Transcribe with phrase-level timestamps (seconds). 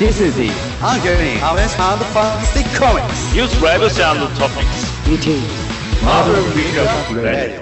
[0.00, 0.48] This is the
[0.82, 3.34] ongoing Harvest and Fantastic Comics.
[3.34, 4.88] News Rivals and Topics.
[5.06, 5.44] It is
[6.02, 7.60] Marvel Pickup Radio.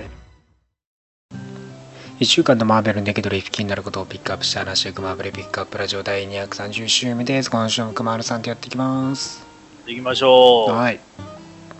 [2.21, 7.51] 1週間のマーベルの出来取り気になることをピックアップした話していくマーベルピックアップラジオ第230週目です。
[7.51, 9.45] 今週も熊丸さんとやっていきます。
[9.89, 10.70] 行きましょう。
[10.70, 11.00] はい。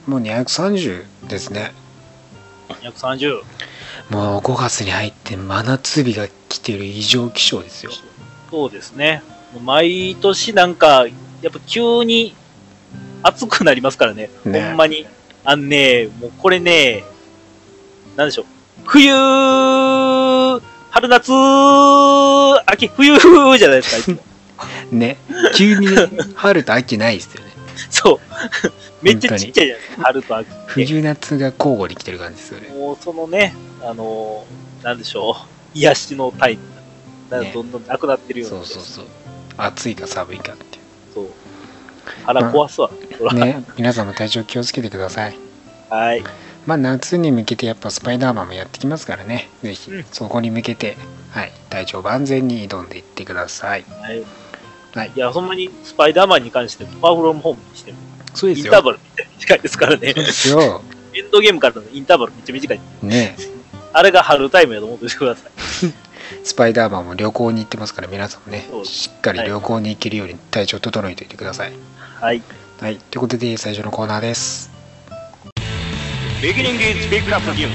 [0.09, 1.73] もう230ですね。
[2.69, 3.43] 230。
[4.11, 7.93] もう5月に入って真夏日が来てる異常気象ですよ。
[8.51, 9.23] そうですね。
[9.63, 11.07] 毎年なんか、
[11.43, 12.35] やっぱ急に
[13.23, 14.31] 暑くなりますからね。
[14.45, 15.07] ねほんまに。
[15.45, 17.05] あのね、もうこれね、
[18.17, 18.47] なんでしょう。
[18.85, 19.13] 冬、
[20.91, 21.33] 春夏、
[22.67, 23.17] 秋、冬
[23.59, 24.23] じゃないですかいつも。
[24.91, 25.17] ね。
[25.55, 27.53] 急にね春と秋ないですよね。
[27.91, 28.19] そう。
[29.03, 30.49] めっちゃちっちゃいじゃないですか、春と秋。
[30.67, 32.69] 冬夏が交互に来てる感じですよね。
[32.71, 35.37] もうそのね、あのーなんでしょ
[35.75, 35.79] う。
[35.79, 36.63] 癒しのタイプ
[37.31, 39.07] がねどんどんなくなってるようなそうそうそう。
[39.59, 40.81] 暑いか寒いかってい
[41.13, 41.27] そう。
[42.25, 42.91] 腹壊すわ。
[43.19, 43.35] そらう。
[43.35, 43.65] ね。
[43.77, 45.37] 皆さんも体調気をつけてください。
[45.91, 46.25] はい。
[46.67, 49.49] まあ夏に向けてやっぱスパイダーマンもやってきますからね。
[49.63, 50.97] ぜひうんそこに向けて、
[51.31, 53.85] はい、体調万全に挑んでいってください。
[53.89, 54.23] はい。
[54.95, 55.19] はいい。
[55.19, 57.99] や、ほんまにスパイダーマンに関しても、パワフルホームにしても、
[58.35, 58.67] そうですよ。
[58.67, 60.25] インターバルめっちゃ短いですからねそう。
[60.25, 60.83] ですよ。
[61.15, 62.81] エンドゲームからのインターバルめっちゃ短い。
[63.03, 63.37] ね
[63.93, 65.51] あれが春タイムやと思っててください。
[66.45, 71.73] スパイダーマンも旅行に行ってますから皆さんもねしっかり旅行に行けるように体調整えておいてください。
[72.21, 72.43] はい。
[72.81, 72.97] はい。
[72.97, 74.71] ということで最初のコーナーです。
[76.41, 77.71] Beginning is Pick Up News。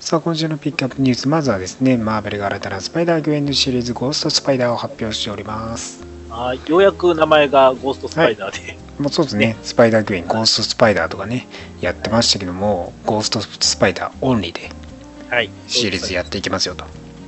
[0.00, 6.04] さあ今週のピックアップニュースまずはですねマーベルが新たなスパイダーグエンドシリーズゴーストスパイダーを発表しております。
[6.30, 6.60] はい。
[6.70, 11.48] ようやく名前がゴーストスパイダーで、もうそうですねスパイダーグエンゴーストスパイダーとかね
[11.80, 14.85] やってましたけどもゴーストスパイダーオンリーではい。
[15.66, 16.84] シリーズやっていきますよと。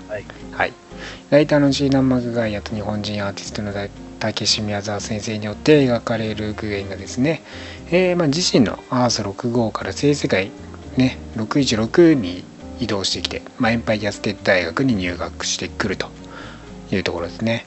[0.08, 0.24] はい。
[0.52, 0.72] はい。
[1.30, 3.72] ライターのシーナン・マグガイアと日本人アーティストの
[4.18, 7.42] タケシ・ミヤザワ先生によって描かれるグエンがですね、
[7.90, 10.50] えーまあ、自身のアース65から正史世界、
[10.96, 12.44] ね、616に
[12.80, 16.08] 移動してきて、まあ、エンパイアステート大学に入学してくると
[16.90, 17.66] いうところですね。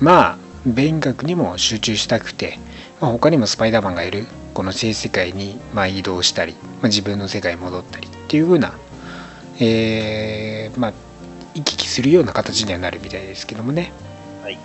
[0.00, 2.58] まあ勉学にも集中したくて、
[3.00, 8.74] まあ、他にもスパイダーマンがいるこの正世界にまあ移動したり、まあ、自分の世界に戻ったりっていう風な、
[9.60, 10.92] えーまあ
[11.54, 13.92] 行き来するような形にはなるみたいですけどもね。
[14.42, 14.56] はい。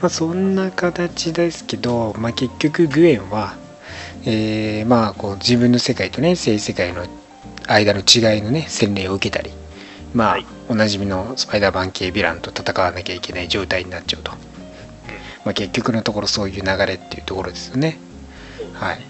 [0.00, 3.56] まあそんな形ですけど、まあ、結局グエンは、
[4.24, 7.06] えーまあこう自分の世界とね正世界の
[7.68, 9.52] 間の違いのね洗礼を受けたり
[10.14, 14.30] まあ、はいおなじみのスパイダーマン系ヴィランと戦わなきゃいけない状態になっちゃうと、
[15.44, 17.98] まあ、結局のところそういう流れっていうところですよね。
[18.72, 19.00] はい、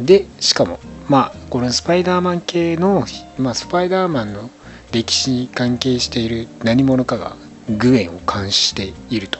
[0.00, 3.04] でしかもまあこのスパイダーマン系の、
[3.38, 4.50] まあ、スパイダーマンの
[4.92, 7.36] 歴史に関係している何者かが
[7.68, 9.38] グエンを監視していると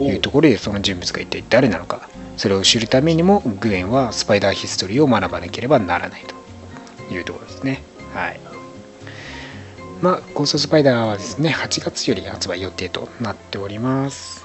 [0.00, 7.82] いうところでその人物が一体誰なのかそれを知るためにもグエンはスパイダーヒストリーを学ばなければならないというところですね。
[8.14, 8.40] はい。
[10.00, 14.41] まあ、ゴーストスパイダーはですね、8月より発売予定となっております。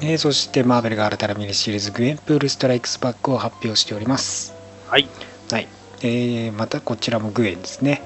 [0.00, 4.54] えーそして、マーベルが新たなミニシリーズ、グエンプールストライクスバックを発表しております。
[4.86, 5.08] はい。
[5.50, 5.68] はい。
[6.02, 8.02] えーまたこちらもグエンですね。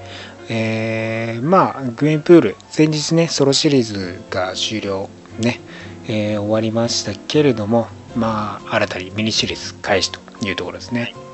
[0.49, 5.09] えーまあ、グエンプール、先日ね、ソロシリーズが終了、
[5.39, 5.59] ね、
[6.07, 11.01] えー終わりましたけれども、まあ、新たにミニシリーズ開始というところですね。
[11.01, 11.30] はい。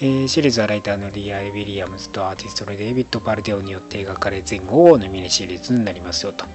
[0.00, 6.46] えーシリーズはライターのリア・ウィリアムズとアーティストのデイビッド・バルデオによって描かれ全5号のミニシリーズになりますよと。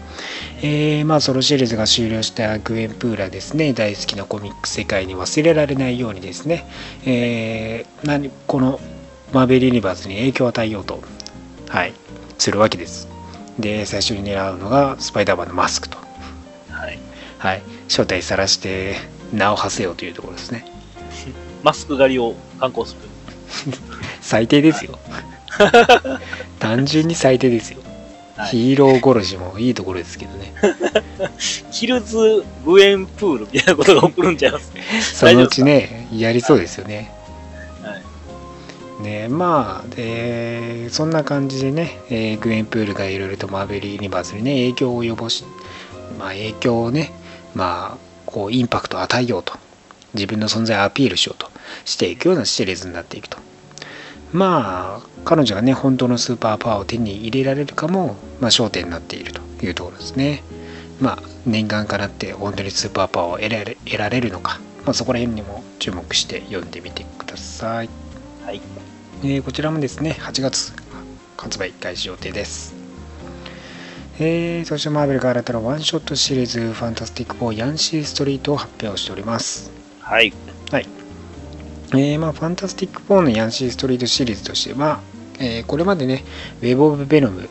[0.62, 6.66] えーまあソロシリーズが終了したグエン・プーラですね大好きなコミック世界に忘れられないようにですね、
[7.06, 8.79] えー何この
[9.31, 11.01] マーベル・ユニバースに影響を与えようと、
[11.67, 11.94] はい、
[12.38, 13.07] するわけです。
[13.59, 15.97] で最初に狙うのがスパイダーマンのマスクと、
[16.72, 17.00] はい。
[17.38, 18.96] はい、正体さらして
[19.34, 20.66] 名を馳せようというところですね。
[21.63, 23.09] マスク狩りを観光する。
[24.22, 24.98] 最低ですよ。
[26.60, 27.80] 単純に最低ですよ、
[28.38, 28.50] はい。
[28.50, 30.54] ヒーロー殺しもいいところですけどね。
[31.72, 34.72] ヒルズ・グエンプールみたいなことが起こるんちゃいます？
[35.16, 37.12] そのうちねやりそうですよね。
[37.82, 37.97] は
[39.02, 39.03] い。
[39.03, 45.44] ねまあでそんな感じでね、えーグエンプールがいろいろとマーベル・ユニバースにね影響を及ぼし
[46.18, 47.12] まあ影響をね
[47.56, 49.53] まあこうインパクトを与えようと。
[50.16, 51.52] 自分の存在をアピールしようと
[51.85, 53.38] していくようなシリーズになっていくと
[54.31, 60.43] まあ彼女がね本当のスーパーパワーを手に入れられるかも、まあ、焦点になっているというところですね
[60.99, 67.90] まあ念願かなって本当にスーパーパワーを得られ得られるのか、まあ、そこら辺にも注目して読んでみてください
[68.46, 68.61] はい。
[69.23, 70.73] えーこちらもですね8月
[71.37, 72.75] 発売開始予定です、
[74.20, 79.72] えー、そしてマーベルが新たなワンショットシリーズファンタスティック4ヤンシーストリートを発表しております。
[80.72, 80.98] はい。
[81.91, 85.00] えーまあ、ファンタスティック4のヤンシーストリートシリーズとしては、
[85.40, 86.24] えーこれまでね、
[86.62, 87.50] ウェブ・オブ・ベノム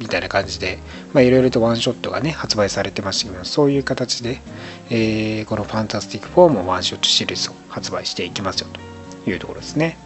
[0.00, 0.78] みたいな感じで、
[1.12, 4.40] まあ、いろいろとワンショットがね、発売されてましたけど、そういう形で、
[4.90, 8.68] えーこのファンタスティック4もワンショットシリーズを発売していきますよ
[9.24, 9.98] というところですね。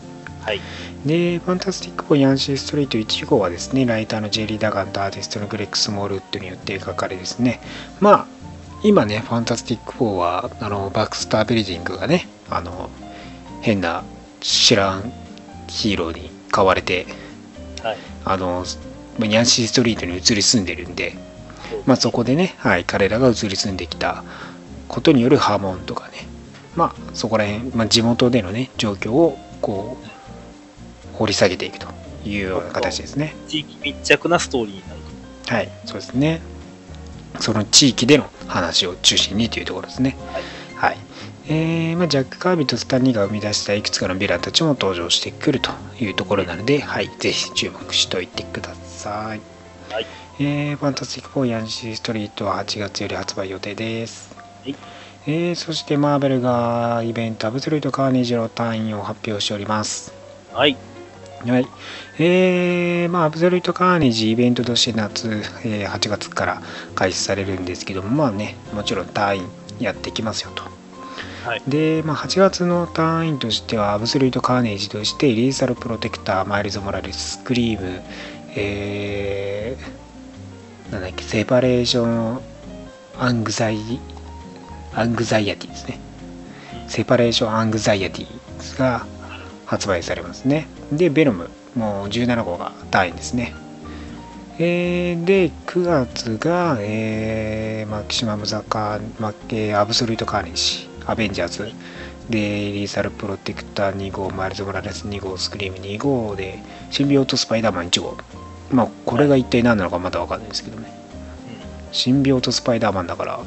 [0.43, 0.61] はい。
[1.07, 7.61] で、ファンタスティック4ヤンシーストリート1号はですね、ライターのジェリー・ダガンとアーティストのグレッグ・スモールウッドによって描かれですね、
[8.01, 8.27] まあ、
[8.83, 12.91] 今ね、ファンタスティック4は、あの、バックスター・ビルディングがね、あの、
[13.61, 14.05] 変な
[14.41, 15.13] 知らん
[15.69, 17.07] ヒーローに買われて、
[17.83, 17.97] はい。
[18.25, 18.65] あの、
[19.19, 21.17] まあヤンシーストリートに移り住んでるんで、
[21.87, 24.25] まあ、そこでね、はい、彼らが移り住んできた
[24.89, 26.27] ことによる波紋とかね、
[26.77, 31.89] まあ、そこら辺、まあ、地元でのね、状況を、こう、掘り下げていくと
[32.25, 33.35] いうような形ですね。
[33.49, 34.99] 地域密着なストーリーになる
[35.49, 36.41] はい、そうですね。
[37.41, 40.17] その地域での話を中心にというところですね。
[40.33, 40.43] はい。
[41.51, 49.41] えーまあ、ジャック・カービィとスタンリーが生み出したいくつかのヴィランたちも登場してくるというところなので、はい、ぜひ注目しておいてください。
[49.91, 50.07] はい。
[50.41, 54.37] えーファンタスティック4ヤンシーストリートは8月より発売予定です。
[54.63, 54.77] はい
[55.27, 60.13] えーそしてマーベルがイベントアブソルートカーネージの単位を発表しております。
[60.53, 60.57] と。
[60.59, 60.77] はい。
[61.47, 61.67] はい。
[62.19, 65.29] えー、まあ、アブソルートカーネージイベントとして夏、
[65.65, 66.63] えー8月から
[66.95, 69.43] 開始されるんですけども、まあね、もちろん単位
[69.81, 70.78] やってきますよと。
[71.67, 78.03] で、まあ、8月の単位としては、アブソルートカーネージとして、リーサルプロテクター、マイルズ・モラレス、スクリーム、
[78.57, 82.41] えー、なんだっけ、セパレーション、
[83.19, 84.01] アングザイ、
[84.95, 85.99] アングザイアティですね。
[86.89, 89.07] セパレーション・アングザイアティが
[89.67, 90.67] 発売されますね。
[90.93, 93.55] で、ベノム、もう17号がタイインですね。
[94.59, 101.73] えーで、9月が、えーマキシマム・ザ・カー、マえーアブソルート・カーネージ、アベンジャーズ、
[102.29, 106.59] で、リーサル・プロテクター2号、マイルズ・モラレス2号、スクリーム2号で、
[106.91, 108.19] シンビオート・スパイダーマン1号。
[108.71, 110.93] まあ、これが一体何なのかまだわかんないですけどね。
[111.91, 113.41] シンビオート・スパイダーマンだから、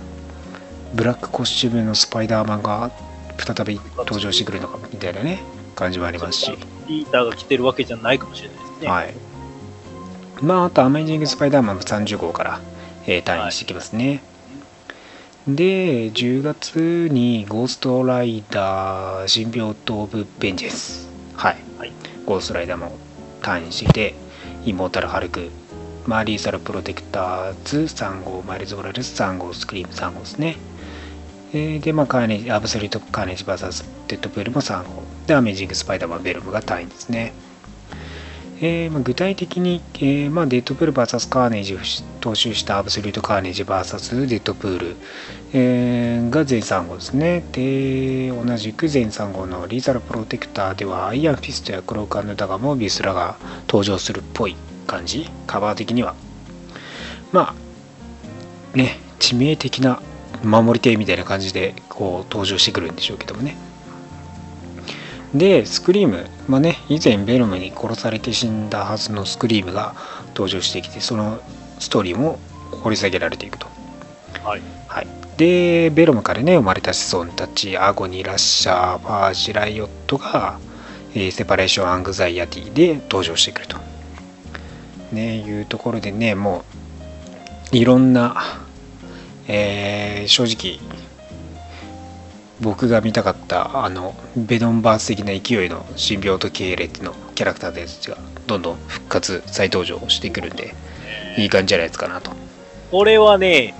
[0.95, 2.91] ブラックコスチュームのスパイダーマンが
[3.37, 5.43] 再び登場してくるのかみたいなね、
[5.75, 6.57] 感じもありますし。
[6.87, 8.87] リーターが来てるわけじゃないかもしれないですね。
[8.87, 9.13] はい。
[10.41, 12.59] まあ、あと、アメイジング・スパイダーマンも30号から、
[13.05, 14.23] えータイインしてきますね。
[15.47, 21.09] で、10月にゴーストライダー、シンビオブ・ベンジェンス。
[21.33, 21.57] はい。
[21.79, 21.93] はい
[22.27, 22.91] ゴーストライダーも
[23.41, 24.13] タイインしてきて、
[24.65, 25.49] イモータル・ハルク、
[26.05, 30.57] まあリーサル・プロテクターズ3号、マイルズ・モラレス3号、スクリーム3号ですね。
[31.53, 35.03] えーで、まあ、カーネージ、アブソリュート・カーネージ VS デッドプールも3号。
[35.25, 37.33] で、アメージング・スパイダーマン・ベノムがタイインですね。
[38.63, 44.95] えーまあ、具体的に、えーまあ、デッドプール VS カーネージを踏襲したアブソリュートカーネージ VS デッドプール、
[45.51, 47.43] えーが全3号ですね。
[47.51, 53.37] で、同じく全3号のリーサルプロテクターではアイアンフィストやクローク・ダガー、モービウスらが
[53.67, 54.55] 登場するっぽい
[54.85, 56.15] 感じ、カバー的には。
[57.31, 57.55] ま
[58.73, 60.01] あ、ね、致命的な
[60.43, 63.57] 守り手みたいな感じでこう登場してくるんでしょうけどもね。
[65.33, 69.95] で、スクリーム、まあね、以前ベノムに殺されて死んだはずのスクリームが
[70.29, 71.39] 登場してきて、その
[71.79, 72.37] ストーリーも
[72.83, 73.67] 掘り下げられていくと。
[74.43, 74.61] はい。
[74.87, 75.07] はい、
[75.37, 80.59] で、ベロムからね、生まれた子孫たち、アゴニ、ラッシャー、ファージ、ライオットが、
[81.13, 83.77] えーセパレーション・アングザイアティで登場してくると。
[85.13, 86.65] ね、いうところでね、も
[87.71, 88.35] う、いろんな、
[89.47, 90.79] えー正直、
[92.61, 100.73] 僕が見たかった、あの、ベノンバース的な勢いのシンビオート系列のキャラクターたちが、どんどん復活、再登場してくるんで、
[101.37, 102.31] いい感じじゃないですかなと。
[102.91, 103.73] これはね、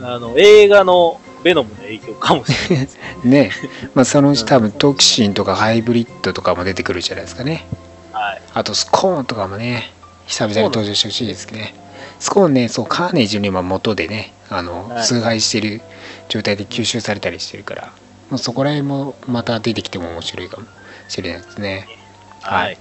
[0.00, 2.88] あの、映画のベノムの影響かもしれない。
[3.24, 3.50] ね
[3.94, 7.64] まあそのうち多分トキシンとかハイブリッドとかも出てくるじゃないですかね
[8.12, 8.42] はい。
[8.52, 9.92] あとスコーンとかもね
[10.26, 11.74] 久々に登場してほしいですね
[12.18, 15.82] スコーンねそうカーネージの今元でねあの、はい崇拝してる
[16.28, 17.92] 状態で吸収されたりしてるから
[18.30, 20.66] もうそこら辺もまた出てきても面白いかも
[21.08, 21.88] しれないですね
[22.42, 22.78] はい。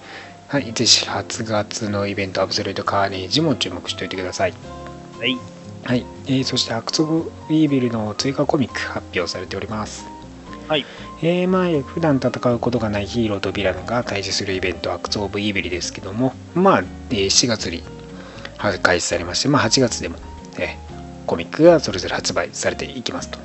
[0.47, 4.53] はいぜひ8月のイベントアブソルートカーネージも注目しておいてください
[5.19, 5.37] はい。
[5.85, 10.03] はい、えーそしてアクツ・オブ・イービルの追加コミック発表されております。
[10.67, 10.85] はい。
[11.21, 17.83] えー、まあ、普段戦うことがないヒーローとヴィランが対峙するイベント、アクツ・オブ・イービルですけども、まあ、えー7月に
[18.57, 20.17] はい開始されまして、まあ、8月でも、
[20.57, 20.85] えー
[21.25, 23.39] コミックがそれぞれ発売されていきますと。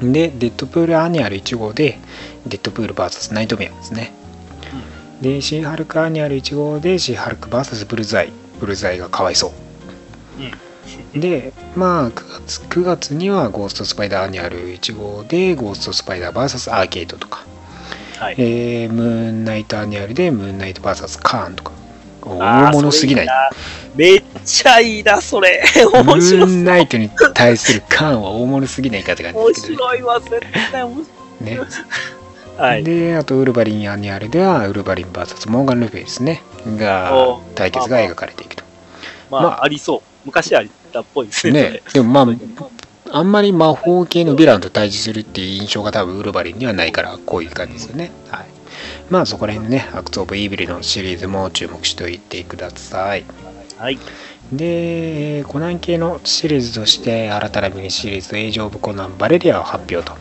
[0.00, 1.98] で、デッドプールアニュアル1号で、
[2.46, 4.12] デッドプール VS ナイトメアですね。
[5.20, 8.32] で、シーハルクアニュアル1号で、シーハルク VS ブルズアイ。
[8.58, 9.52] ブルズアイがかわいそう。
[11.14, 17.44] でまあ9月 ,9 月にはゴーストスパイダーアニュアル1号でゴーストスパイダー VS アーケードとか、
[18.18, 18.36] はい。
[18.38, 21.72] えームーンナイトアニュアルでムーンナイト VS カーンとか
[22.22, 23.28] 大物すぎない？
[23.96, 25.62] めっちゃいいな、それ。
[25.92, 26.40] ム 面白そう。
[26.40, 30.40] ーンナイトに対するカーンは大物すぎないかって感じ面ですけど白いわ、絶
[30.72, 31.04] 対面ね
[31.40, 31.66] 白い。
[32.56, 32.84] はい。
[32.84, 36.42] であとウルヴァリンアニュアルではウルヴァリン VS モーガン・ルフェですね
[36.76, 38.64] がお対決が描かれていくと
[39.30, 40.00] まあ、まあありそう。
[40.26, 41.52] 昔あったっぽいですね。
[41.52, 42.36] ねでもまあ
[43.12, 48.59] あんまり魔法系のヴィランと対峙するっていう印象が多分ウルヴァリンにはないからこういう感じですよねはい
[49.10, 53.24] まあそこら辺のねアクツ・オブ・イービルのシリーズも注目しておいてください。
[53.76, 53.98] はい。
[54.52, 60.16] でえーコナン系のシリーズとして新たなミニシリーズ「エイジ・オブ・コナン・バレリア」を発表と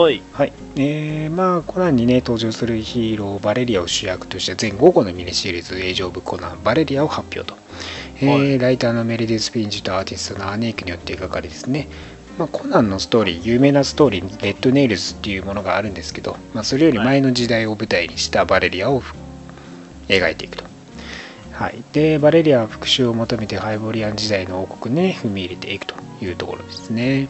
[0.00, 0.22] はい。
[0.32, 7.58] はい、えーまあコナンにね登場するヒーローバレリアを主役として全5個のミニシリーズ「エイジ・オブ・コナン・バレリア」を発表と、
[8.20, 11.88] えーはいライターのメリディス・ピンジとアーティストのアネークによって描かれですね、
[12.38, 19.02] まあ、コナンのストーリー有名なストーリーレッドネイルズっていうものがあるんですけど、まあ、それより前の時代を舞台にしたバレリアを
[20.08, 20.64] 描いていくと
[21.52, 27.28] はい、でバレリアは復讐を求めてハイボリアン時代の王国に踏み入れていくというところですね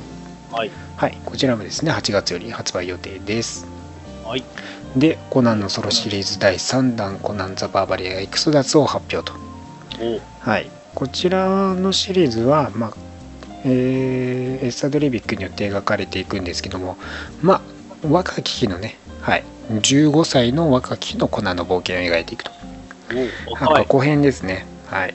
[0.57, 0.71] はい。
[0.97, 3.67] はい、こちらもですね、8月より発売予定です。
[4.25, 4.45] はい。
[4.97, 9.39] で、コナンのソロシリーズ第3弾、コナンザ・バーバリア・エクソダスを発表と。
[10.01, 13.06] おはい、こちらのシリーズは、まあ
[13.67, 16.97] えーエスタドリビックによって描かれていくんですけども、
[17.43, 17.61] まあ、
[18.09, 22.51] 若き日のね、はい、15歳の若き日のコナンの冒険を描いていくと。
[23.61, 24.67] なんか後編ですね。
[24.87, 25.15] はい。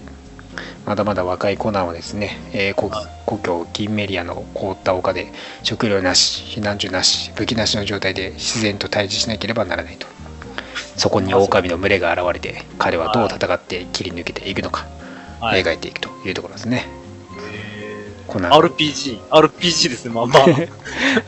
[0.86, 5.31] まだまだ若いコナンはですね、えー故はい故郷キンメリアの凍った丘で
[5.63, 10.05] 食料なし、避難所なし、武器なしの状態で自然と対峙しなければならないと。
[10.98, 14.86] そこに狼の群れが現れて、彼はどう戦って切り抜けていくのか、
[15.39, 15.63] はい。
[15.63, 17.00] 描いていくというところですね。
[18.32, 18.52] えコナン。
[18.52, 19.20] ー RPG。
[19.30, 20.46] RPG ですね、まあまあ。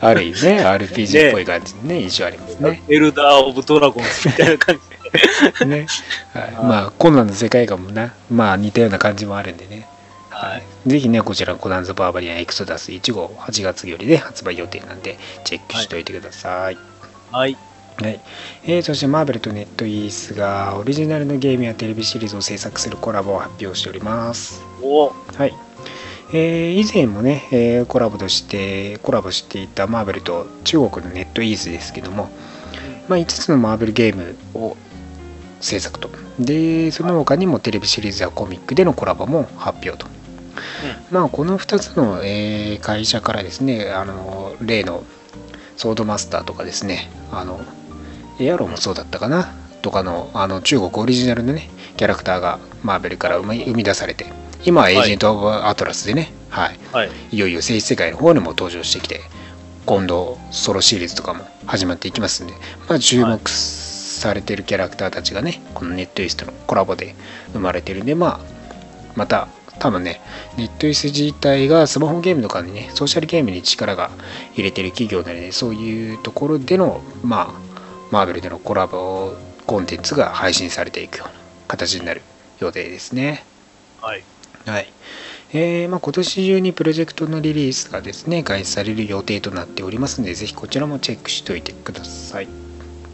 [0.00, 2.82] ある意味ね、RPG っぽい感じでね、印象ありますね。
[2.88, 4.94] エルダー・オブ・ドラゴンズみたいな感じで。
[5.66, 5.86] ね
[6.32, 9.86] はい、まあ、コナンの世界観もな、まあ似たような感じもあるんでね。
[10.30, 10.62] はい。
[10.86, 16.78] ぜひね、こちら、コナンザ・バーバリアン・エクソダス1号、8月よりで発売予定なんで、チェックしておいてください。
[17.30, 17.56] はい。
[18.02, 18.20] はい
[18.64, 24.60] えーそして、マーベルとネットイースがオリジナルのゲームやテレビシリーズを制作するコラボを発表しております。
[24.82, 25.54] おはい
[26.32, 32.30] えー以前もね、えーコラボとして、コラボしていたマーベルと中国のネットイースですけども、
[33.08, 34.76] まあ、5つのマーベルゲームを
[35.60, 36.10] 制作と。
[36.38, 40.06] で、その他にもテレビシリーズやコミックでのコラボも発表と。
[41.10, 45.04] まあ、この2つの、えー会社からですね、あの例の
[45.76, 47.60] ソードマスターとかですね、あの
[48.40, 54.26] エアロもそうだったかなとかのあの中国オリジナルのね、キャラクターがマーベルから生み出されて、
[54.64, 57.10] 今はエージェント・オブ・アトラスでね、はい、はい。
[57.32, 59.20] いよいよ聖世界の方にも登場してきて、
[59.84, 62.54] 今度ソロシリーズとかも始まっていきますんで、
[62.88, 67.14] まあ、注目されてるキャラクターたちがね、このネットイースとのコラボで
[67.52, 68.40] 生まれてるんで、まあ、
[69.14, 70.22] また多分ね、
[70.56, 74.10] ネットイース自体がスマホゲームとかにね、ソーシャルゲームに力が
[74.54, 77.74] 入れてる企業なので、そういうところでの、まあ、
[78.10, 79.34] マーベルでのコラボ
[79.66, 81.34] コンテンツが配信されていくような
[81.68, 82.22] 形になる
[82.60, 83.44] 予定ですね。
[84.00, 84.22] はい。
[84.66, 84.86] はい。
[85.52, 92.48] えーまあ、今年中にプロジェクトのリリースがですね、開始される予定となっておりますので、ぜひこちらもチェックしておいてください。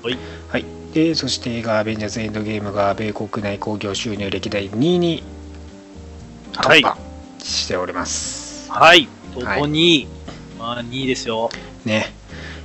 [0.02, 0.18] はい。
[0.48, 0.64] はい。
[0.94, 5.22] で、そして映画アベンジャーズエンドゲームが米国内興行収入歴代2位に
[6.56, 6.98] はい突破
[7.42, 8.70] しております。
[8.70, 9.08] はい。
[9.34, 10.08] ここに、
[10.58, 11.50] まあ、2位ですよ。
[11.84, 12.19] ね。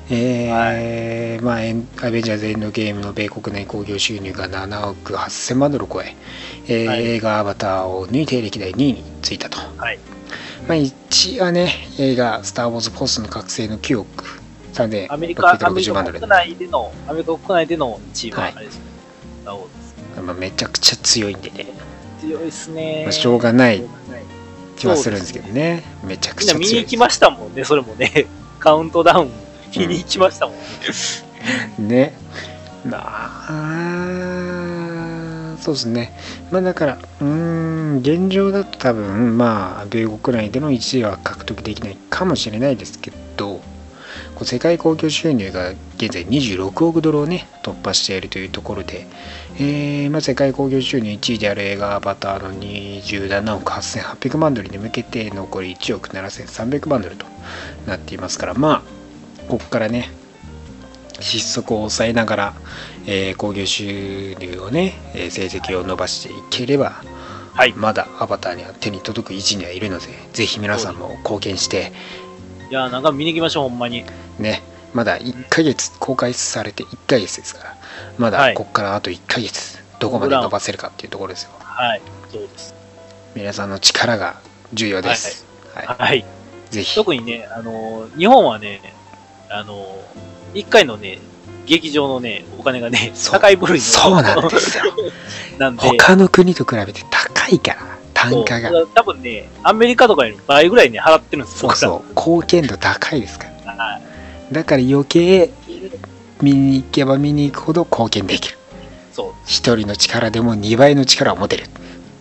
[0.09, 6.15] えーまあ、エンアベンジャーズエンドゲームの米国内興行収入が7億8000万ドルを超え
[6.67, 9.57] えーはい映画アバターを抜いて歴代2位についたと。
[9.77, 9.99] はい。
[10.67, 14.41] まあ、1位はね、映画、スター・ウォーズ・フォースの覚醒の9億
[14.77, 16.29] アメリカ、アメリ3660カ万ドル国。
[16.29, 18.81] 内での、アメリカ国内での1位ははいあれですね。
[19.45, 19.67] ラオウで
[20.15, 20.21] す。
[20.21, 21.67] まあ、めちゃくちゃ強いんでね、
[22.19, 23.01] 強いですね。
[23.03, 23.83] まあ、しょうがない
[24.75, 28.27] 気はするんですけどね、めちゃくみんちゃ強いな見に行きましたもんね、それもね。
[28.59, 29.44] カウントダウン
[29.79, 30.63] 見に行きましたもんね。
[31.77, 32.13] ね。
[32.85, 32.99] ま
[33.47, 33.55] あ、
[35.59, 36.13] そうですね。
[36.51, 43.61] まあだから、うーん、現状だと多分、まあ、米国内での1位は獲得できないかもしれないですけど、
[44.35, 49.07] こう世界興行収入が現在26億ドルをね、突破しているというところで、
[49.57, 57.25] えーまあ、世界興行収入1位である映画アバターの27億8800万ドルに向けて残り1億7300万ドルと
[57.87, 58.94] なっていますから、まあ、
[59.47, 60.09] ここからね、
[61.19, 62.53] 失速を抑えながら、
[63.05, 67.03] えー興行収入をね、えー成績を伸ばしていければ、
[67.53, 67.73] はい。
[67.73, 71.93] まだアバターには手に届く位置にはいるので、ぜひ皆さんも貢献して、
[72.69, 74.03] いやー、なんか見に行きましょう、ほんまに。
[74.39, 74.61] ね、
[74.93, 77.77] まだ1ヶ月、公開されて1ヶ月ですから、
[78.17, 81.51] まだはいここからあと1ヶ月、どこまで伸ばせるかっていうところですよ。
[81.59, 82.01] はい。
[82.31, 82.73] そうです。
[83.35, 84.39] 皆さんの力が
[84.73, 85.45] 重要です。
[85.73, 85.85] はい。
[85.87, 86.25] はい。
[86.71, 86.95] ぜひ。
[86.95, 88.81] 特にね、あのー日本はね、
[89.49, 91.19] あのー、1回のね、
[91.65, 93.83] 劇場のね、お金がね、高い部類の。
[93.83, 94.83] そうなんですよ。
[95.57, 98.71] なんで、他の国と比べて高いから、単価が。
[98.93, 101.69] 多分ね、アメリカとかより倍ぐらいね、払ってるんですよ。
[101.71, 103.51] そうそう、貢献度高いですから。
[103.57, 104.01] 僕らはい。
[104.53, 105.49] だから余計
[106.41, 108.57] 見に行けば見に行くほど貢献できる。
[109.13, 111.65] そう、一人の力でも2倍の力を持てる。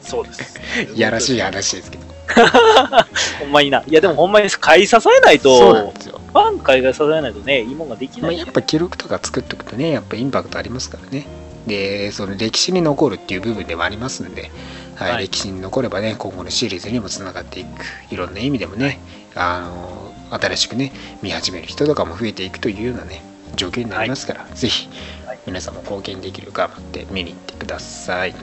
[0.03, 0.61] そうです。
[0.95, 2.14] い やらしい話ですけど。
[3.41, 3.83] ほんまにな。
[3.87, 6.21] いや、でもほんまに買い支えないそうなんと、ですよ。
[6.33, 8.39] ファン買い支えないとね、いいもんができまあ、ない。
[8.39, 11.27] やっぱ記録とか作っておくとね、やっぱインパクトありますからね。
[11.67, 14.51] で、その歴史に残るっていう部分でもありますんで、
[14.97, 17.69] はいはい歴史に残ればね、今後のシリーズにもつながっていく、
[18.11, 19.01] いろんな意味でもね、
[19.35, 23.23] あの新しくね、見始める人とかも増えていくというようなね、
[23.57, 24.89] 状況になりますから、ぜひ
[25.27, 28.35] はい皆さんも貢献できる頑張って見に行ってください。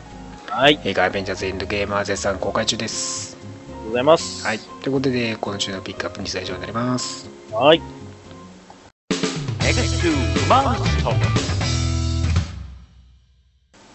[0.47, 0.79] はい。
[0.83, 3.40] 映画アベンジャーズエンドゲームは絶賛公開中です。
[3.91, 4.45] ございます。
[4.47, 4.59] はい。
[4.59, 7.29] ということで、今週のピックアップに以上になります。
[7.51, 7.81] はい。
[9.59, 10.13] X2
[10.47, 11.13] Monster.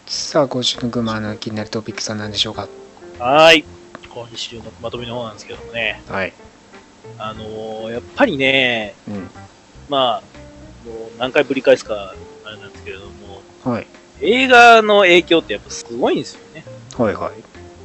[0.04, 2.68] さあ、今週のグマの気になるトピックさんなんでしょうか？
[3.18, 3.64] はい。
[4.10, 6.34] 今週のまとめの方なんですけどもね、はい。
[7.16, 9.30] あのーやっぱりね、うん。
[9.88, 10.22] まあ、
[10.86, 13.86] もう何回ぶり返すか、あれなんですけれども、はい。
[14.20, 16.66] 映画の影響ってやっぱすごいんですよね。
[16.98, 17.32] はいはい。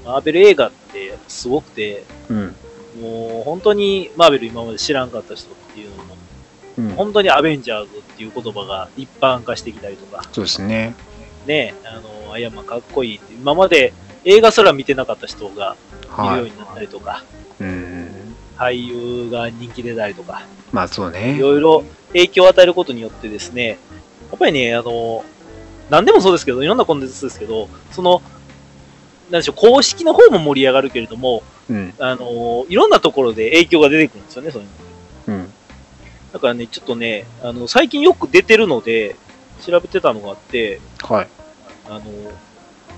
[0.04, 2.56] マーベル映画ってやっぱすごくて、うん。
[3.02, 6.18] もう本当にマーベル今まで知らんかった人っていうのも、
[6.78, 6.90] うん。
[6.96, 10.96] 本当にアベンジャーズっていう言葉が一般化してきたりとか、そうですね。
[11.46, 13.94] ね、あの、アイアンマンかっこいいって、今まで
[14.26, 16.38] 映画すら見てなかった人が見るはい。
[16.38, 17.24] ようになったりとか、
[17.60, 18.36] うん。
[18.58, 21.40] 俳優が人気出たりとか、まあそうねい。
[21.40, 23.80] ろいろ影響を与えることによってですね、
[24.30, 25.26] やっぱりね、あの、
[25.90, 28.22] 何でもそうですけど、いろんなコンテンツですけど、その、
[29.32, 31.94] なんでしょう、公式の方も盛り上がるけれども、うん。
[32.00, 35.38] あの、いろんなところで影響が出てくるんですよね、そういうの。
[35.38, 35.54] うん。
[36.34, 39.16] だからね、ちょっとね、あの、最近よく出てるので、
[39.66, 41.28] 調べてたのがあって、はい。
[41.88, 42.04] あの、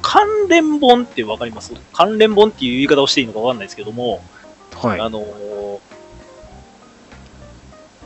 [0.02, 1.74] 関連本ってわかります？
[1.94, 4.24] 関連本っていう言い方をしていいのかわかんないですけども、
[4.74, 5.00] はい。
[5.00, 5.80] あの、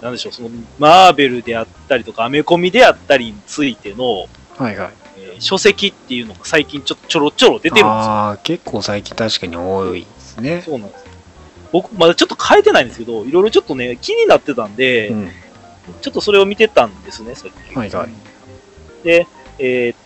[0.01, 4.91] なんでしょう、その、マーベルであったりとか、アメコミであったりについての、はいはい。
[5.33, 7.87] えー書籍っていうのが最近ちょっとちょろちょろ出てるんですよ。
[7.89, 10.61] ああ、結構最近確かに多いですね。
[10.65, 11.05] そうなんです。
[11.71, 15.31] 僕、まだちょっと変えてないんですけど、いろいろちょっとね、気になってたんで、うん。
[16.01, 17.75] ちょっとそれを見てたんですね、さっき。
[17.75, 18.09] はいはい
[19.03, 19.27] で、
[19.59, 19.97] えーっ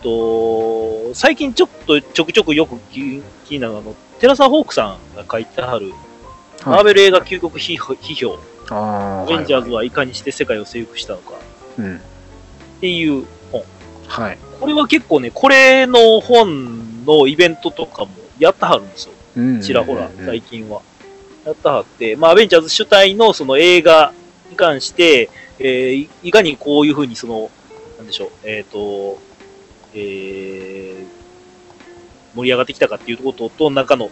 [1.10, 5.92] と、最近ちょっとちょくちょくよく気気になるのは、テラサ・ホークさんが書いてある、
[6.64, 8.38] マーベル映画究極批評、批評
[8.70, 11.32] ああ、アベンジャーズははいかにして世界を征服したのか
[11.78, 11.90] いはい。
[11.90, 11.96] うん。
[11.96, 12.00] っ
[12.80, 13.64] ていう本。
[14.06, 14.38] はい。
[14.62, 19.12] これは結構ね、これの本のイベントとかもやったはるんですよ。
[19.34, 19.60] うん。
[19.60, 20.82] ちらほらうん、うん最近は。
[21.44, 24.12] やったはって、まあ、アベンジャーズ主体のその映画
[24.50, 27.50] に関して、えーいいかにこういうふうにその、
[27.98, 29.18] なんでしょう、えっ、と、
[29.94, 31.06] えー
[32.36, 34.10] 盛り上がってきたかっていうことと、中の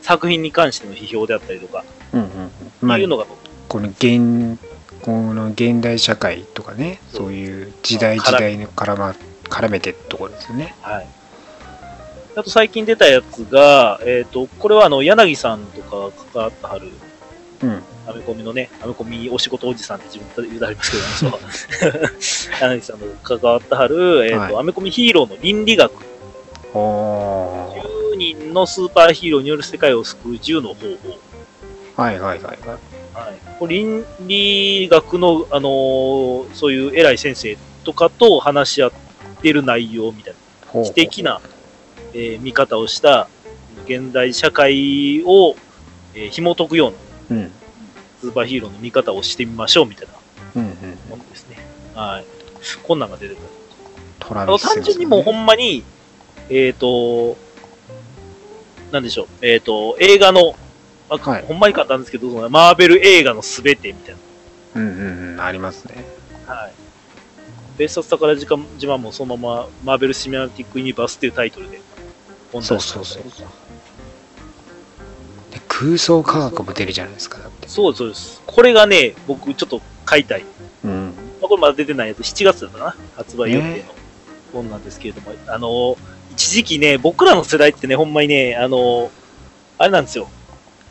[0.00, 2.88] 作品に関しての批評であったりとか、うんうんうん。
[2.88, 3.24] まあいう、のが、
[3.68, 4.58] この現、
[5.00, 9.14] この現代社会とかね、そういう時代まあ時代に絡ま、
[9.52, 10.74] 絡めてってところですよね。
[10.80, 11.06] はい。
[12.34, 16.88] あと最近出たやつが、えっ、と、これはあの、柳さんとかが関わってはる、
[17.62, 17.82] うん。
[18.06, 21.38] アメコミのね、アメコミお仕事おじさんって自分で言うてありますけど、
[22.18, 22.60] そう。
[22.60, 25.92] 柳さんの関わってはる、えっ、と、はいアメコミヒーローの倫理学。
[26.74, 27.82] おー。
[28.14, 30.74] 10人のスーパーヒーローによる世界を救う10の方
[31.96, 32.02] 法。
[32.02, 32.56] はいはいはいはい。
[33.14, 33.56] はい。
[33.58, 38.92] これ倫理学の、あのーそういう偉い先生とかと話し合っ
[39.42, 40.34] てる内容みたい
[40.74, 40.84] な。
[40.84, 41.40] 知的な、
[42.14, 43.28] えー見方をした
[43.84, 45.56] 現代社会を、
[46.14, 46.94] えー紐解くよ
[47.28, 47.52] うなうん。
[48.20, 50.14] スーパーヒーローの見方をしてみましょうみたいな
[50.56, 50.70] うんうん。
[51.10, 51.58] ものですね。
[51.94, 52.24] はい。
[52.82, 53.42] こんなんが出てくる。
[54.20, 55.82] トラスね単純にもうほんまに、
[56.48, 57.36] えっ、と、
[58.92, 60.54] なんでしょう、えっ、と、映画の、
[61.10, 64.16] まあはいほんまに簡単ですけど、マーベル映画のすべてみたい
[64.76, 65.40] うんうんうん。
[65.40, 66.04] ありますね。
[66.46, 66.54] な。
[66.54, 66.72] はい。
[67.82, 68.32] 別冊宝
[68.78, 71.80] 島もそのまま、マーベル・シネマティック・ユニバースっていうタイトルで、
[72.52, 73.46] 本そう出してそうますそう。
[75.50, 77.68] で空想科学も出るじゃないですか、だって。
[77.68, 78.40] そうそうです。
[78.46, 80.44] これがね、僕ちょっと買いたい。
[80.84, 81.06] うん。
[81.40, 83.94] まあ、これまだ出てないやつ、7月だったかな発売予定ねの
[84.52, 85.96] 本なんですけれども、あの、
[86.30, 89.10] 一時期ね、僕らの世代ってね、ほんまにね、あの、
[89.78, 90.28] あれなんですよ。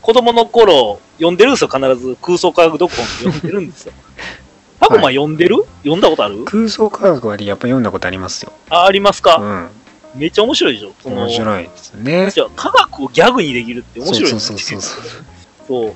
[0.02, 2.18] 子供の頃、読んでるんですよ、必ず。
[2.20, 3.94] 空想科学読本って読んでるんですよ。
[4.82, 6.44] タコマ読んでる、読んだことある？
[6.44, 8.52] 空想科学はやっぱ読んだことありますよ。
[8.68, 9.68] あ、ありますか、うん。
[10.14, 12.30] めっちゃ面白いでしょその面白いですね。
[12.30, 15.02] じゃあ科学をギャグにできるって面白いそうそうそうそう。
[15.68, 15.94] そう。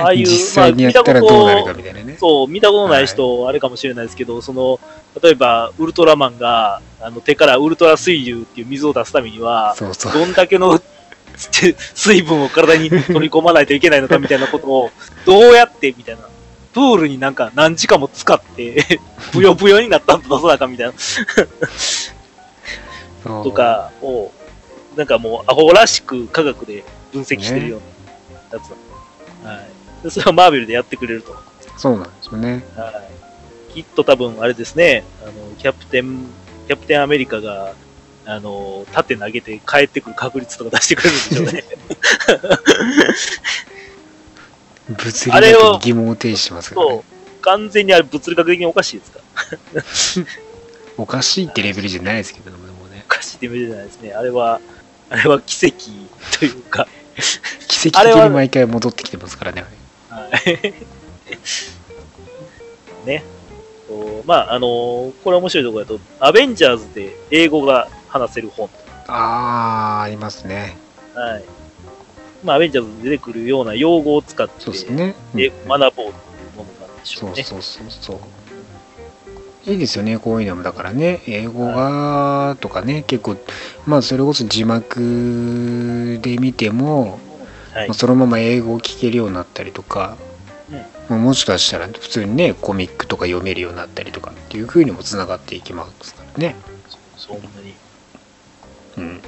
[0.00, 2.16] ああいう、実際にやったらどうなるかみたいなね。
[2.18, 4.78] そう、見たことない人、あれかもしれないですけど、その、
[5.20, 10.12] 例えば、ウルトラマンが、あの、手からウルトラ水流っていう水を出すためには、そうそう。
[10.12, 10.80] どんだけの
[11.94, 14.90] 水分を体に取り込まないといけないのかみたいなことを、
[15.26, 16.22] どうやって、みたいな。
[16.72, 18.98] プールになんか何時間も使って、
[19.32, 20.92] ぷよぷよになったんと出さなあかんみたいな、
[23.24, 23.52] と。
[23.52, 24.32] かを、
[24.96, 27.80] なんかもう、アホらしく科学で分析してるよう
[28.52, 28.68] なやつ
[29.44, 29.50] だ。
[29.50, 29.68] はい。
[30.02, 31.36] でそれをマーベルでやってくれると。
[31.76, 32.64] そうなんですよね。
[32.76, 33.04] は
[33.70, 33.74] い。
[33.74, 36.26] きっと多分、あれですね、あの、キャプテン、
[36.66, 37.74] キャプテンアメリカが、
[38.24, 41.64] あの、縦投げて帰ってくる確率とか出してくれるんでしょうね。
[44.94, 47.02] 物理学に疑問を呈してますからそうね。。
[47.42, 49.20] 完全にあれ物理学的におかしいですか？
[50.98, 53.02] おかしいってレベルじゃないですけどもね。
[53.06, 54.12] おかしいって意味じゃないですね。
[54.12, 54.60] あれは、
[55.10, 55.76] あれは奇跡
[56.38, 56.86] というか、
[57.68, 59.64] 奇跡的に毎回戻ってきてますからね。
[60.10, 60.74] はい。
[63.06, 63.24] ね。
[64.24, 68.70] まあ、あのこれ面白いところだと、アベンジャーズで英語が話せる本。
[69.08, 70.76] あー、ありますね。
[71.14, 71.44] はい。
[72.42, 75.14] まあ、アベンジャーズで出てくるような用語を使って、ですね。
[75.34, 76.12] でうん学ぼうという
[76.56, 77.42] ものなんでしょね。
[77.42, 79.70] そううそうそうそう。
[79.70, 80.62] いいですよね、こういうのも。
[80.62, 83.36] だからね、英語がとかね、結構、
[83.86, 87.20] まあ、それこそ字幕で見ても、
[87.72, 87.94] はいまあ。
[87.94, 90.16] そのまま英語を聞けるようになったりとか、
[90.70, 90.76] うん
[91.08, 96.56] まあもしかしたら普通にね、コミックとか読めるようになったりとかっていう風にもつながっていきますからね。
[97.16, 97.74] そんなに。
[98.96, 99.20] うん。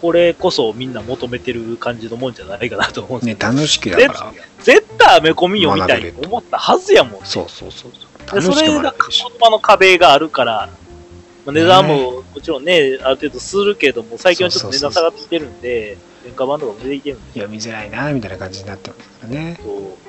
[0.00, 4.32] これこそみんな求めてる感じのもんじゃないかなと思うんですね、けど、楽しくだから。
[4.60, 7.24] 絶対アメコミ読みたいと思ったはずやもん。
[7.24, 7.92] そうそうそう。
[7.92, 8.82] で楽しくそれが。
[8.82, 8.92] 言
[9.40, 10.70] 葉の壁があるから、
[11.44, 19.60] まあ、値段ももちろんね、ある程度するけども、最近はちょっと値段下がってきてるんで、廉価版とかも出てきてるんで、読みづらいな、みたいな感じになってますからね。
[19.62, 20.08] そう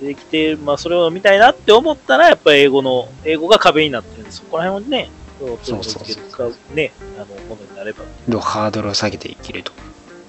[0.00, 8.04] 出てきて、まあ、それを見たいなって思ったら、やっぱり英語の、英語が壁になってるんで、そこら辺をね、そうそうそうね、あの、ものになれば。
[8.28, 9.72] どうハードルを下げていけると。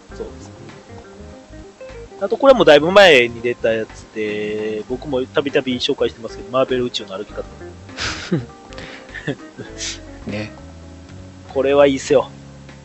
[0.09, 0.53] そうですね。
[2.19, 7.45] あと、これもだいぶ前に出たやつで、僕もたびたび紹介してますけど、マーベル宇宙の歩き方。
[10.27, 10.51] ね。
[11.53, 12.29] これはいいっすよ。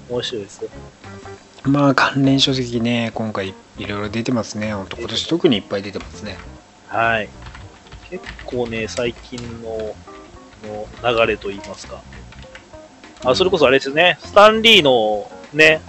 [0.08, 0.70] 面白いですよ。
[1.64, 4.72] まあ関連書籍ね、今回いろいろ出てますね。
[4.74, 6.38] ほんと今年特にいっぱい出てますね。
[6.86, 7.28] はい。
[8.10, 9.94] 結構ね、最近の
[10.64, 12.02] の流れといいますか。
[13.24, 15.80] あ、それこそあれですね、スタンリーのね、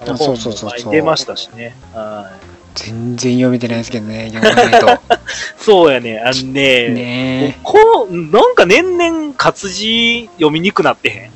[0.00, 1.74] あの本うそうそうそうも出ましたしね。
[1.92, 2.50] はい。
[2.74, 5.00] 全然読めてないですけどね、読まないと。
[5.58, 11.30] そうやね、あのね、ねこう、なんか年々活字読みにくくなってへん。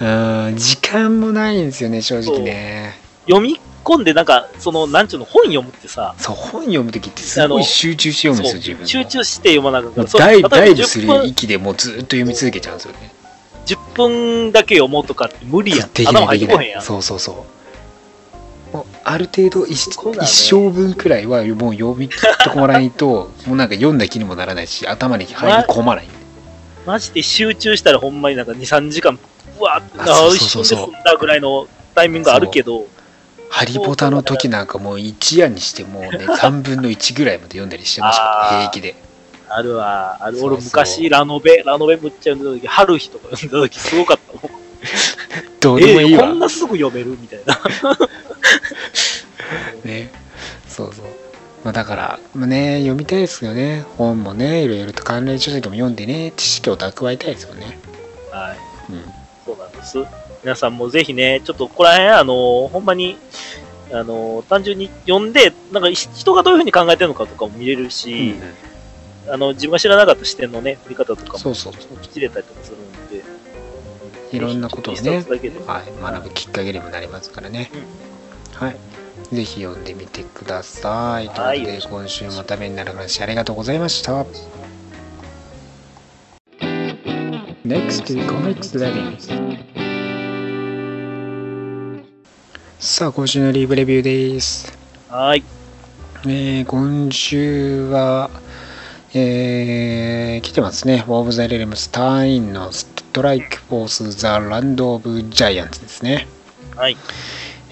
[0.00, 0.48] え。
[0.48, 2.98] うん、時間もないんですよね、正直ね。
[3.26, 10.08] 読み込んで、なんか、その、なんちゅうの、本読むってさ、そう、本読むときってすごい集中して読むんですよ、自分集中して読まなきゃいけない。
[10.08, 13.12] そうもうダイブす10分る息でもうずっと読み続けちゃうんですよね。
[13.66, 15.90] 10分だけ読もうとかって無理やん。
[15.92, 16.56] できな頭入いできない。
[16.56, 16.82] ってこへんやん。
[16.82, 17.46] そうそうそ
[18.72, 18.76] う。
[18.76, 26.08] もうある程度一ね一生分くらいはもう読み切ってもないと、 もうなんか読んだ気にもならないし、頭に入り込まない。
[26.86, 29.18] マジで集中したらほんまになんか2、3時間、
[29.60, 32.86] うわーって、ああそうそうそう一瞬で済んだぐらいのタイミングあるけど、
[33.50, 38.94] ハリポタの時なんかもう一夜にしてもうね、 3分の1ぐらいまで読んだりしてました平気で。
[39.54, 40.38] あるわ、ある。
[40.38, 44.62] そうそう俺昔ラノベ、ラノベむっちゃ読んだ時、春日とか読んだ時すごかったもん。
[45.60, 46.28] どうでもいいえーわ。
[46.28, 47.60] こんなすぐ読めるみたいな。
[49.84, 50.10] ね。
[50.68, 51.06] そうそう。
[51.64, 53.84] まあだから、まあね、読みたいですよね。
[53.96, 57.78] 本もね、いろいろと関連書籍も読んでね、知識を蓄えたいですよね。
[58.30, 58.92] はい。
[58.92, 59.04] うん。
[59.46, 59.98] そうなんです。
[60.42, 63.16] 皆さんもぜひね、ちょっとここら辺、あの、ほんまに、
[63.92, 68.34] あの、単純に読んで、なんか人がどういうふうに考えてるのかとかも見れるし、
[69.28, 72.06] あの、自分が知らなかった視点のね、見方とかもそうそうそう。
[72.06, 73.24] 知れたりとかするんで、
[74.32, 75.24] いろんなことを一ね
[75.66, 77.70] はい、学ぶきっかけにもなりますからね。
[78.54, 78.76] はい。
[79.32, 81.28] ぜひ読んでみてください。
[81.28, 84.24] はいということで、今週もためになる話ありがとうございました。
[87.64, 89.62] Next Comics Reading
[92.78, 94.02] さあ、今週のリーブレビュー
[94.34, 94.76] です。
[95.08, 95.44] はい。
[96.24, 98.30] えー今週は、
[99.14, 101.04] えー来てますね。
[101.06, 106.26] ウォーブ・ザ・レレムス・ターインのストライク・フォース・ザ・ランド・オブ・ジャイアンツですね。
[106.76, 106.96] はい。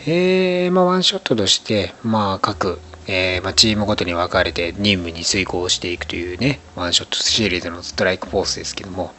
[0.07, 9.13] えーまあ、ワンショットとして、まあ、各、えーまあ、チームごとに分かれて任務に遂行していくというねワンショットシリーズのストライクフォースですけども、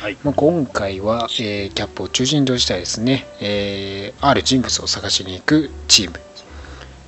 [0.00, 0.16] はい。
[0.24, 6.18] まあ、今回は、えーキャップを中心としたですね、えーある人物を探しに行くチーム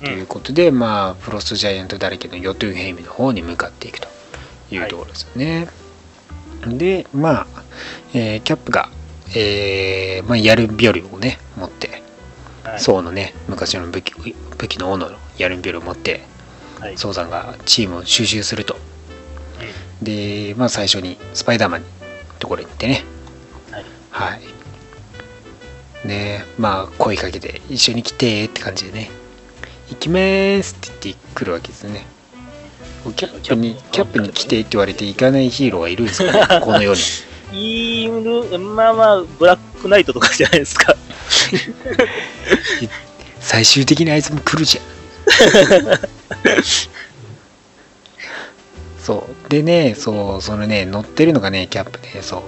[0.01, 4.07] ということで、まあ、フロストジャイアントだらけのヨトゥンヘイムの方に向かっていくと
[4.71, 5.67] いうところですよね。
[6.65, 7.47] で、まあ、
[8.13, 8.89] えーキャップが、
[9.35, 12.01] えーまあ、ヤルンビョルをね、持って、
[12.63, 13.03] はい。
[13.03, 14.13] のね、昔の武器
[14.57, 16.21] 武器の斧のヤルンビョルを持って、
[16.79, 16.97] はい。
[16.97, 18.77] さんがチームを収集すると。
[20.01, 21.87] で、まあ、最初にスパイダーマンの
[22.39, 23.03] ところに行ってね、
[23.71, 23.85] はい。
[24.09, 24.59] はい。
[26.05, 29.09] ねまあ声かけて一緒に来てって感じでね
[29.89, 32.05] 行きまーすって言ってくるわけですね
[33.15, 36.61] キャップにキャップに来てって言われて行かないヒーローはいるんですかね？
[36.61, 36.99] この世に。
[37.51, 40.95] いる、まあまあ、ブラックナイトとかじゃないですか。
[43.39, 44.83] 最終的にあいつも来るじゃん。
[49.01, 49.49] そう。
[49.49, 52.41] でねそうそのね乗ってるのがねキャップでそう。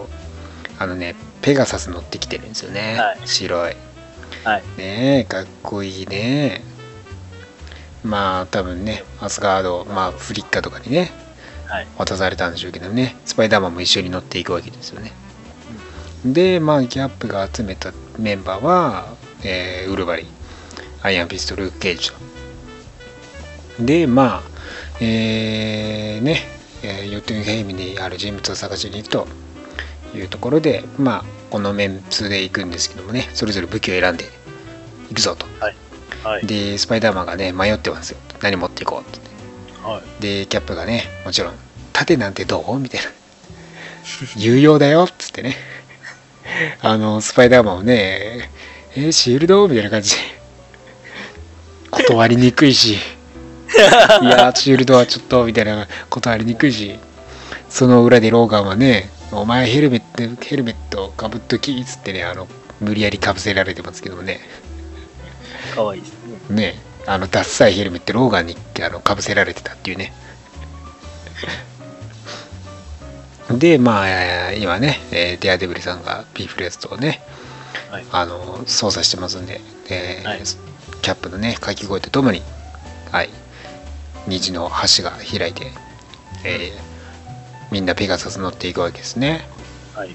[0.78, 3.18] あのねペガサス乗ってきてるんですよね、はい。
[3.26, 3.76] 白い。
[4.44, 4.64] はい。
[4.78, 6.64] ねえかっこいいね
[8.04, 11.12] まあ多分ねアスガードまあフリッカとかにね
[11.68, 11.88] はい。
[11.98, 15.14] 渡されたんでしょうけどねスパイダーマンも一緒に乗っていくわけですよね、
[16.26, 20.28] でまあギャップが集めたメンバーは、えーウルバリン
[21.02, 22.18] アイアンピストルケージと
[23.80, 24.44] でまあ
[25.00, 26.42] えーね、
[26.84, 29.28] えーヨットゥンヘイムにある人物を探しに行くと
[30.14, 34.26] いうところでまあこのメンツで行くんですけどもねそれぞれ武器を選んで
[35.10, 35.76] 行くぞとはい。
[36.44, 38.18] でスパイダーマンがね迷ってますよ。
[38.42, 39.20] 何持っていこうって。
[39.84, 40.22] はい。
[40.22, 41.54] でキャップがねもちろん
[41.94, 42.80] 盾なんてどう？
[42.80, 43.08] みたいな。
[44.36, 45.56] 有用だよっつってね。
[46.82, 48.50] あのスパイダーマンをね
[48.96, 49.68] えーシールド？
[49.68, 50.16] みたいな感じ。
[50.16, 50.22] で
[51.92, 52.94] 断りにくいし。
[54.22, 55.88] いやーシールドはちょっとみたいな。
[56.10, 57.00] 断りにくいし。
[57.70, 62.48] その裏でローガンはねお前ヘルメットヘルメットかぶっときっつってねあの
[62.82, 64.42] 無理やりかぶせられてますけどもね
[65.74, 66.14] かわいいです
[66.50, 66.56] ね。
[66.56, 70.14] ねあのダッサいヘルメットローガンにあのかぶせられてたっていうね。
[73.50, 77.22] でまあ今ね、えーデアデブリさんがピーフレストをね、
[77.90, 78.06] はい。
[78.12, 80.42] あの操作してますんで、えーはい。
[81.02, 82.42] キャップのね掛け声とともに
[83.12, 83.30] はい。
[84.28, 85.72] 虹の橋が開いて、
[86.46, 86.92] えー
[87.72, 89.48] みんなペガサス乗っていくわけですね。
[89.96, 90.14] はい。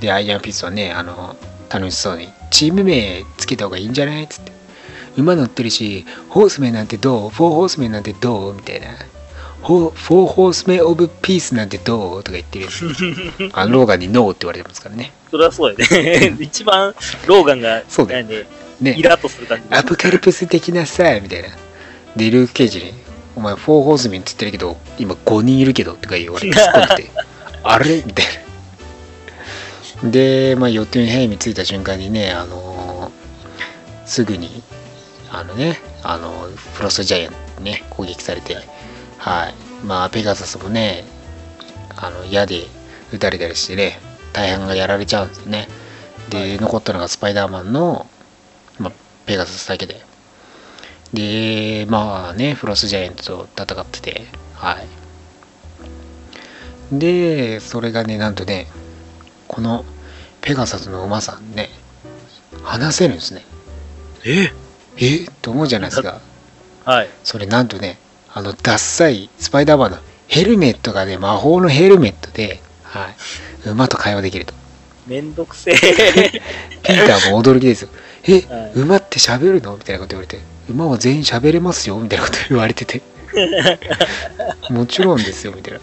[0.00, 1.36] でアイアンピストはねあの
[1.68, 4.24] 楽しそうにチーム名つけた方がいいんじゃない？
[4.24, 4.52] っつって。
[5.16, 7.30] 馬乗ってるしホースメンなんてどう？
[7.30, 8.54] フォーホースメンなんてどう？
[8.54, 8.88] みたいな。
[9.62, 12.22] フォーホースメンオブピースなんてどう？
[12.22, 12.68] とか言ってる
[13.54, 15.12] あのローガンにノーって言われてますからね。
[15.30, 16.36] それはそうやね。
[16.40, 16.94] 一番、
[17.26, 18.46] ローガンが、そうだよなんで、
[18.80, 18.94] ね。
[18.96, 19.64] イラッとする感じ。
[19.74, 21.48] アポカリプス的なさみたいな。
[22.14, 22.94] でルーク・ケージに
[23.36, 27.10] 「お前フォーホースメンって言ってるけど今5人いるけど」とか言われて突っ込んでて
[27.62, 28.32] 「あれ?」みたいな
[30.04, 33.26] でまあヨットゥンヘイムに着いた瞬間にねあのー
[34.06, 34.62] すぐに
[35.30, 38.56] あのねあのフロストジャイアントにね攻撃されて
[39.18, 39.54] はい。
[39.84, 41.04] まあペガサスもね
[41.96, 42.62] あの矢で
[43.12, 43.98] 撃たれたりしてね
[44.32, 45.68] 大半がやられちゃうんですよね。
[46.30, 46.56] で、はい。
[46.58, 48.06] 残ったのがスパイダーマンの、
[48.78, 48.92] まあ、
[49.26, 50.00] ペガサスだけで。
[51.12, 54.86] でまあねフロスジャイアントと戦っててはい。
[56.92, 58.68] でそれがねなんとね
[59.48, 59.84] この
[60.40, 61.70] ペガサスの馬さんね
[62.62, 63.44] 話せるんですね。
[64.24, 64.52] え？
[64.96, 65.26] え？
[65.42, 66.20] と思うじゃないですか。
[66.84, 67.08] はい。
[67.24, 67.98] それなんとね
[68.32, 73.10] あのダッサいスパイダーマンのヘルメットがね魔法のヘルメットで、は
[73.66, 74.54] い、馬と会話できると。
[75.06, 75.74] めんどくせえ。
[76.82, 77.88] ピーターも驚きですよ。
[78.24, 78.72] え、はい。
[78.74, 79.76] 馬って喋るの？
[79.76, 80.38] みたいなこと言われて。
[80.68, 81.98] 馬は全員喋れますよ？
[81.98, 83.02] みたいなこと言われてて。
[84.70, 85.80] もちろんですよみたいな、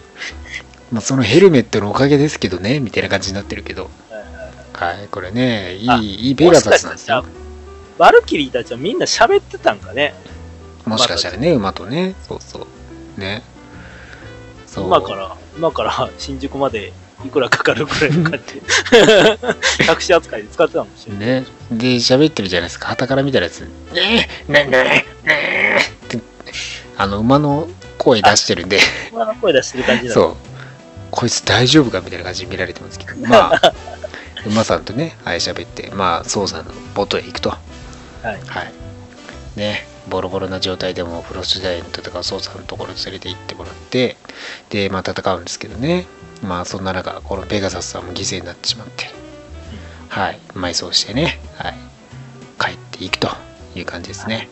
[0.94, 3.90] まあ、そのヘルメットのおかげですけどねみたいな感じになってるけど。
[4.72, 7.24] はいこれねいあいいいペガサスなんですよ。
[7.98, 10.14] バルキリーたちはみんな喋ってたんかね。
[10.84, 12.14] もしかしたらね馬とね。
[12.28, 12.66] そうそ
[13.16, 13.20] う。
[13.20, 13.42] ね。
[14.66, 14.86] そう。
[14.86, 16.92] 今から、今から新宿まで
[17.24, 18.62] いくらかかるくらいの感じ。
[19.86, 21.26] タクシー扱いで使ってたかもしれない。
[21.26, 21.46] ね。
[21.72, 22.88] で喋ってるじゃないですか。
[22.88, 23.60] 旗から見たらやつ
[23.94, 25.78] 「ねえねえねえねえ」
[26.16, 26.20] って
[26.96, 28.78] あの馬の声出してるんで。
[29.12, 30.14] 馬の声出してる感じだ。
[30.14, 30.53] そう
[31.14, 33.14] こいつ大丈夫かみたいな感じで見られてますけど。
[33.26, 33.72] まあ
[34.46, 37.50] 馬さんとねはい喋ってまあ捜査の元へ行くと。
[37.50, 37.56] は
[38.22, 38.40] い。
[38.46, 38.72] はい。
[39.56, 44.16] ねボロボロな状態でもフロストジャイアントとか捜査のところに連れて行ってもらって
[44.68, 46.06] でまあ戦うんですけどね。
[46.42, 49.10] まあそんな中このペガサスさんも犠牲になってしまって。
[50.08, 50.40] はい。
[50.54, 51.40] 埋葬してね。
[51.56, 51.74] はい。
[52.60, 53.30] 帰っていくと
[53.76, 54.48] いう感じですね。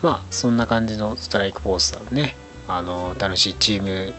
[0.00, 2.36] まあそんな感じのストライクポスターね。
[2.68, 4.14] あの楽しいチーム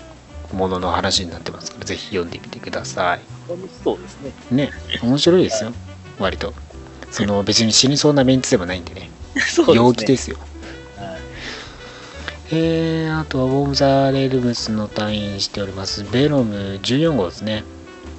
[0.53, 3.21] ものの話になってますからぜひ読んでみてください。
[3.49, 4.31] 楽しそうですね。
[4.51, 5.73] ね面白いですよ。
[6.19, 6.53] 割と。
[7.11, 9.09] その 別に死にそうなメンツでもないんでね。
[9.35, 9.75] そうですね。
[9.75, 10.37] 陽気ですよ。
[10.97, 11.19] はい。
[12.51, 16.03] えー、あとはウォーム・ザ・レールムスの退院しております。
[16.03, 17.63] ベノム14号ですね。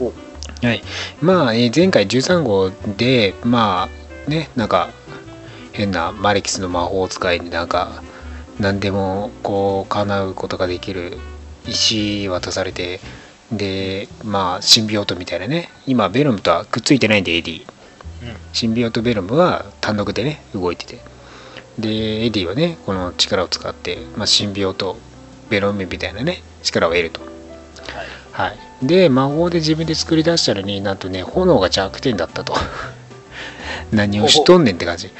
[0.00, 0.12] お。
[0.66, 0.82] はい。
[1.20, 3.88] まあ、えー前回13号でま
[4.26, 4.90] あねなんか
[5.72, 8.02] 変なマレキスの魔法使いになんか
[8.60, 11.18] 何でもこう叶うことができる
[11.66, 13.00] 石渡されて
[13.52, 17.60] でまあシンビオートみたいなね今ベノムとはくっついてないんでエディ。
[17.60, 18.36] うん。
[18.52, 21.00] シンビオートベノムは単独でね動いてて。
[21.78, 24.96] でエディはねこの力を使って、まあ、シンビオート
[25.48, 27.20] ベノムみたいなね力を得ると。
[27.20, 27.26] は
[28.46, 28.50] い。
[28.50, 28.86] はい。
[28.86, 32.54] で魔法で自分で作り出したのになんとね炎が弱点だったと。
[33.92, 35.10] 何をしとんねんって感じ。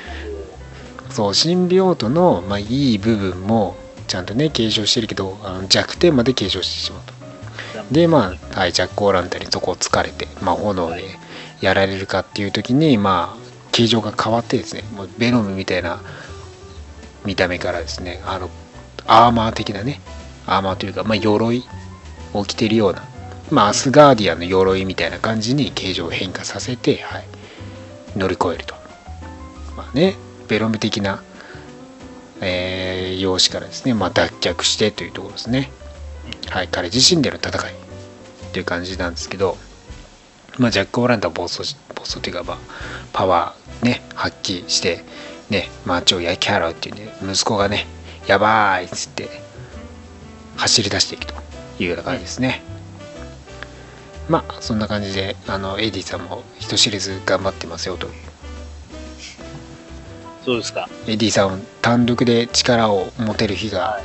[1.11, 3.77] そうシンビオートの、まあ、いい部分も
[4.13, 7.15] ちゃんとね継承してるけどあの弱点まで継承してしまうと。
[7.91, 11.03] でまあ、はい、ジャック・オーランタにそこを疲れて、まあ、炎で
[11.63, 16.03] やられるかっていう時にまあ形状が変わってですねもうベノムみたいな
[17.25, 18.51] 見た目からですねあの
[19.07, 20.03] アーマー的なね
[20.47, 21.65] アーマーというか、まあ、鎧
[22.35, 23.03] を着てるような、
[23.51, 27.25] まあ、アスガーディアンの鎧みたいな感じに形状を変化させて、はい、
[28.15, 28.75] 乗り越えると。
[29.75, 30.17] まあね
[30.49, 31.23] ベロム的な、
[32.43, 35.71] えー容姿からですね、まあ、脱却してというところですね。
[36.51, 37.75] はい、彼自身での戦い
[38.53, 39.57] という感じなんですけど、
[40.59, 42.59] まあ、ジャック・オーランダは暴走暴走というか、まあ、
[43.13, 45.05] パワーね発揮して
[45.49, 47.87] ね街を焼き払うっていうんで息子がね
[48.27, 49.29] やばいっつって
[50.57, 51.35] 走り出していくと
[51.79, 52.63] いうような感じですね、
[54.29, 58.13] まあそんな感じであのエディさんも人知れず頑張ってますよという
[60.45, 60.89] そうですか。
[61.07, 64.01] エディさん単独で力を持てる日が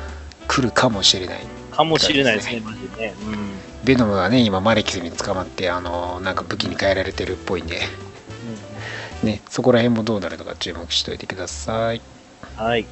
[0.47, 1.39] 来るかもしれない
[1.71, 3.15] かもしれないですね、マジでね。
[3.21, 3.67] うん。
[3.83, 7.79] ベノムがね今マレキスに捕まってあのなんか武器に変えられてるっぽいんで
[9.23, 12.01] ねそこら辺もどうなるのか注目しておいてください
[12.55, 12.85] はい。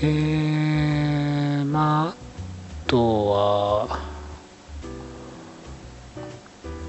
[0.00, 2.14] えー、まああ
[2.86, 4.17] とは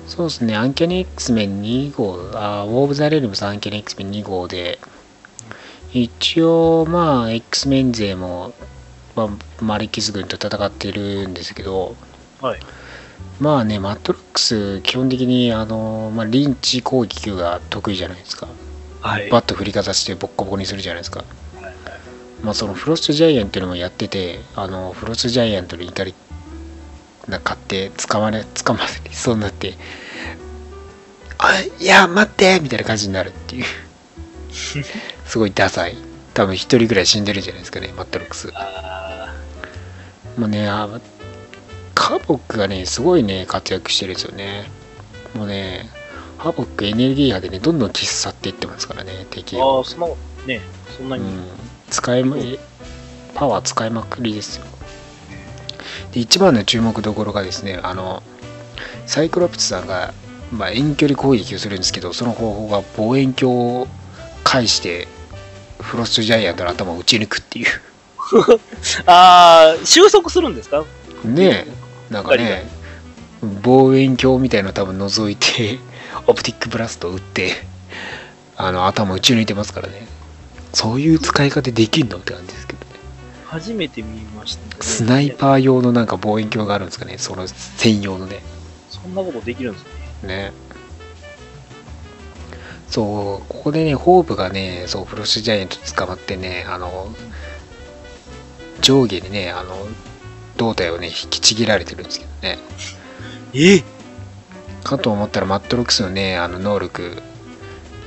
[0.09, 4.79] そうですねアンキャニ X メン2号あウォーブ・ザ・レルムスアンキャニ X メン2号で
[5.93, 8.53] 一応まあ X メン勢も、
[9.15, 11.95] まあ、マレキス軍と戦ってるんですけど
[12.41, 12.59] はい。
[13.39, 18.47] まあね、マットロックス、基本的にあの、まあ、リンチ攻撃が得意じゃないですか。
[19.01, 19.29] はい。
[19.29, 21.23] バット振りかざしてボッコボコにするじゃないですか。
[22.43, 26.13] まあそのフロストジャイアンっていうのもやってて、あの、フロストジャイアントの怒り
[27.27, 29.75] な買って捕まれ、捕まりそうになって、
[31.37, 33.65] あ、いや、待ってみたいな感じになるっていう。
[35.25, 35.97] すごいダサい。
[36.33, 38.51] 多分一人ぐらい死んでるんじゃないですかね、マットロックス。
[38.53, 39.33] あ
[40.37, 40.87] もうね、あ
[41.95, 44.69] カボックがね、すごいね、活躍してるんですよね。
[45.33, 45.89] もうね、
[46.37, 49.83] ハボックエネルギー波でね、どんどん消し去っていってますからね、敵ーあを。
[49.83, 50.07] ー、そんな、
[50.45, 50.61] ね、
[50.97, 51.23] そんなに。
[51.23, 51.43] うん、
[51.89, 52.23] 使い
[53.33, 54.65] パワー使いまくりですよ。
[56.11, 58.23] で、一番の注目どころがですね、あの、
[59.05, 60.13] サイクロプスさんが、
[60.51, 63.87] まあ、遠距離攻撃をするんですけど、その方法が望遠鏡を
[64.43, 65.07] 介して、
[65.79, 67.67] フロストジャイアントの頭を撃ち抜くっていう。
[69.05, 70.83] ああ、収束するんですか？
[71.23, 72.65] ねえなんかね
[73.63, 75.79] 望遠鏡みたいなの多分覗いて
[76.27, 77.53] オプティックブラスト打って
[78.55, 80.07] あの頭打ち抜いてますからね。
[80.73, 82.53] そういう使い方できんのって感じ
[83.49, 84.81] 初めて見ましたね。
[84.81, 87.17] スナイパー用のなんか望遠鏡があるんですかね。
[87.17, 88.41] その専用のね。
[88.89, 89.85] そんなことできるんです
[90.23, 90.27] ね。
[90.27, 90.53] ね。
[92.87, 97.09] そうここでねホープがねそうフロッシュジャイアント捕まってねあの
[98.81, 99.75] 上下にねあの
[100.57, 102.59] 胴体をね引きちぎられてるんですけどね。
[103.55, 103.83] え？
[104.83, 107.21] かと思ったらマットロックスのねあの能力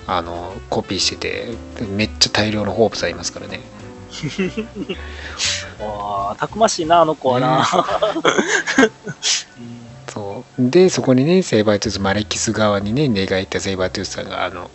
[0.07, 3.61] あのコピーしててめっちゃ大量のホープさんいますからね
[5.81, 7.67] ああ、たくましいな、あの子はな。
[10.13, 10.71] そう。
[10.71, 14.71] でそこにねセイバートゥースマレキス側にね寝返ったセイバートゥースさんがあの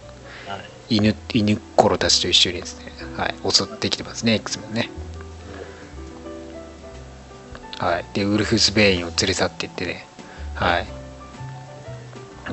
[0.90, 4.90] 犬犬コロたちと一緒にですね、はい、襲ってきてますね X メンね。
[7.78, 8.06] はい。
[8.14, 10.08] でウルフス・ベインを連れ去っていってね
[10.56, 10.88] はい。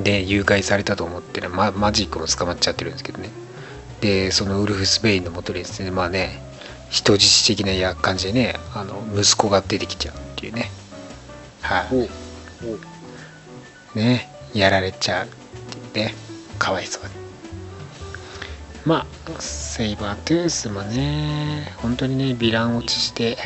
[0.02, 3.30] で誘拐されたと思ってねママジックも捕まっちゃってるんですけどね。
[4.02, 6.42] でそのウルフス・ベインのもとにですねまあね
[6.94, 10.70] 人質的なや感じでねあの息子が出てきちゃうっていうね。
[11.60, 11.88] は
[13.96, 15.28] い、ねやられちゃうっ
[15.92, 16.14] てね。
[16.56, 17.10] かわいそうに。
[18.86, 23.38] まあセイバートゥースもね本当にねヴィラン落ちして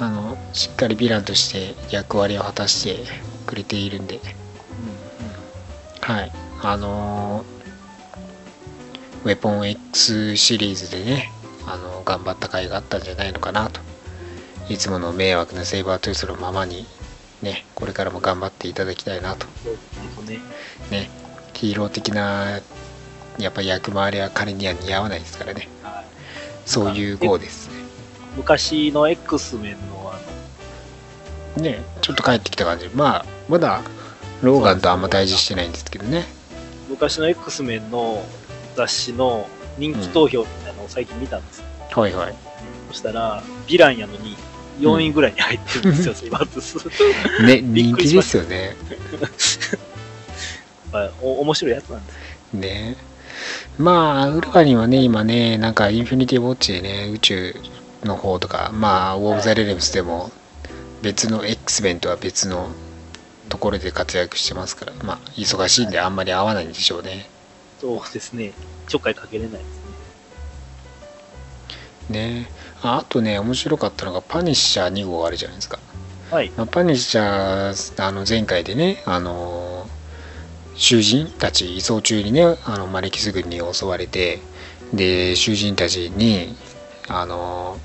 [0.00, 3.04] あのしっかりヴィランとして役割を果たして
[3.46, 4.18] くれているんで。
[6.00, 6.32] はい。
[6.62, 7.44] あの
[9.24, 11.30] ウェポン X シリーズでね
[11.66, 13.80] あの頑張った甲斐があったんじゃないのかなと。
[14.68, 16.86] いつもの迷惑なセイバートゥースのままに
[17.42, 19.46] ねこれからも頑張っていただきたいなと。
[20.26, 20.40] ね。
[20.90, 21.10] ね
[21.52, 22.60] ヒーロー的な
[23.38, 25.68] やっぱ役回りは彼には似合わないですからね。
[25.82, 26.04] はい。
[26.66, 27.74] そういう号ですね。
[28.36, 30.18] 昔の X メンのあ
[31.56, 32.88] の、ねちょっと帰ってきた感じ。
[32.94, 33.82] まあまだ
[34.42, 36.24] ローガンとあんま対峙してないんですけどね。
[36.88, 38.24] 昔の X メンの
[38.76, 39.48] 雑誌の
[39.78, 41.64] 人気投票みたいなのを最近見たんですよ。
[41.90, 42.34] はいはい
[42.88, 44.36] そしたら、ヴィランやのに
[44.80, 46.90] 4位ぐらいに入ってるんですよ、セイバートゥー
[47.40, 47.42] ス。
[47.44, 48.76] ね 人気ですよね
[50.92, 52.14] はいお面白いやつなんです
[52.54, 52.60] よ。
[52.60, 52.96] ね
[53.78, 57.56] まあウルヴァリンはね今ねなんかインフィニティウォッチでね宇宙
[58.04, 60.30] の方とかまあウォー・オブ・ザ・レレムスでも
[61.02, 62.70] 別の X メンとは別の
[63.48, 67.28] ところで活躍してますからまあ忙しいんであんまり合わないんでしょうね
[67.80, 68.52] そうですね。
[68.88, 69.83] ちょっかいかけれないです
[72.08, 72.40] ね。
[72.40, 72.46] ね
[72.82, 75.78] ああとね面白かったのがパニッシャー2号あるじゃないですか、
[76.30, 76.52] はい。
[76.56, 79.86] まあ、パニッシャーあの前回でねあの
[80.74, 84.40] 囚人たち移送中にねあのマレキス軍に襲われて
[84.92, 86.56] で囚人たちに
[87.08, 87.78] あの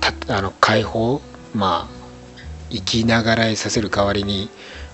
[0.00, 1.20] たあの解放
[1.54, 2.00] まあ
[2.70, 4.48] 生きながらえさせる代わりに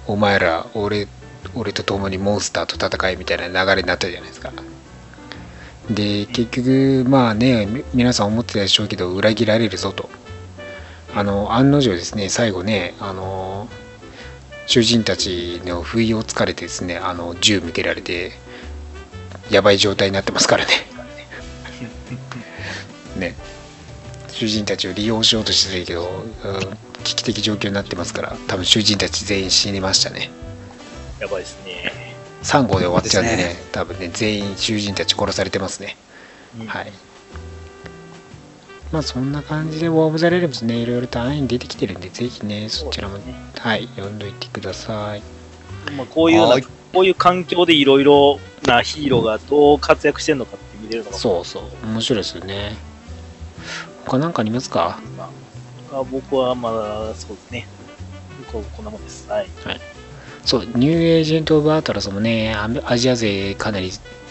[0.06, 1.08] お前ら俺
[1.54, 4.52] 俺と共にモンスターと戦いみたいな流れになったじゃないですか
[5.90, 10.08] で結局まあねみ皆さん思ってたでしょうけど裏切られるぞと。
[11.14, 13.68] あの案の定ですね最後ねあの
[14.66, 18.32] 囚人たちの不意をつかれてですねあの銃向けられて
[19.50, 20.72] やばい状態になってますからね。
[23.16, 23.34] ね。
[24.28, 30.30] 囚人たちを利用しようとしてるけど、うん危機的状況になってますから多分囚人たち全員死にましたね。
[31.20, 32.05] やばいですね。
[32.46, 35.96] 3号で終わっちゃうんでねです多分ね全員囚人たち殺されてますね。
[36.58, 36.66] うん。
[36.66, 36.92] はい。
[38.92, 43.34] まあそんな感じでウォーム・ザ・レレムスねいろいろと安易に出てきてるんでぜひねそちらもね。
[43.58, 45.22] はい読んどいてください。
[45.96, 46.62] まあ、こういうなはい。
[46.92, 52.76] こういう環境でいろいろなヒーローがどう活躍してるのかって見れるのが、そうそう面白いですよね。
[54.06, 55.00] 他なんかありますか？
[55.18, 55.28] ま
[55.98, 57.68] あ、僕はまだそうですね。
[58.50, 59.28] ここんなもんです。
[59.28, 59.48] はい。
[60.46, 63.90] そうニューエージェント・オブ・アートラスもねアメアジア勢かなり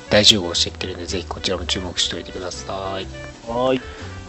[0.09, 3.05] 大集合してきてるんでぜひこちらも注目しておいてください
[3.47, 3.81] はい。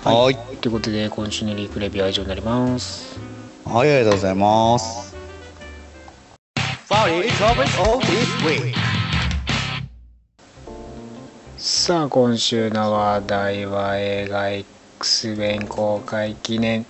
[0.04, 0.36] はい。
[0.56, 3.18] ということで今週のリークレビューは以上になります
[3.64, 5.16] はい、ありがとうございます。
[11.56, 16.84] さあ今週の話題は映画 X メン公開記念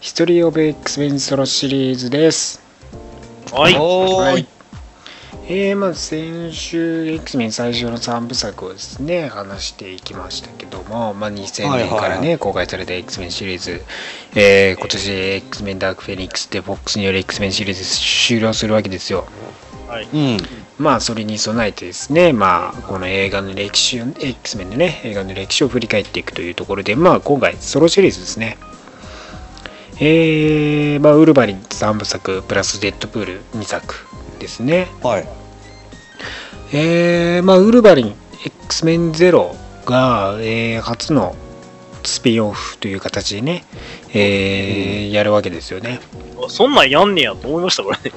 [0.00, 2.61] ヒストリー・オブ・ X メンソロシリーズです
[3.52, 3.76] はい。
[3.78, 4.46] おーい。
[5.46, 13.82] えー、まず先週 X メン最初の3部作をですね話していきましたけども、まあ、2000年からね、はいはいはい公開された X メンシリーズ、
[14.34, 19.26] えー今年 X メンダークフェニックスで FOX による X メンシリーズ終了するわけですよ
[19.88, 20.08] はい。
[20.12, 20.38] うん。
[20.78, 28.56] まあそれに備えてですねまあこの映画の歴史を X メンのね映画の歴史を振り返っていくというところでまあ今回ソロシリーズですね
[30.04, 33.94] えー、まあウルヴァリン3部作プラスデッドプール2作
[34.40, 35.28] ですねはい。
[36.72, 39.54] えー、まあウルヴァリン X メンゼロ
[39.86, 41.36] が、えー初の
[42.02, 43.64] スピンオフという形でね、
[44.12, 46.00] えーやるわけですよね
[46.44, 48.10] あそんなんやんねやと思いました、これね。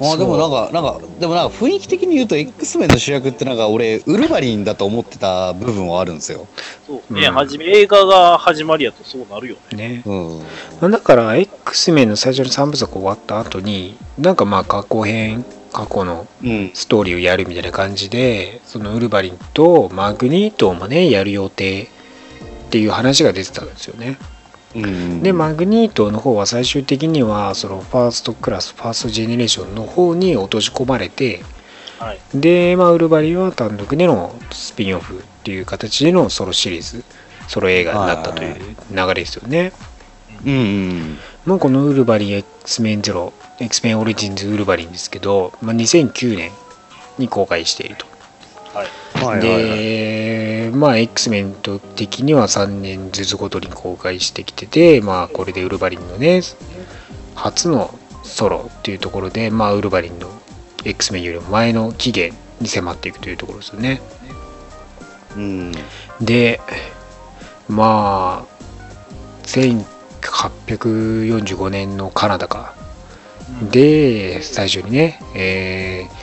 [0.00, 6.46] あでもなんか、なんか、でもなんか雰囲気的に言うと X メンの主役ってなんか俺、ウルヴァリンだと思ってた部分はあるんですよ。
[6.86, 9.88] そうね、うんはじめ、映画が始まりやとそうなるよね。
[9.88, 10.38] ねうん。
[10.80, 16.70] まあだから X メンの最初の3部作終わった後になんかまあ過去編過去のうん。
[16.72, 21.86] ストーリーをやるみたいな感じでそのウルヴァリンとマグニートもねやる予定っ
[22.70, 24.16] ていう話が出てたんですよね
[24.74, 25.22] うん。
[25.22, 31.42] でマグニートの方は最終的にはそのファーストクラスファーストジェネレーションの方に落とし込まれて
[31.98, 32.18] はい。
[32.34, 37.04] で、まあ、ウルヴァリンは単独でのスピンオフっていう形でのソロシリーズ
[37.46, 38.56] ソロ映画になったという
[38.90, 39.72] 流れですよね
[40.46, 41.18] うんうん。
[41.44, 46.52] まあ、このウルヴァリン X メンゼロ X メンオリジンズウルヴァリンですけど、まあ、2009年
[47.18, 48.06] に公開していると
[49.26, 49.38] はい。
[49.38, 49.78] はいはいはい。
[49.78, 56.42] で、まあ、X メント的には3年ずつごとに公開してきてて、まあ、これでウルヴァリンのね、
[57.34, 60.30] 初のソロっていうところで、まあ、ウルヴァリンの
[60.84, 64.00] X メンよりも前の期限に迫っていくというところですよね。
[65.36, 65.72] うん。
[66.20, 66.60] で
[67.68, 68.50] まあ
[69.44, 72.74] 1845年のカナダか
[73.70, 76.19] で最初にね、えー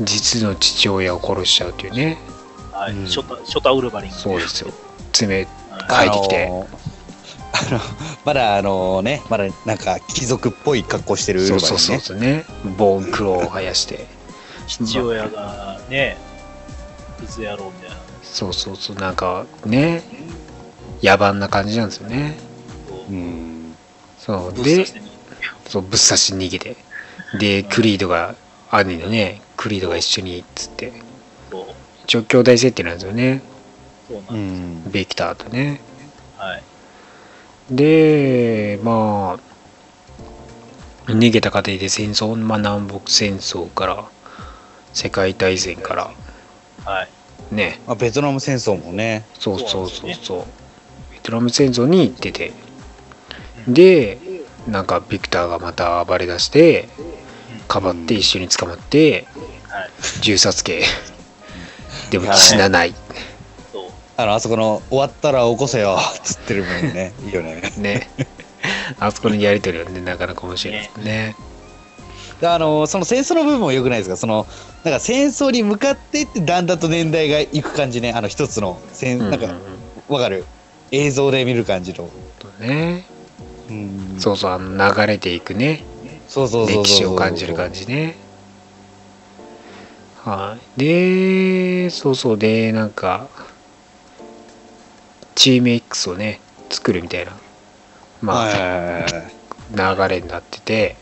[0.00, 2.18] 実の父親を殺しちゃうというね。
[2.72, 3.06] はい、うん。
[3.06, 4.10] ショタ、ショタウルバリン。
[4.10, 4.72] そうですよ。
[5.12, 6.10] 爪はい。
[6.10, 6.46] 帰ってきて。
[6.46, 6.68] あの
[7.52, 7.80] あの、
[8.24, 11.68] まだあのね、まだなんか貴族っぽい格好してるウルバリンね。
[11.68, 12.44] そうそうそうね。
[12.76, 14.06] ボーンクローを生やして。
[14.66, 16.18] 父親がね、
[17.18, 17.96] クズ野郎みたいな。
[18.22, 18.96] そうそうそう。
[18.96, 20.02] なんかね
[21.02, 22.36] 野蛮な感じなんですよね。
[22.88, 22.98] そう。
[23.10, 23.12] う。
[23.14, 23.76] ん。
[24.18, 24.86] そうで
[25.66, 26.76] そうぶっ刺し逃げて。
[27.38, 28.34] でクリードが
[28.70, 30.92] 兄のねクリードが一緒にっつって
[31.50, 31.64] そう
[32.04, 33.42] 一応兄弟設定なんですよね
[34.08, 34.88] そううなんです。
[34.88, 34.92] ん。
[34.92, 35.80] ベクターとね
[36.36, 36.62] はい。
[37.70, 39.38] でま
[41.06, 44.08] あ逃げた過程で戦争、まあ、南北戦争から
[44.94, 46.10] 世界大戦から
[46.84, 47.54] はい。
[47.54, 49.26] ねまあ、ベトナム戦争もね。
[49.38, 50.44] そうそうそうそうなんですそう
[51.12, 52.52] ベトナム戦争に行ってて
[53.66, 54.18] で
[54.68, 56.88] なんかビクターがまた暴れ出して
[57.68, 59.26] かばって一緒に捕まって
[59.68, 59.90] はい。
[60.22, 60.82] 銃殺刑。
[62.10, 62.94] でも死なない。
[63.72, 63.90] そう。
[64.16, 67.12] あの、あそこの、終わったら起こせよ、つってる分ね。
[67.26, 67.62] いいよね。
[67.76, 68.08] ね。
[68.98, 71.36] あそこのやりとりはねなかなか面白いですね。
[72.40, 74.16] であの、その戦争の部分も良くないですか？
[74.16, 74.46] その、
[74.84, 78.12] なんか戦争に向かっていってだんだんと年代がいく感じね。
[78.12, 79.50] あの一つの、戦なんか、うん。
[79.50, 79.62] うんうん
[80.08, 80.46] わかる？
[80.90, 82.08] 映像で見る感じの。
[82.38, 83.04] とね。
[83.68, 84.16] うん。
[84.18, 85.84] そうそうあの流れていくね
[86.28, 88.16] 歴史を感じる感じね。
[90.24, 90.80] はい。
[90.80, 92.38] でそうそう。
[92.38, 93.28] でなんか
[95.34, 97.32] チーム X をね作るみたいな
[98.20, 99.08] まはいあ、はいはいは
[99.96, 100.08] い。
[100.08, 100.96] 流れになってて。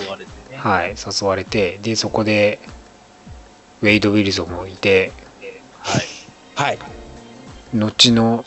[0.00, 0.56] 誘われてね。
[0.56, 1.78] はい誘われて。
[1.78, 2.58] でそこで
[3.82, 5.12] ウェイド・ウィルソンもいて。
[5.80, 6.04] はい。
[6.54, 6.78] はい。
[7.74, 8.44] 後の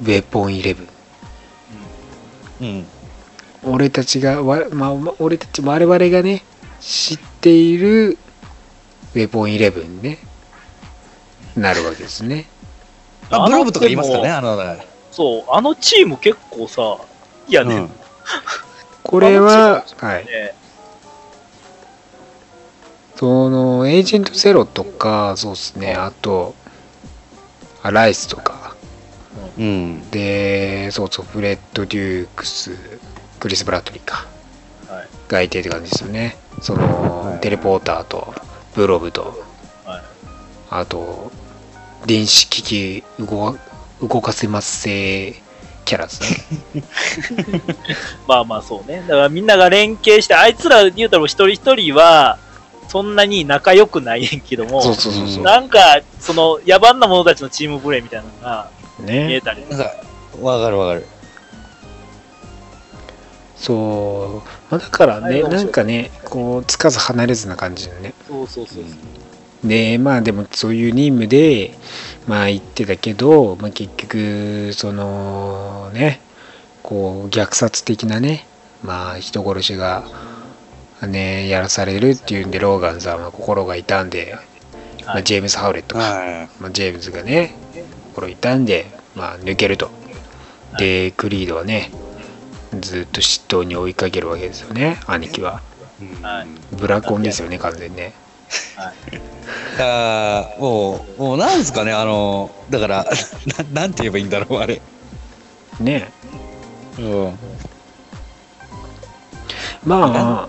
[0.00, 0.88] ウェポンイレブン
[2.62, 2.86] うん。
[3.64, 6.42] 俺たちがわ、まあ、ま俺たち我々がね
[6.80, 8.18] 知っている
[9.14, 10.18] ウェポンイレブンにね。
[11.56, 12.46] なるわけですね。
[13.30, 14.76] あ、ブロブとか言いますからね、あのあの、
[15.10, 16.98] そう、あのチーム結構さ、
[17.46, 17.90] いやね、うん。
[19.02, 20.54] これはあはいね。
[23.16, 25.94] そのエージェントゼロとかそうですね。
[25.94, 26.54] あと
[27.82, 28.61] あライスとか
[29.58, 30.10] うん。
[30.10, 32.76] でそうそうフレッド・デュークス
[33.38, 34.26] クリス・ブラッドリーか
[34.88, 35.08] はい。
[35.28, 38.34] がいてって感じですよねその、はいテレポーターと
[38.74, 39.42] ブロブと
[39.84, 40.02] はい。
[40.70, 41.32] あと
[42.06, 43.56] 電子機器動
[44.00, 45.42] 動かせますせ
[45.84, 46.22] キャラです
[46.74, 46.82] ね
[48.28, 49.02] まあまあそうね。
[49.08, 52.38] だからみんなが連携して、あいつら言うたら一人一人は、
[52.88, 55.78] そんなに仲良くないねんけども、そうそうそうそうなんか、
[56.20, 58.70] その、野蛮な者たちのチームプレーみたいなのが
[59.02, 59.92] 見えねたり、なんか、
[60.40, 61.06] わかるわかる。
[63.62, 68.12] そう、まあ、だからねなんかねこうつかず離れずな感じのね。
[68.26, 68.84] そうそうそう。
[69.64, 71.78] でまあでもそういう任務で
[72.26, 76.20] まあ言ってたけど、まあ、結局そのね
[76.82, 78.48] こう虐殺的なね
[78.82, 80.04] まあ人殺しが
[81.06, 84.36] ねやらされるっていうんでローガンさんは心が痛んで、
[85.04, 85.24] まあ、はい。
[85.24, 87.54] ジェームス・ハウレットか、はまあ、ジェームズがね
[88.12, 89.90] 心痛んで、まあ、抜けると。
[90.78, 91.90] でクリードはね
[92.80, 95.60] ずっと嫉妬に追いかけるわけですよね兄貴は。
[96.22, 96.76] はい。
[96.76, 98.14] ブラコンですよね完全にね。
[99.12, 99.18] い。
[99.78, 103.06] だもう、もうなんですかね、あの、だから、
[103.72, 104.80] ななんて言えばいいんだろう、あれ。
[105.80, 106.10] ね。
[106.98, 107.38] うん。
[109.84, 110.48] まあ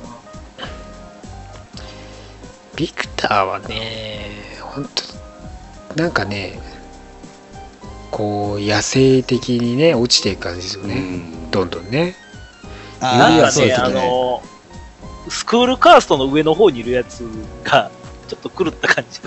[2.75, 4.87] ビクターはね本
[5.95, 6.59] 当なんかね
[8.13, 12.15] こう野生的にね落ちていく感じですよね、うんどんどんね
[12.99, 13.75] あなんかね、ね。
[14.01, 14.41] の、
[15.29, 17.27] スクールカーストの上の方にいるやつ
[17.63, 17.91] が、
[18.27, 19.19] ちょっと狂った感じ。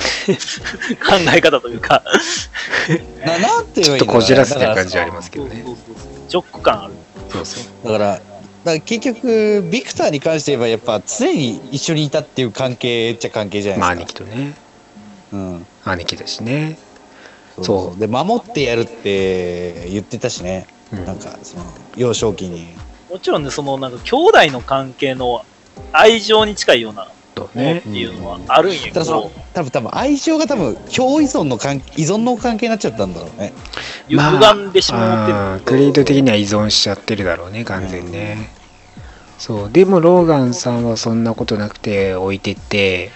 [0.97, 2.03] 考え方というか、
[3.25, 5.63] ななんて言えちょっとこじらせて感じはありますけどね
[6.27, 6.95] ジョック感ある。
[7.31, 8.23] そうそうだから、だか
[8.65, 14.25] ら結局、ビクターに関して言えば、やっぱ常に一緒にいたっていう関係っちゃ関係じゃまあないですか。
[14.25, 14.57] 兄貴とね
[15.33, 15.67] うん。
[15.85, 16.79] 兄貴だしね
[17.63, 20.67] そうで、守ってやるって言ってたしね。
[20.93, 21.05] うん。
[21.05, 21.65] なんか、その、
[21.97, 22.69] 幼少期に。
[23.11, 25.45] もちろんね、そのなんか兄弟の関係の
[25.93, 33.53] 愛情に近いようなとものっねていうのはあるんやけただそのど、多分多分愛情が多分共依存の関依存の関係になっちゃったんだろうね。
[34.09, 35.65] 歪んでしまってる。
[35.65, 38.51] クリード的には依存しちゃってるだろうね完全にね、
[39.39, 39.71] そう。
[39.71, 43.13] でもローガンさんはそんなことなくて置いてって。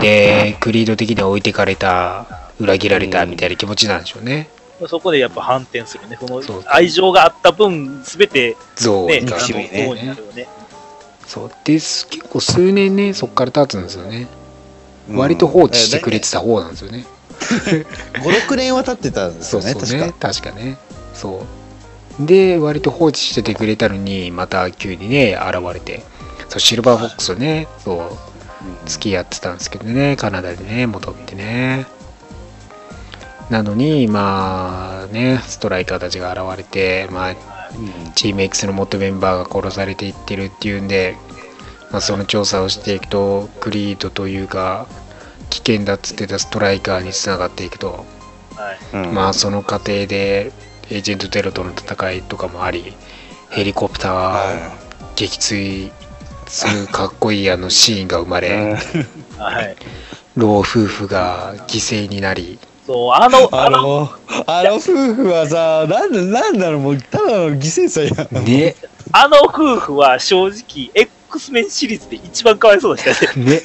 [0.00, 4.48] で、クリード的には置いてかれた、裏切られたみたいな気持ちなんでしょうね。
[4.88, 6.16] そこでやっぱ反転するね。
[6.20, 9.84] その愛情があった分、すべて憎しみね。
[9.86, 10.48] そうになるよね。
[11.26, 11.50] そう。
[11.64, 14.26] です結構数年ねそっから経つんですよね、
[15.10, 17.04] 割と放置してくれてた方なんですよね、
[18.24, 20.32] 56年は経ってたんですよねそうね確か。
[20.32, 20.78] 確かね。
[21.14, 21.46] そ
[22.20, 22.26] う。
[22.26, 26.02] で割と放置しててくれたのにまた急にね現れて。
[26.50, 31.86] そうシルバーフォックスとねそう付き合ってたんですけどねカナダでね戻ってね
[33.50, 41.16] なのにまあねストライカーたちが現れてまあうんチーム X の元メンバーが殺されていってるっていうんで、
[41.90, 44.86] まあ、その調査をしていくとクリードというか
[45.50, 48.06] 危険だっつってたストライカーにつながっていくと、
[48.54, 49.06] はい。
[49.06, 50.52] うんまあその過程で
[50.88, 52.94] エージェントテロとの戦いとかもあり
[53.50, 54.76] ヘリコプターは
[55.16, 55.92] 撃墜
[56.46, 58.76] するかっこいいあのシーンが生まいれ、
[59.38, 59.76] はい。
[60.36, 62.58] 老夫婦が犠牲になり
[62.90, 64.10] そう、あの、ああの、の、
[64.48, 68.44] あの夫婦はさ、なんだ、なんだろう、もう、ただの犠牲者やん。
[68.44, 68.74] ね
[69.12, 73.44] あの夫婦は正直、X メンシリーズで一番かわいそうでしたね。
[73.46, 73.60] ね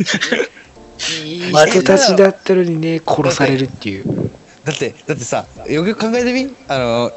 [1.26, 4.32] いい人たちだったのにね殺されるっていう
[4.63, 6.55] だって、だってさ、よくよく考えてみ？
[6.67, 7.11] あの、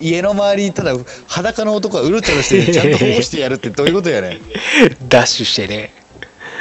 [0.00, 0.94] 家の周りにただ
[1.26, 4.40] 裸の男がうろちょろして、 ちゃんと保護してやるってどういうことやねん。
[5.08, 5.92] ダッシュしてね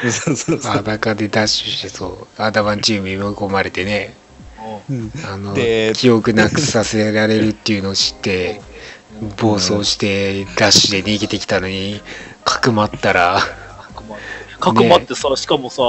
[0.01, 0.71] そうそうそう。
[0.71, 4.18] 裸でダッシュしてそうアダバンチームに追い込まれてねうん
[5.25, 8.61] あので記憶なくさせられるっていうのを知って
[9.41, 12.01] 暴走してダッシュで逃げてきたのに
[12.43, 15.81] かくまったらかくまってかくまってさ、しかもさ、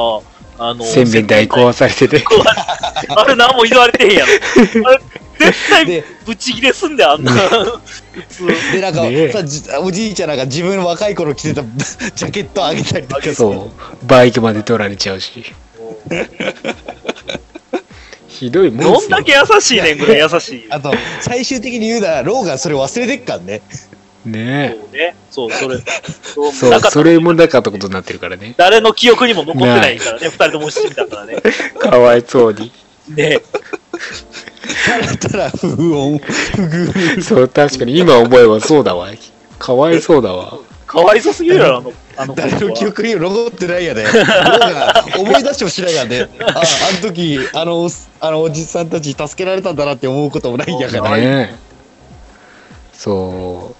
[0.59, 2.24] あの、洗面台壊されてて。
[3.09, 4.33] あれ何も言われてへんやろ。
[5.39, 7.33] 絶対で、ブチギレすんだよ、あんな。
[7.33, 7.81] 普
[8.28, 8.47] 通。
[8.72, 9.12] で、なんか、ね。
[9.12, 13.22] えさじおじいちゃんなんか自分の若い頃着てたジャケットあげたりとか。
[13.22, 13.70] さそ
[14.03, 14.07] う。
[14.07, 15.45] バイクまで取られちゃうし
[18.41, 20.66] ひどいもんどんだけ優しいねんぐらい優しい。
[20.70, 23.61] あと、最終的に言うなら、ローがそれ忘れてっかんね。
[24.24, 25.16] ねそうね。
[25.30, 25.78] そう、それ。
[26.22, 31.36] そうそうなんかそれもなかったことになってるからね誰の記憶にも残ってないからね、 二人とも死んだからね。
[31.78, 32.72] かわいそうに
[33.09, 33.41] ね
[34.86, 37.22] ただただ不穏、不遇。
[37.22, 39.09] そう確かに今思えばそうだわ
[39.59, 41.93] かわいそうだわかわいそすぎるやろ、あの、
[42.23, 42.91] あの子誰の記は。
[42.91, 44.05] 憶にも残ってないやで。
[44.05, 46.29] ローが思い出してもしないやで。
[46.41, 47.91] あ、 あの時、あの、
[48.21, 51.16] あのおじさんたち助けられたんだなって思うこともないんやから。
[51.16, 51.59] ね
[52.93, 53.75] そ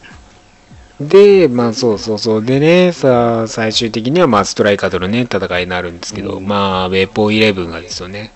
[1.01, 8.32] うでまあそうそうそうでねさあ最終的にはまあストライカーとのね戦いになるんですけど、うんまあウェポンイレブンがですよね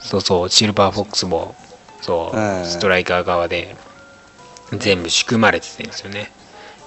[0.00, 1.54] そうそうシルバーフォックスも
[2.00, 3.76] そう、はいストライカー側で
[4.72, 6.30] 全部仕組まれてたんですよね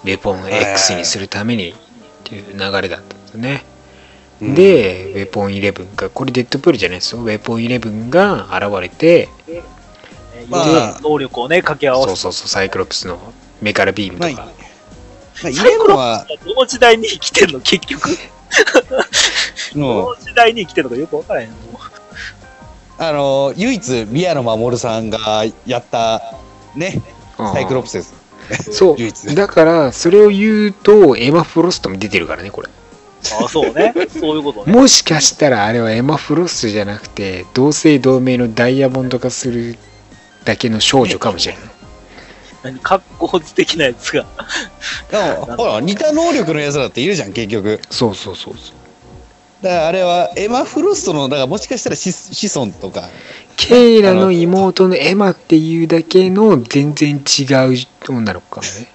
[0.03, 1.75] ウェポン X にするために
[2.39, 9.61] っていう流れだったんですよね、うんでウェポンイレブンがこれデッドプールじゃないですよウェポンイレブンが現れてね
[10.49, 12.07] まあいろんな能力をね、掛け合わせて。
[12.09, 13.19] そうそうそう、サイクロプスの
[13.61, 14.45] メカラビームとか。
[14.45, 14.51] まま
[15.45, 18.17] あ、イレブンは、どの時代に生きてんの、結局？
[19.73, 21.49] ど もう、の時代に生きてんのかよくわからへん。
[22.97, 26.21] あの、唯一、宮野真守さんがやった、
[26.75, 27.01] ね、
[27.37, 28.13] サイクロプスです。
[28.71, 29.35] そ唯一う。
[29.35, 32.69] だから、それを言うと、エマ・フロストも出てるからね、これ。
[33.43, 33.93] あそうね。
[34.19, 34.73] そういうことね。
[34.73, 39.77] もしかしたら、あれはエマ・フロストじゃなくて、同姓同名のダイヤモンド化する
[40.43, 41.63] だけの少女かもしれない。
[42.63, 44.25] 何、格好図的なやつが。
[45.09, 47.79] でも、ほら、似た能力のやつだっているじゃん、結局。
[47.89, 48.80] そうそうそうそう。
[49.61, 53.09] だからあれは、エマ・フロストの、だからもしかしたら子子孫とか、
[53.57, 57.75] ケイラの妹のエマっていうだけの全然違う
[58.09, 58.87] 女の子かもね。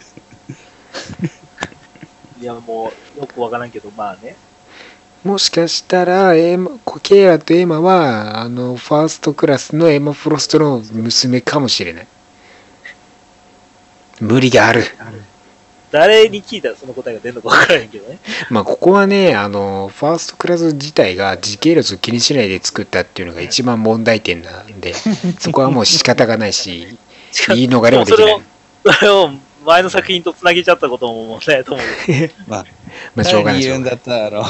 [2.42, 4.36] いや、もう、よくわからんけど、まあね。
[5.26, 6.70] もしかしたらエマ
[7.02, 12.06] ケイラとエマはあのファーストクラスのエマ・フロストの娘かもしれない
[14.20, 14.84] 無理がある
[15.90, 18.18] 誰に聞いたらその答えが出るのかわからへんけどね。
[18.50, 24.94] まあここはねあのファーストクラス自体が時系列を気にしないで作ったっていうのが一番問題点なんで
[25.38, 26.98] そこはもう仕方がないし
[27.48, 28.42] 言い逃れもできない
[28.82, 29.30] それを、
[29.64, 31.86] 前の作品とつなげちゃったことも問題だと思う。
[32.46, 32.66] まあ、
[33.16, 34.46] まあしょうがない言うんがないったら、あの、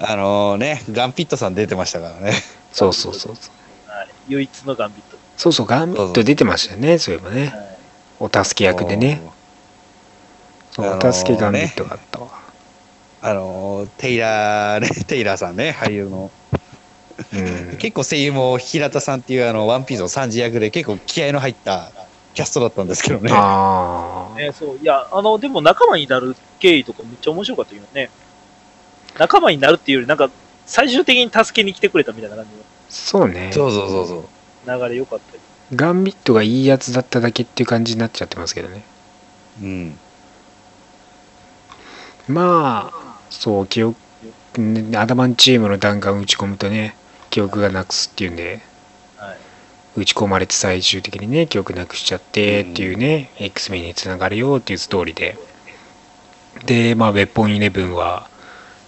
[0.00, 2.32] あのね、ガンピットさん出てましたからね。
[2.72, 5.18] そうそうそうそうはい唯一のガンビット。
[5.36, 7.78] そうそうガンビット出てましたよねそういえばねはい
[8.20, 9.22] お助け役でね
[10.78, 12.28] そう助けガンビットがあったわ、
[13.20, 16.30] あの、テイラーね、 テイラーさんね、俳優の。
[17.32, 21.90] うん結構声優も平田さんっていうあの、ワンピースの三次役で結構気合の入った
[22.32, 23.32] キャストだったんですけどね。
[23.32, 24.78] ああね、そう。
[24.80, 28.08] いや、あの、でも仲間になる経緯とかめっちゃ面白かったよね。
[29.18, 30.30] 仲間になるっていうより、なんか、
[30.64, 32.50] 最終的に助けに来てくれたみたいな感じ
[32.88, 33.50] そうね。
[33.52, 34.70] そうそうそうそう。
[34.70, 35.40] の流れ良かったり。
[35.74, 38.82] ガンビットがいいやつだっただけっていう感じになっちゃってますけどね。
[39.60, 39.98] うん。
[42.28, 43.96] まあ、そう、記憶、
[44.58, 46.94] ねアダマンチームの弾丸打ち込むとね、
[47.30, 48.60] 記憶がなくすっていうんで、
[49.16, 49.36] はい。
[49.96, 55.38] 打ち込まれて最終的にね、記憶なくしちゃってっていうね、X メンにつながるよっていうストーリーで。
[56.66, 58.28] で、まあ、ウェポンイレブンは、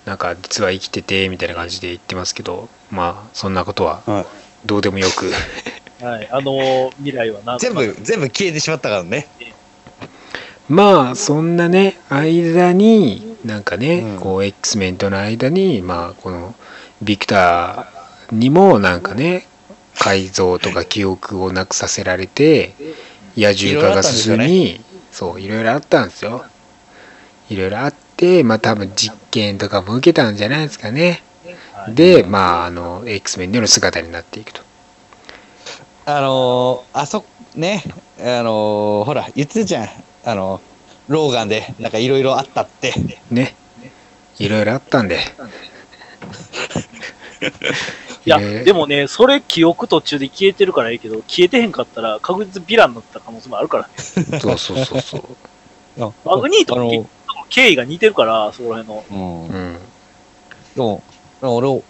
[0.05, 4.27] なんか実は生きててみたいな感じで言ってますけど、まあ、そんなことははい
[4.67, 5.33] どうでもよく。
[6.05, 6.29] はい。
[6.31, 9.27] あの未来は何全部、全部消えてしまったからね。
[10.69, 14.21] まあそんなね間になんかね、うん。
[14.21, 16.55] こう X メンとの間にまあこの
[17.03, 19.47] ビクターにもなんかね
[19.99, 22.75] 改造とか記憶をなくさせられて
[23.37, 24.81] 野獣化が進み
[25.11, 26.45] そういろいろあったんですよ。
[27.49, 31.23] いろいろあってまあ多分実験とかも受けたんじゃないですかね。
[31.73, 31.95] はい。
[31.95, 34.71] でまああの X メンでの姿になっていくと。
[36.07, 37.25] あのー、あそ、
[37.55, 37.85] ね、
[38.19, 39.89] あのー、ほら、言ってたじゃん。
[40.25, 40.61] あの、
[41.11, 42.95] ローガンで、なんかいろいろあったって。
[43.33, 43.57] ね
[44.39, 45.19] いろいろあったんで
[48.25, 53.91] いや、ねでもね、それ記憶途中で消えてるからいいけど、消えてへんかったら確実ヴィランになった可能性もあるからね。
[54.41, 55.23] そうそうそうそう
[56.01, 57.07] あマグニートあのと
[57.49, 59.49] 経緯が似てるから、そこら辺の。
[59.49, 59.73] うん。
[59.75, 59.81] で
[60.77, 61.03] うんも、
[61.43, 61.83] 俺、思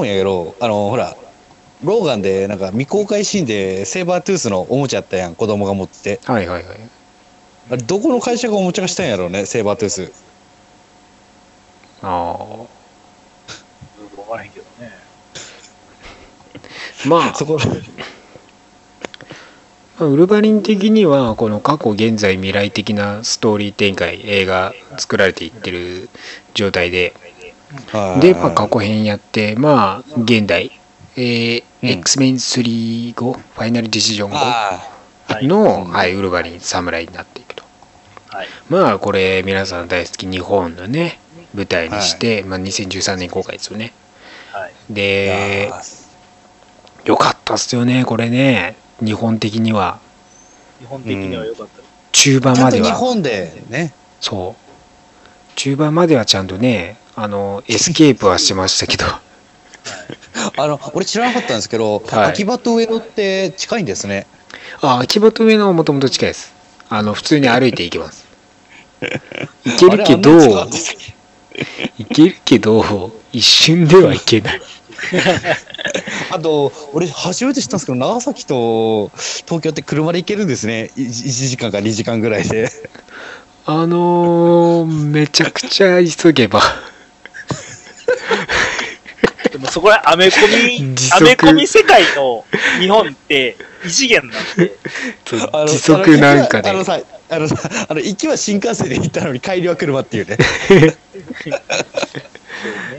[0.00, 1.14] うんやけど、あの、ほら、
[1.84, 6.20] ローガンで、なんか未公開シーンで、セーバートゥースのおもちゃあったやん、子供が持ってて。
[6.24, 6.78] はいはいはい
[7.70, 10.12] あれ、どこの会社がおもちゃ化したんやろうね、セーバートゥース。
[12.02, 12.68] ああよ
[14.14, 14.92] くわからへんけどね。
[17.06, 17.34] まあ。
[17.34, 17.58] そこ、
[19.98, 26.10] ウルヴァリン的にはこの過去現在未来的なストーリー展開映画作られていってる
[26.54, 27.14] 状態で。
[28.20, 30.70] で、まあ、過去編やってまあ現代、
[31.16, 31.88] えーうん。
[31.88, 34.82] X メン3後ファイナルディシジョン後あ
[35.28, 35.48] はい。
[35.48, 37.45] はい、ウルヴァリン侍になっていく。
[37.45, 37.45] と
[38.36, 38.48] はい。
[38.68, 41.18] まあこれ皆さん大好き日本のね
[41.54, 43.92] 舞台にして、まあ、2013年公開ですよね
[44.52, 44.72] はい。
[44.72, 45.82] あであ
[47.04, 50.00] よかったっすよねこれね日本的には
[50.78, 51.82] 日本的には良かった。
[52.12, 55.54] 中盤ちゃんと日までは本でね、そう。
[55.54, 59.04] 中盤まではちゃんとね、あの、エスケープはしましたけど、
[60.56, 64.26] あの、俺知らなかったんですけど、はい秋葉と上野って近いんですね。
[64.80, 66.52] あ、秋葉と上野はもともと近いです。
[66.88, 68.25] あの、普通に歩いて行けます。
[69.64, 71.16] 行けるけどあれあんなに近かったでしたっけ
[71.98, 74.60] 行けるけど、一瞬では行けない。
[76.30, 79.10] あと、俺初めて知ったんですけど、長崎と
[79.46, 80.90] 東京って車で行けるんですね。
[80.96, 81.08] 1
[81.48, 82.70] 時間か2時間ぐらいで。
[83.68, 86.60] あのー、めちゃくちゃ急げば、
[89.50, 92.44] でもそこら、アメコミアメコミ世界の
[92.78, 94.76] 日本って異次元なんで、
[95.66, 97.56] 時速なんかで、あのさ、あのさ、
[97.88, 100.36] あの、行きは新幹線で行ったのに帰りは車っていうね。
[100.68, 100.96] そうね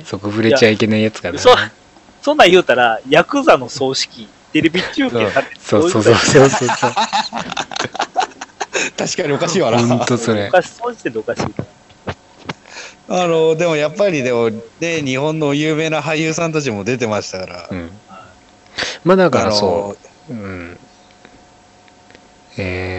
[0.06, 1.40] そこ触れちゃいけないやつかな。
[1.40, 1.56] そう
[2.22, 6.70] そんなん言うたら、ヤクザの葬式、テレビ中継だってそうそうそうそうそう。
[8.98, 9.80] 確かにおかしいわな。
[9.80, 10.52] ほんとそれお。
[10.52, 10.72] かしい、
[11.18, 11.44] おかしい。
[13.10, 17.68] あの、でもやっぱりでも、で、日本の有名な俳優さんたちも出てましたから。
[17.72, 17.90] うん。
[19.06, 19.96] まあだからそ
[20.30, 20.78] う、うん。
[22.58, 22.97] えー、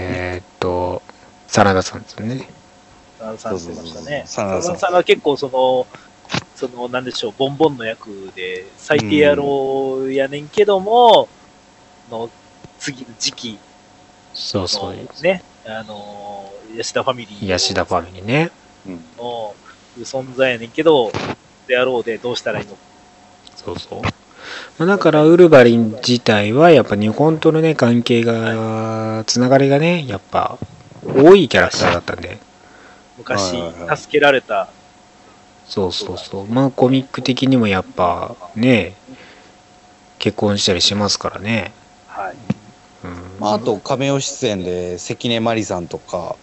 [1.64, 2.48] 真田さんですよね。
[3.18, 4.24] 真田さんしてましたね。
[4.26, 5.86] 真田さんが結構その、
[6.54, 11.28] その、なんでしょう、ボンボンの役で、最低野郎やねんけども、
[12.10, 12.30] の、
[12.78, 13.58] 次の時期
[14.34, 15.02] そうそうの。
[15.22, 18.50] ね、あの、吉田ファミリーヤシダファミリーね。
[18.86, 19.54] うんの
[20.00, 21.10] 存在やねんけど、
[21.66, 22.78] であろうでどうしたらいいのか。
[23.56, 24.02] そうそう。
[24.78, 30.56] まあ、だから、ウルヴァリン自体は、やっぱ日本とのね、関係が、つながりがね、やっぱ、
[31.04, 32.38] 多いキャラクターだったんで。
[33.18, 33.56] 昔
[33.96, 34.68] 助けられた、
[35.66, 36.46] そうそうそう。
[36.46, 38.94] まあ、コミック的にもやっぱ、ね、
[40.18, 41.72] 結婚したりしますからね。
[42.06, 42.36] はい。
[43.04, 43.40] うん。
[43.40, 46.36] まあ、あと、亀尾出演で関根麻里さんとか、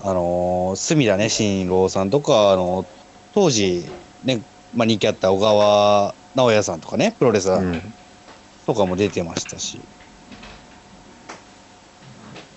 [0.00, 2.86] あのー、隅田ね、新郎さんとか、あの
[3.34, 3.84] 当時、
[4.22, 4.42] ね、
[4.74, 7.94] まあ、人気あった小川直也さんとかね、プロレスラーうん。
[8.64, 9.80] とかも出てましたし。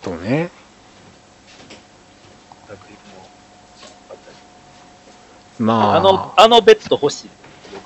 [0.03, 0.51] とね。
[2.67, 3.27] 作品も
[4.09, 4.37] あったり
[5.61, 7.29] まあ、あの、あのベッド欲しい。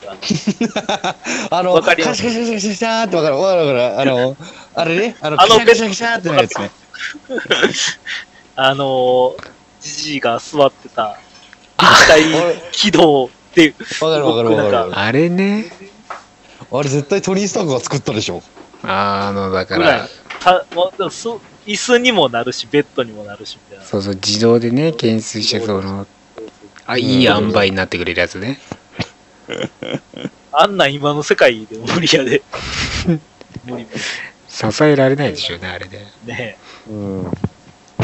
[1.50, 4.12] あのわかりますカシャカシャカシャカシャーってわかる、わかるわかる。
[4.12, 4.38] あの、
[4.76, 6.72] あれね、あの、あのカシャカシャカシャーってなるやつね。
[8.56, 9.44] あのー、
[9.82, 11.18] じじいが座ってた、
[11.80, 12.24] 立体
[12.72, 13.76] 起動っていう。
[14.06, 15.90] わかるわかるわかるあれねる。
[16.72, 18.42] あれ絶対トニー・スタークが作ったでしょ。
[18.84, 20.08] あのだかぐら
[20.40, 23.86] たもうでもそ椅子にもなるし、ベッドにもなるし、みたいな。
[23.86, 26.06] そうそう自動でね懸垂してその
[26.88, 28.60] あいい塩梅になってくれるやつね
[30.52, 32.42] あんなん今の世界でも無理やで。
[33.66, 33.90] 無理無
[34.48, 36.34] 支えられないでしょうねあれで理。
[36.34, 36.58] ね
[36.88, 37.32] うん。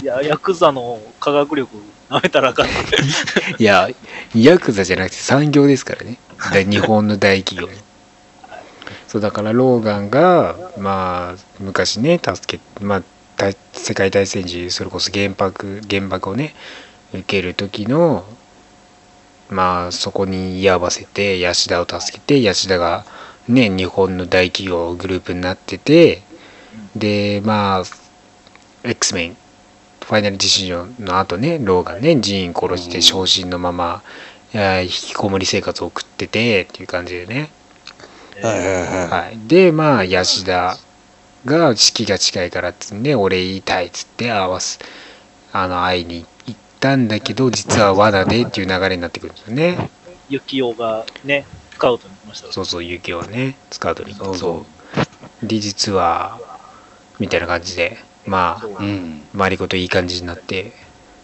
[0.02, 0.04] え。
[0.04, 1.78] いや、ヤクザの科学力
[2.10, 2.74] 舐めたらあかんね。
[3.58, 3.90] いや
[4.36, 6.18] ヤクザじゃなくて産業ですからね
[6.52, 7.74] で日本の大企業
[9.08, 13.04] そうだからローガンがまあ昔ね助けまあ
[13.38, 16.54] 大世界大戦時それこそ原爆原爆をね
[17.14, 18.26] 受ける時の
[19.52, 23.06] まあそこに居合わせて吉田を助けて吉田が
[23.48, 26.24] ね日本の大企業グループになってて
[26.96, 27.84] でまあ
[28.84, 29.38] X メン
[30.04, 34.04] ファイナルディシジョンの後ねローガンねジーン殺して昇進のまま、
[34.54, 37.50] いや引きこもり生活を送っててっていう感じでね。
[38.42, 39.08] はいはいはい。
[39.08, 40.78] はい、でまあ吉田
[41.46, 44.80] が式が近いからっつんで俺言いたいっつって合わす
[45.54, 46.30] あの会いに行っ
[46.82, 49.90] たんだけど実は罠でっていう流れになってくるんですよね。
[50.30, 52.52] ユキオがね、スカウトに来ました。
[52.52, 54.14] そうそう雪をねスカートに。
[54.14, 54.66] そうそ
[55.44, 55.48] う。
[55.48, 56.40] で実は
[57.20, 59.22] みたいな感じでまあうん。
[59.34, 60.74] 周りこといい感じになって。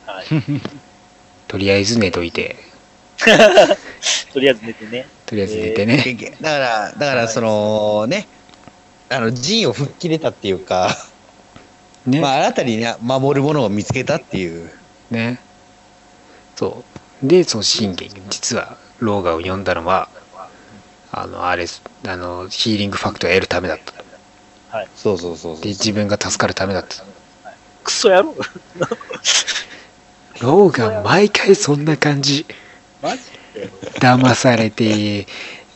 [0.05, 0.25] はい。
[1.47, 2.55] とりあえず寝といて。
[4.31, 5.07] とりあえず寝てね。
[5.25, 8.27] とりあえず寝てね、だから、だから、そのね、
[9.09, 10.95] あの、ジンを吹っ切れたっていうか、
[12.05, 14.71] ね、まあ、新たにね、守るものを見つけたっていう。
[15.09, 15.39] ね
[16.57, 16.83] そ
[17.23, 17.27] う。
[17.27, 20.09] でそう信玄実はローガンを呼んだのは
[21.11, 21.65] あのあれ
[22.07, 23.93] あのヒーリングファクトを得るためだった。
[24.95, 25.63] そうそうそうそう。
[25.63, 27.03] で自分が助かるためだった。
[27.83, 28.35] クソ野郎。
[30.41, 32.45] ローガン毎回そんな感じ。
[33.01, 33.23] マジ
[33.55, 33.69] で？
[33.99, 35.25] 騙されて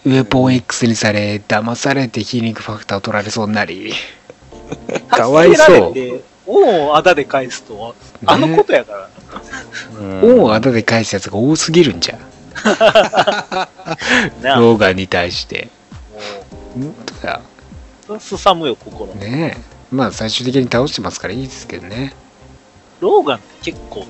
[0.06, 3.94] ウェポン X にされ騙されてヒーリングファクターを取られそうになり。
[5.10, 5.94] かわいそう
[6.46, 9.06] をあだで返すとは、あのことやから。
[9.06, 9.21] うん
[10.22, 12.16] 恩をあだで返すやつが多すぎるんじゃ。
[12.16, 12.20] ん
[14.44, 15.70] ローガンに対して。
[16.74, 17.42] 本当だ
[18.10, 19.14] う、すさむよ、心。
[19.16, 19.62] ねえ。
[19.92, 22.14] まあ最終的に倒してますからいいですけどね。
[23.00, 24.06] ローガンって結構、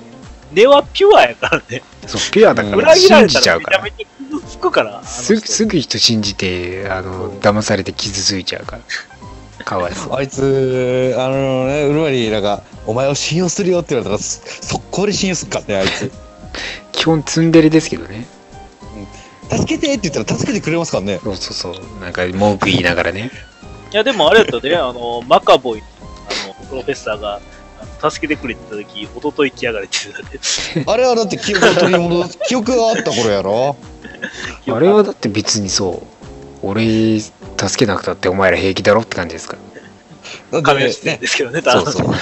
[0.52, 1.82] 根はピュアやからね。
[2.06, 3.84] そうピュアだから信じちゃうから。
[4.48, 5.02] つくから。
[5.04, 5.52] すぐ人。
[5.52, 9.64] すぐ人信じてあの騙されて傷ついちゃうから。
[9.64, 10.16] かわいそう。
[10.16, 16.10] あいつ、あのね、ウルマリなんか、お前を信用するよって言われたら、す速攻で信用すっからね、あいつ。
[16.92, 18.26] 基本ツンデレですけどね
[19.50, 21.20] 助けてって言ったら助けてくれますからね。
[21.22, 23.30] そうそうそうなんか文句言いながらね
[23.92, 27.40] いや、でもあれだったね、あの、マカボイ、あの、プロフェッサーが、
[28.10, 30.22] 助けてくれって言った時、おととい来やがれって言って
[30.74, 30.84] たね。
[30.86, 33.76] あれはだって記憶を取り戻す、記憶があった頃やろ？
[34.68, 37.36] あれはだって別にそう俺助
[37.76, 39.58] けなくたってお前ら平気だろって感じですから
[40.62, 42.06] 亀してるんね、ですけどね、そうそう。
[42.08, 42.14] は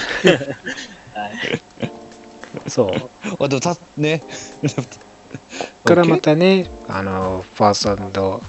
[2.65, 2.69] い。
[2.69, 3.43] そう。
[3.43, 4.23] あでもた、ね。
[5.85, 8.41] からまたねあのファースト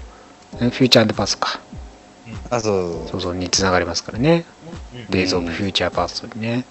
[0.59, 1.61] フューチャーパスか。
[2.51, 3.11] あ、そう。
[3.11, 4.45] そうそうにつながりますからね。
[4.95, 5.07] うん。
[5.09, 6.65] デイズ・オブ・フューチャー・パストにね。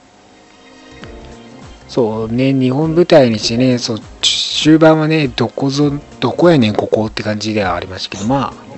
[1.87, 8.70] そうね、日本舞台にしてね、そう終盤はね、どこぞ、どこやねん、ここって感じではありましたけど、まあ、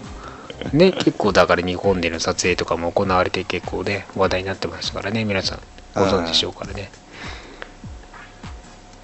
[0.72, 5.59] ね、結構だから日本での撮影とかも行われて結構ね、話題になってましたからね、皆さん
[5.95, 6.89] ご存知でしょうからね。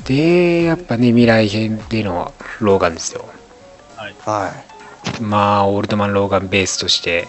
[0.05, 3.25] で、やっぱね、未来編でのローガンですよ。
[4.25, 4.53] は
[5.21, 7.27] まあ、オールドマン・ローガンベースとして、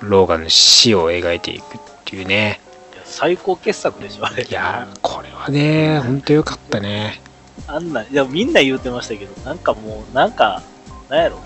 [0.00, 2.60] ローガンの死を描いていくっていうね。
[3.04, 4.44] 最高傑作でしょ、あれ。
[4.44, 7.22] いやー、これはね、ほんとよかったね。
[7.66, 10.62] あんな、いや、みんな言うてましたけど、なんかもう、なんか、
[11.08, 11.40] なんやろ。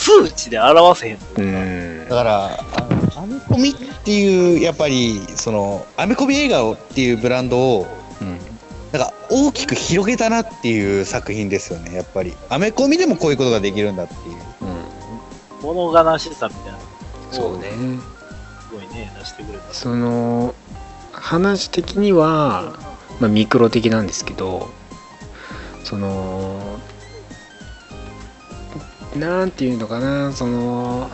[0.00, 2.08] 数値で表せへん。
[2.08, 2.16] だ。
[2.16, 2.86] から、あ
[3.16, 7.86] のアメコミっていう、やっぱり、その、アメコミ映画っていうブランドを、
[8.22, 8.38] うん
[8.92, 12.34] なんか大きく広げたなっていう作品ですよね、やっぱり。
[12.48, 14.36] アメコミでもこういうことができるんだっていう。
[15.60, 16.78] うん、物悲しさみたいな。
[17.30, 17.70] そうね。
[18.68, 19.72] すごいね、出してくれた。
[19.72, 20.56] その、
[21.12, 22.72] 話的には、
[23.20, 24.70] まあ、ミクロ的なんですけど、
[25.84, 26.69] その、
[29.16, 31.10] なんていうのかな、その、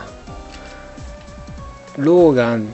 [1.97, 2.71] ローガン、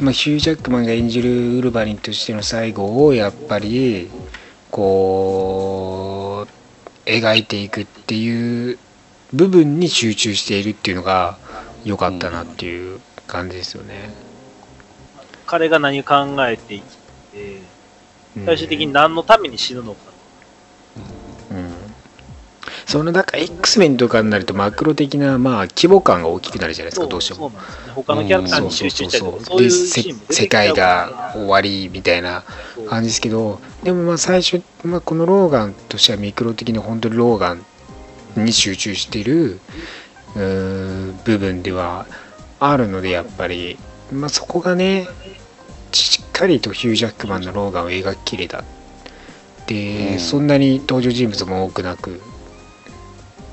[0.00, 4.10] まあ、ヒュージャックマンが演じるウルヴァリンとしての最後をやっぱり
[4.70, 6.46] こ
[7.06, 8.78] う描いていくっていう
[9.32, 11.38] 部分に集中しているっていうのが
[11.84, 14.10] 良かったなっていう感じですよね。
[15.46, 16.96] 彼が何考えて生き
[17.32, 17.52] て、
[18.36, 20.07] うん最終的に何のために死ぬのか。
[22.88, 27.50] うんその中 X メンとかになるとマクロ的なまあ規模感が大きくなるじゃないですかどうしても。
[27.50, 27.56] ね。
[27.94, 29.70] 他のキャラクターに集中したりとか、そう
[30.32, 32.44] 世界が終わりみたいな
[32.88, 37.64] 感じですけどでもまあ最初、まあ、このローガンとしてはミクロ的に本当にローガン
[38.36, 39.60] に集中している
[40.34, 42.06] 部分では
[42.58, 43.76] あるのでやっぱり、
[44.10, 45.06] まあ、そこがね
[45.92, 48.64] しっかりとヒュージャックマンのローガンを描ききれた。
[49.66, 50.18] で、うん。
[50.18, 52.20] そんなに登場人物も多くなく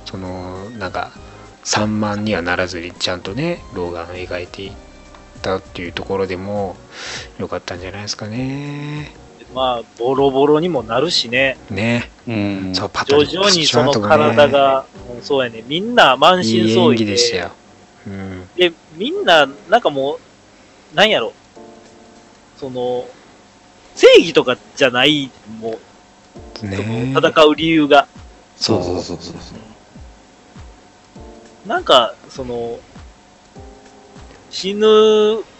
[0.06, 1.12] そのなんか
[1.64, 4.72] 3万にはならずにちゃんとねローガンを描いていっ
[5.42, 6.76] たっていうところでも
[7.40, 9.12] 良かったんじゃないですかね
[9.56, 11.58] まあ、ボロボロにもなるしね。
[11.70, 12.76] ねうん。
[12.76, 15.64] そうパトリ徐々にその体が、うんそうやね。
[15.66, 17.52] みんな満身創痍技でしたよ。
[18.06, 20.20] うん、で、みんな、なんかも
[20.94, 21.32] う、なんやろ。
[22.58, 23.08] その、
[23.96, 25.32] 正義とかじゃない、
[25.62, 25.80] もう、
[26.60, 28.10] そねの戦う理由が。
[28.58, 29.36] そうそうそうそう。
[31.66, 32.80] なんか、その、
[34.50, 34.88] 死ぬ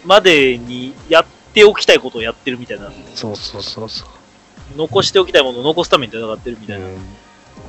[0.04, 2.90] までにやっておきたいことをやってるみたいな。
[3.14, 4.08] そうそうそうそう。
[4.76, 6.86] 残しておきたいものを残すために戦ってるみたいな。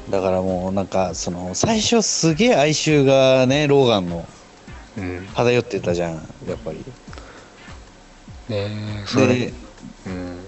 [0.10, 4.28] だからもうなんか、その、最初すげえ哀愁がね、ローガンの
[4.98, 6.14] うん、漂ってたじゃん、
[6.48, 6.84] やっぱり。
[8.50, 9.54] ねそれで、
[10.08, 10.40] うん、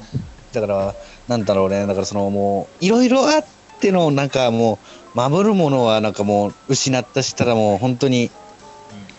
[0.52, 0.96] だから、
[1.28, 3.46] なんだろうね、だからそのもう、いろいろあっ
[3.80, 4.78] ての、なんかもう、
[5.28, 8.32] 守るものはなんかもう、失ったしたらもう、本当に、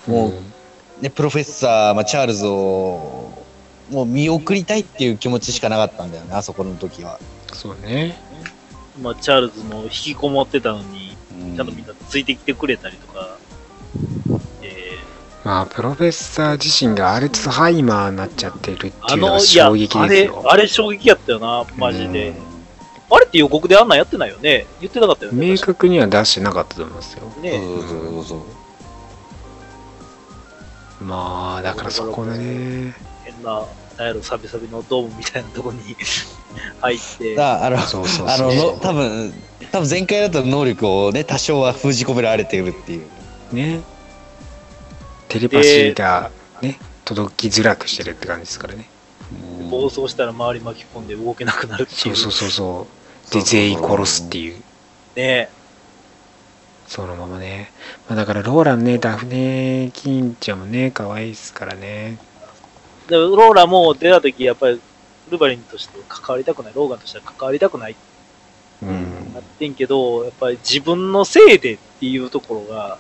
[0.06, 3.44] もうね、プロフェッサー、まあ、チャールズを、
[3.90, 7.18] もう見送りたいっていう気持ちしかなかったんだよね、あそこの時は。
[7.52, 8.16] そうね。
[9.02, 13.38] まあ、チャールズも引きこもってたのに、うんちゃんとみんなついてきてくれたりとか、
[14.62, 14.98] え
[15.42, 20.44] まあ、プロフェッサー自身がアルツハイマーになっちゃってるってーあいうのがの、いや、衝撃あれ、ですよ。
[20.46, 22.34] あれ衝撃やったよな、マジで。
[23.10, 25.50] うんあれって予告であんなんやってないよね言ってなかったよね。
[25.50, 27.28] 明確には出してなかったと思いますよ。
[27.42, 28.60] ねそうそうそうそう。
[31.04, 32.94] まあ、だからそこでね。
[33.24, 35.80] 変な、なんやろ、サビサビのドームみたいなとこに
[36.80, 39.32] 入って、だあの、そうそうそうあの、の多分、
[39.72, 43.06] 多分前回だったら能力をね、多少は封じ込められてるっていう。
[43.52, 43.80] ね。
[45.28, 46.30] テレパシーが
[46.60, 48.88] ね、届きづらくしてるって感じですからね。
[49.70, 52.16] 暴走したら周り巻き込んで動けなくなるっていうう。
[52.16, 52.99] そそうそうそう。
[53.30, 54.62] で、全員殺すっていう。
[55.16, 55.48] ね
[56.86, 57.70] そのままね。
[58.08, 62.18] まあ、だからローランね、ダフネ・キンちゃんもね、可愛いですからね。
[63.06, 64.80] でローラも出た時、やっぱり、
[65.30, 67.96] ルバリンとして関わりたくない、ローガンとしては関わりたくない
[68.82, 69.32] うん。
[69.32, 72.98] なってんけど、やっぱり自分のせいでっていうところが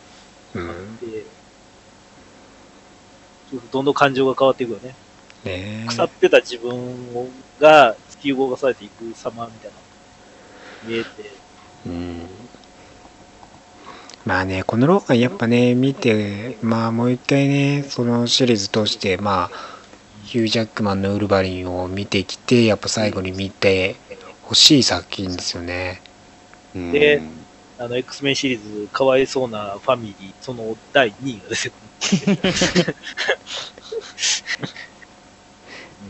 [0.54, 0.68] うん。
[0.68, 1.24] あって、
[3.72, 4.94] どんどん感情が変わっていくよね。
[5.44, 6.72] ね腐ってた自分
[7.14, 7.28] を
[7.60, 9.76] が突き動かされていく様みたいな、
[10.84, 11.08] 見えて、
[11.86, 12.28] うん。
[14.24, 19.50] まあね、このローガンやっぱね、見て、まあもう一回ね、そのシリーズ通して、まあ、
[20.24, 23.96] ヒュージャックマンのウルヴァリンを見てきて、やっぱ最後に見て
[24.42, 26.02] ほしい作品ですよね。
[26.74, 27.22] で
[27.78, 32.96] あの、X メンシリーズ、かわいそうなファミリー、その第2位が出てくる。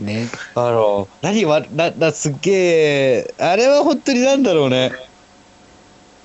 [0.01, 0.27] ね。
[0.55, 2.51] あの、何は、な、な、すっげ
[3.19, 4.91] え、あれは本当になんだろうね。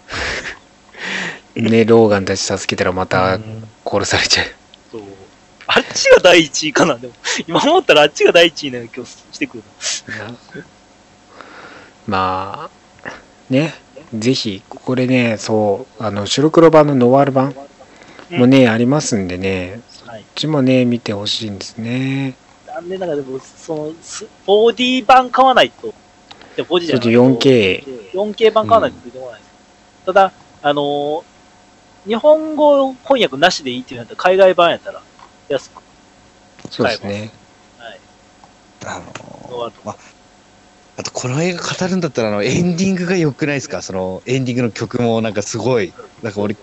[1.55, 3.39] ね、ローガンたち助けたらまた
[3.85, 4.47] 殺されちゃう。
[4.93, 5.03] そう。
[5.66, 7.14] あっちが第1位かな、でも。
[7.47, 9.62] 今思ったらあっちが第1位な気がしてくる
[10.18, 10.35] な
[12.07, 12.70] ま
[13.05, 13.11] あ、
[13.51, 13.74] ね、
[14.14, 17.55] ぜひ、ここでね、そう、あの、白黒版のノワール版
[18.31, 20.12] もね、ありますんでね、な。
[20.12, 20.22] はい。
[20.22, 22.37] こっちもね、見てほしいんですね。
[22.81, 25.95] 残念ながらでも、その、す 4D 版買わないと。
[26.57, 28.11] じゃ 4D じゃないちょっと 4K。
[28.12, 29.51] 4K 版買わないと出てこないです。
[30.07, 31.22] ただ、あのー
[32.07, 35.03] 日本語翻訳なしでいいっていうんだったら、海外版やったら、
[35.49, 35.83] 安く。
[36.70, 37.33] そうですね。
[37.79, 38.01] はい。
[38.85, 39.97] あのールま
[40.99, 43.83] あとこの映画語るんだったらあのエンディングが良くないですか？
[43.83, 46.57] そのエンディングの曲もなんかすごいなんか俺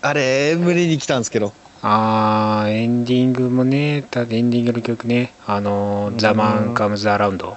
[0.00, 1.52] あれ胸に来たんですけど
[1.82, 7.56] あー、エンディングもね、たエンディングの曲ね、あのー、ザ・マン・カムズ・アラウンド。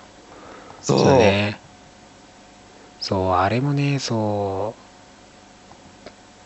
[0.82, 1.60] そうそうね。
[3.00, 4.76] そう、あれもね、そ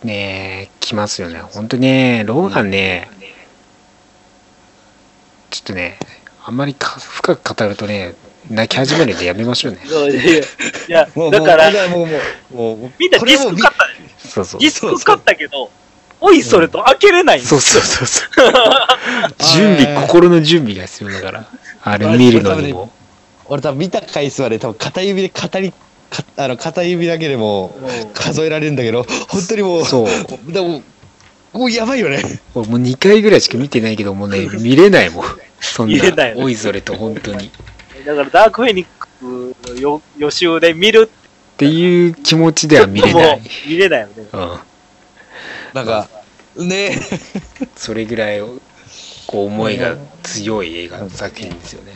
[0.03, 1.39] う、ねえ、来ますよね。
[1.39, 3.09] ほんとね、ローガンね、
[5.49, 5.99] ちょっとね、
[6.45, 8.15] あんまりか深く語るとね、
[8.49, 9.79] 泣き始めるんでやめましょうね。
[10.87, 12.17] いやだから、もうも
[12.51, 14.69] うもうもうみんなディスク買った、そうそうディ。
[14.69, 15.71] スク買ったけど、
[16.25, 18.53] おいそれと開けれないんですそうそうそうそう。
[19.53, 21.45] 準備、心の準備が必要だから。
[21.83, 22.07] あれ。
[22.17, 22.91] 見るのにも。
[23.45, 25.71] 俺多分見た回数はね多分片指で語り
[26.09, 27.77] かあの片指だけでも
[28.15, 30.51] 数えられるんだけど本当にもうそう。
[30.51, 30.81] でも
[31.53, 32.23] もうやばいよね。
[32.55, 35.25] 俺もう2回ぐらいしか見てないけどもうね見れないもん。
[35.61, 36.29] そんな見れない。
[36.31, 37.45] よねおいそれと本当に。
[37.45, 37.51] っ
[38.03, 41.07] だからダークフェニックスのよ予習で見る
[41.57, 42.15] ていう。
[42.15, 43.41] 気持ちでは見れない。
[43.67, 44.13] 見れないよね。
[44.33, 44.59] うん。
[45.75, 46.07] なんか
[46.57, 46.97] ね。
[47.75, 48.39] それぐらい
[49.27, 51.93] こう思いが強い映画の作品ですよね。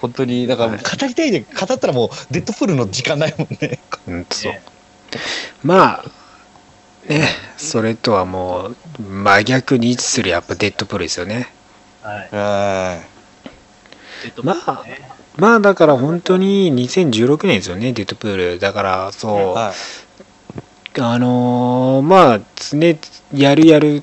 [0.00, 3.78] 本当にだから語りたいで語ったらもうデッドプールの時間ないもんね。
[4.06, 4.52] うんとそう。
[4.52, 4.62] ね。
[5.62, 6.04] まあ
[7.08, 11.48] ねそれとはもう真逆に位置するやっぱデッドプールですよね。
[12.02, 12.28] はい。
[14.42, 14.98] まあね
[15.36, 18.58] まあだから本当に2016年ですよねデッドプール。
[18.58, 20.07] だからそう、はい
[21.00, 22.96] あのーまあ常
[23.34, 24.02] やるやるっ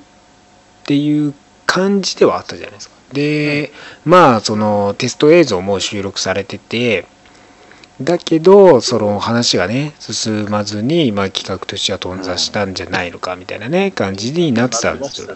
[0.84, 1.34] ていう
[1.66, 2.96] 感じではあったじゃないですか。
[3.14, 3.72] で、
[4.04, 7.08] まあそのテスト映像も収録されてて
[8.02, 15.30] だけどその話がね進まずに、まあ、企画としては頓挫したんじゃないのかみたいなね感じになってたんですよ。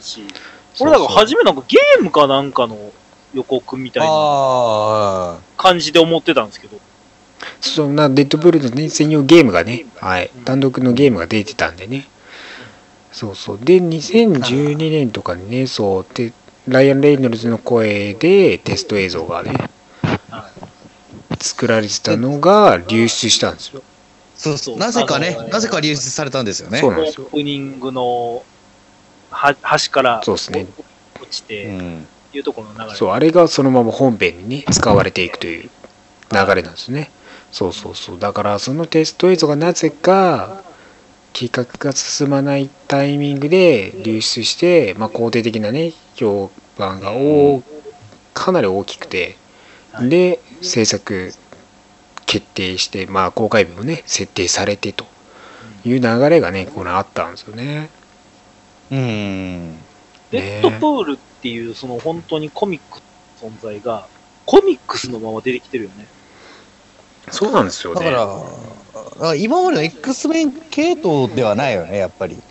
[0.82, 2.92] 俺だから初めなんかゲームかなんかの
[3.34, 6.78] 予告みたいなあ感じで思ってたんですけど、
[7.62, 12.08] そんなデッドプールの、ね、専用ゲームがね、はい、単独のゲームが出てたんでね。
[13.12, 13.60] そうそう。
[13.62, 16.34] で、2012年とかにね、そう、で
[16.68, 19.54] ライアン・レイノルズの声でテスト映像がね、
[21.42, 23.82] 作られてたのが流出したんですよ。
[24.36, 28.42] そうそうなぜかねなぜか流出されたんですよねそうなんですよオープニングの
[29.32, 30.66] は端からそうですね
[31.22, 32.96] 落ちて、うんいうところの流れ。
[32.96, 35.70] そう、あれがそのまま本編にね、使われていくという
[36.32, 37.12] 流れなんですね。
[37.52, 38.20] そうそうそう。
[38.20, 40.64] だから、そのテスト映像がなぜか、
[41.34, 47.64] 企画が進まないタイミングで流出して、まあ、肯定的なね、評判が大
[48.34, 49.38] かなり大きくて、
[49.92, 51.34] はいで、制作
[52.26, 55.06] 決定して、まあ、公開日もね、設定されてと
[55.86, 57.90] いう流れがね、これあったんですよね。
[58.92, 59.78] うん
[60.32, 63.02] デッドプールっていう、その本当にコミック
[63.44, 64.08] の存在が、
[64.46, 66.06] コミックスのまま出てきてるよね。
[67.32, 68.06] そうなんですよね。
[68.06, 72.42] だからだから今までの X メン系統ではないよねやっぱり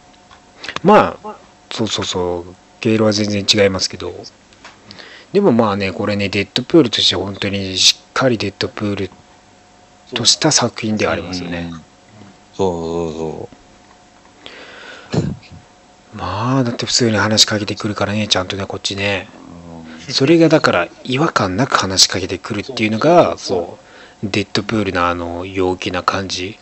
[0.83, 1.37] まあ、
[1.71, 4.13] そうそうそう、経路は全然違いますけど、
[5.33, 9.11] でもまあね、これね、デッドプールとして本当にしっかりデッドプール
[10.15, 11.81] とした作品ではありますよねうん。
[12.55, 13.59] そうそう
[16.15, 19.29] まあ、だって普通に話しかけてくるからね、ちゃんとね、こっちね。
[20.01, 23.88] そうそれがだから違和感なく話しかけてくるっていうのが、そう、
[24.23, 26.59] デッドプールのあの陽気な感じ、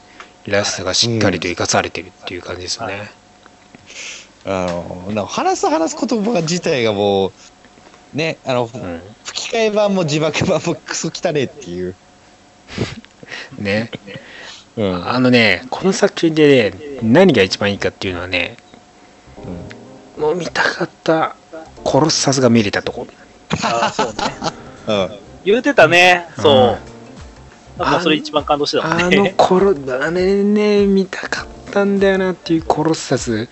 [0.47, 3.11] らしさがしっかりと生かされてるっていう感じですよね。
[4.45, 4.67] あ
[5.09, 7.33] の話す話す言葉自体がもう
[8.15, 9.03] ねあの、うん。
[9.25, 11.95] 吹き替え版も字幕版もクソ汚ねえっていう、
[13.59, 13.91] ね。
[14.77, 18.59] うんあのね、この作品でね、何が一番いいかっていうのはね、
[20.19, 21.35] もう見たかった、
[21.83, 23.07] コロッサスが見れたとこ。
[23.63, 24.15] ああ、そうね。
[24.87, 26.91] うん言うてたね、そう。
[26.91, 26.96] うん
[27.79, 29.35] なんかそれ一番感動してたもんあのね。
[29.37, 33.49] コロ、あれね、見たかったんだよなっていうコロッサス、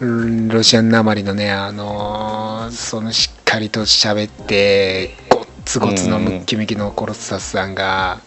[0.00, 8.20] うんロシアンなまりのね、あのーそのしっかりと喋って、ゴッツゴツのムッキムキのコロッサスさんが、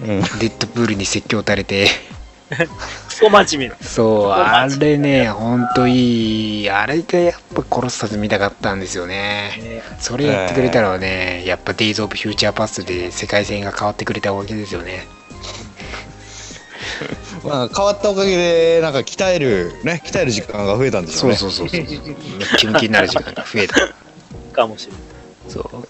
[0.00, 0.06] うん。
[0.06, 1.88] デッドプールに説教垂れて、
[3.20, 3.76] クソ真面目な。
[3.82, 9.52] そう、あれね、ほんといい、あれがやっぱコロッサス見たかったんですよね。
[9.58, 15.06] ねそれやってくれたらね、やっぱ Days of Future Past で世界線が変わってくれたわけですよね。
[17.44, 21.86] まあ、変わったおかげでなんか鍛えるね鍛える時間が増えたんでしょうねそうそうそうそう。
[22.58, 23.76] キムキになる時間が増えた。
[24.52, 25.00] かもしれない。
[25.48, 25.86] そう。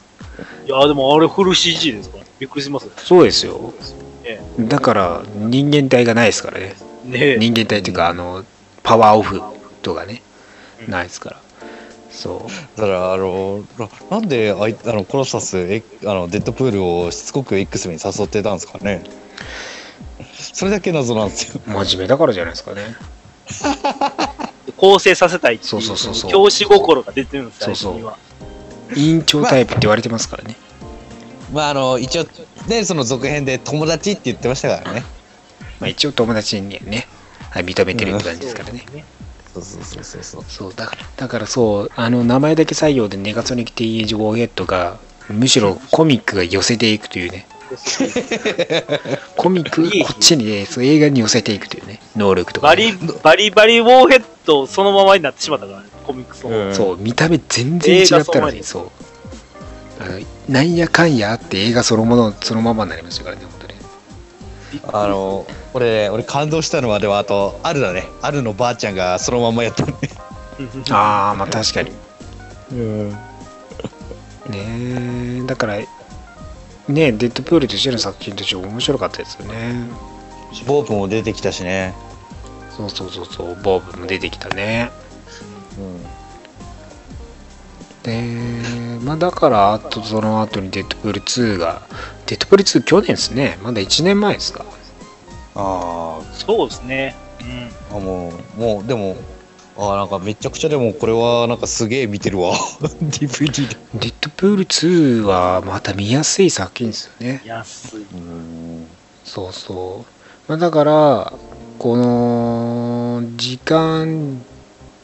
[0.67, 2.19] いや、でもあれフル CG ですか？
[2.19, 3.73] ら、びっくりしますよそうですよ。
[4.25, 4.41] ね。
[4.61, 6.75] だから人間体がないですからね。
[7.11, 8.45] ね人間体っていうか、あの、
[8.83, 9.41] パワーオフ
[9.83, 10.23] とかね、
[10.87, 11.37] うんないですから。
[12.11, 12.81] そう。
[12.81, 19.05] だからあのななんであいあのコロッサスえあのデッドプールをしつこく X に誘ってたんですかね
[20.39, 22.97] それだけ謎なんですよ真面目だからじゃないですかね。
[24.77, 28.15] 構成させたいっていうそうそうそうそう教師心が出てるんですそうそう。
[28.97, 30.57] 委員長タイプって言われてますからね。
[31.53, 32.27] まああの一応
[32.69, 35.05] ねその続編で友達って言ってましたからね
[35.81, 37.09] まあ一応友達にね、
[37.51, 38.85] はい、認めてるって感じですからね。
[39.53, 40.45] そうそうそうそうそう。
[40.47, 44.99] そうだからだからそうあの名前だけ採用でネガソニックティーエイジ・ウォーヘッドが
[45.29, 47.47] むしろコミックが寄せていくというね。
[49.37, 52.93] コミックがこっちにねそう映画に寄せていくというね能力とかね、バリ
[53.23, 56.67] バリバリウォーヘッドそのままになってしまったからね、コミックスの。
[56.67, 56.75] うん。
[56.75, 58.65] そう見た目全然違ったのに。
[58.65, 58.91] そう。
[60.49, 63.43] なんやかんやあって映画そのものそのままになりましたからね
[64.93, 68.07] あの、俺、俺感動したのは、でもあと、あるだね。
[68.23, 69.93] あるのばあちゃんがそのままやったね。
[70.91, 71.93] ああまあ確かに
[72.73, 73.11] うん。
[73.11, 73.17] ね
[75.43, 75.87] えだからね
[76.89, 79.89] デッドプールとしての作品として面白かったですよね
[80.67, 81.95] ボープも出てきたしね。
[82.77, 84.91] そうそうそうそうボーブも出てきたね
[85.79, 86.20] うん。
[88.03, 88.23] で
[89.03, 91.83] まあだからあとその後にデッドプール2が
[92.27, 93.59] デッドプール2去年ですね。
[93.63, 94.65] まだ1年前ですか。
[95.55, 97.17] あそうですね。
[97.41, 97.47] うん。
[97.47, 99.17] ーあ、もう、もう、でも、
[99.77, 102.55] あーなんかめちゃくちゃでもこれはなんかすげえ見てるわ。
[103.01, 107.43] DVD でデッドプール2はまた見やすい作品ですよね。
[107.45, 108.07] 安い。
[108.13, 108.87] うん。
[109.25, 110.13] そうそう、
[110.49, 111.33] まあ、だから
[111.79, 114.45] この時間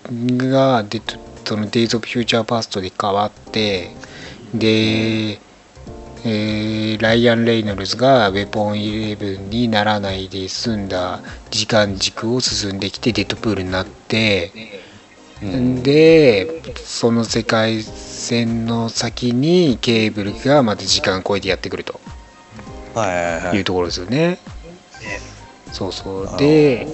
[0.09, 3.91] がデッドその Days of Future Past で変わって
[4.53, 5.39] で、
[6.25, 11.21] えーライアン・レイノルズがウェポン11にならないで済んだ
[11.51, 14.53] 時間軸を進んできてデッドプールになって、
[15.43, 15.83] うん。
[15.83, 22.01] でその世界線の先にケーブルがまた時間超えてやってくると。
[22.95, 24.19] はいはいうところですよね。
[24.19, 24.39] ね。
[25.73, 26.37] そうそう。
[26.39, 26.87] で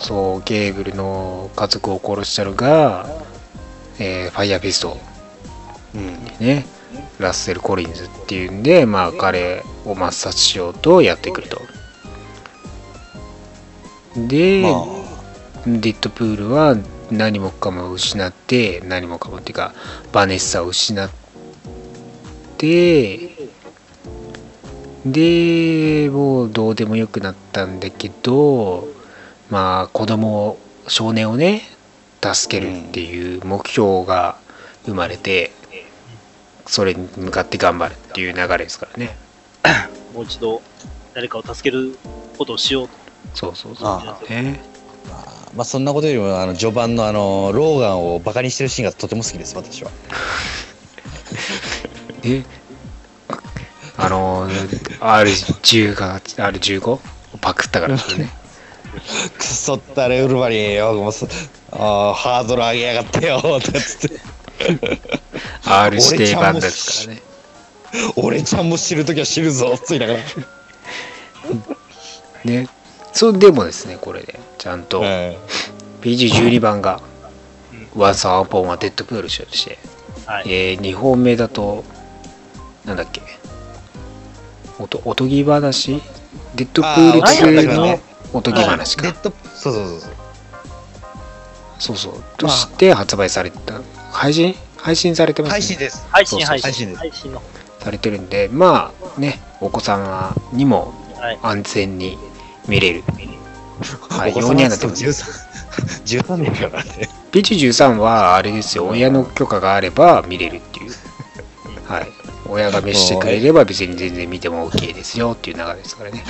[0.00, 3.23] そうケーブルの家族を殺したのが、
[3.98, 4.98] えーファイヤーフィスト
[5.94, 6.24] うん。
[6.40, 6.66] ね。
[7.18, 11.60] ラッセル・コリンズっていうんでまあ彼を抹殺しようとやってくると。
[14.16, 15.04] で、まあ。
[15.66, 16.76] デッドプールは
[17.10, 19.74] 何もかも失って何もかもっていうか
[20.12, 21.10] バネッサを失っ
[22.58, 23.30] て
[25.06, 28.88] でもうどうでもよくなったんだけど
[29.50, 30.58] まあ子供を
[30.88, 31.62] 少年をね
[32.32, 34.36] 助けるっていう目標が
[34.86, 35.50] 生まれて、
[36.66, 39.16] それに向かって頑張るっていう流れですからね。
[40.14, 40.62] もう一度
[41.14, 41.96] 誰かを助ける
[42.38, 42.94] ことをしようと。
[43.34, 43.88] そうそうそう。
[43.88, 44.60] あね。
[45.54, 49.90] まあそんなことよりもあの序盤のあのローガンをバカにしてるシーンがとても好きです私は。
[52.24, 52.42] え？
[53.96, 57.00] あの R10 が R15 を
[57.40, 58.30] パクったからですよね。
[59.38, 61.12] くそったれウルバリンよもう
[61.76, 64.20] そあーハードル上げやがってよ とかつって。
[65.64, 67.22] R 指定版ですからね。
[68.16, 70.20] 俺ちゃんも知るときは知るぞついながら。
[72.44, 72.68] ね。
[73.12, 75.00] そうでもですねこれでちゃんと。
[75.00, 75.36] うん
[76.02, 77.00] PG12 番が
[77.96, 79.78] 「Once Upon a Dead Pool」として、
[80.26, 80.44] はい。
[80.46, 81.82] えー、2本目だと
[82.84, 83.22] なんだっけ。
[84.78, 86.02] おとおとぎ話？
[86.56, 88.00] デッドプールあー2のね。
[88.34, 89.04] おとぎ話か。
[89.04, 90.10] デッドそうそうそうそう
[91.84, 92.24] そうそう。
[92.38, 93.80] として発売された。
[94.10, 94.54] 配信？
[94.78, 95.52] 配信されてますね。
[95.52, 96.06] 配信です。
[96.10, 96.62] 配信、配信。
[96.62, 96.98] 配信です。
[96.98, 97.42] 配信の。
[97.80, 101.38] されてるんでまあねお子様にもはい。
[101.42, 102.18] 安全に
[102.68, 103.02] 見れる、
[104.10, 105.04] はい、お子ようにはなってます。
[105.04, 107.08] 13 13年だからね。
[107.32, 108.86] PG13 はあれですよ。
[108.86, 110.92] 親の許可があれば見れるっていう。
[111.86, 112.08] はい。
[112.46, 116.24] 親が召してくれれば別に全然見ても OK ですよっていう流れですからね。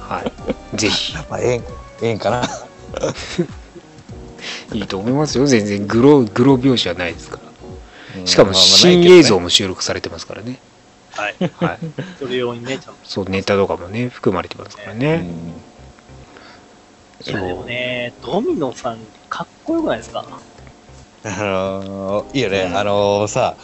[0.00, 0.76] はい。
[0.76, 1.14] ぜひ。
[1.28, 1.64] まあええんえ
[2.00, 2.42] えんかな
[4.72, 5.46] いいと思いますよ。
[5.46, 7.38] 全然グログロ描写はないですか
[8.16, 8.26] ら。
[8.26, 10.58] しかも新映像も収録されてますからね。
[11.12, 11.36] はい。
[11.38, 11.78] はい。
[12.18, 13.00] それ用にね、ちゃんと。
[13.04, 15.18] そうネタとかもね含まれてますからね、
[17.26, 18.98] ないや、でもね、ドミノさん、
[19.28, 20.24] かっこよくないですか？
[21.24, 23.56] うんあのーいいよね、あのーさ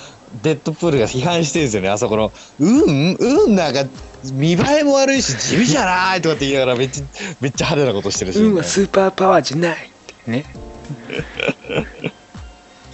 [0.42, 1.88] デッドプールが批判してるんですよね。
[1.88, 3.84] あそこの「うんうんなんか
[4.32, 7.05] 見栄えも悪いし地味じゃない」とかって言いながらめっちゃ
[7.40, 9.90] めっちゃ派手なことしてるし、運はスーパーパワーじゃない
[10.26, 10.44] ね。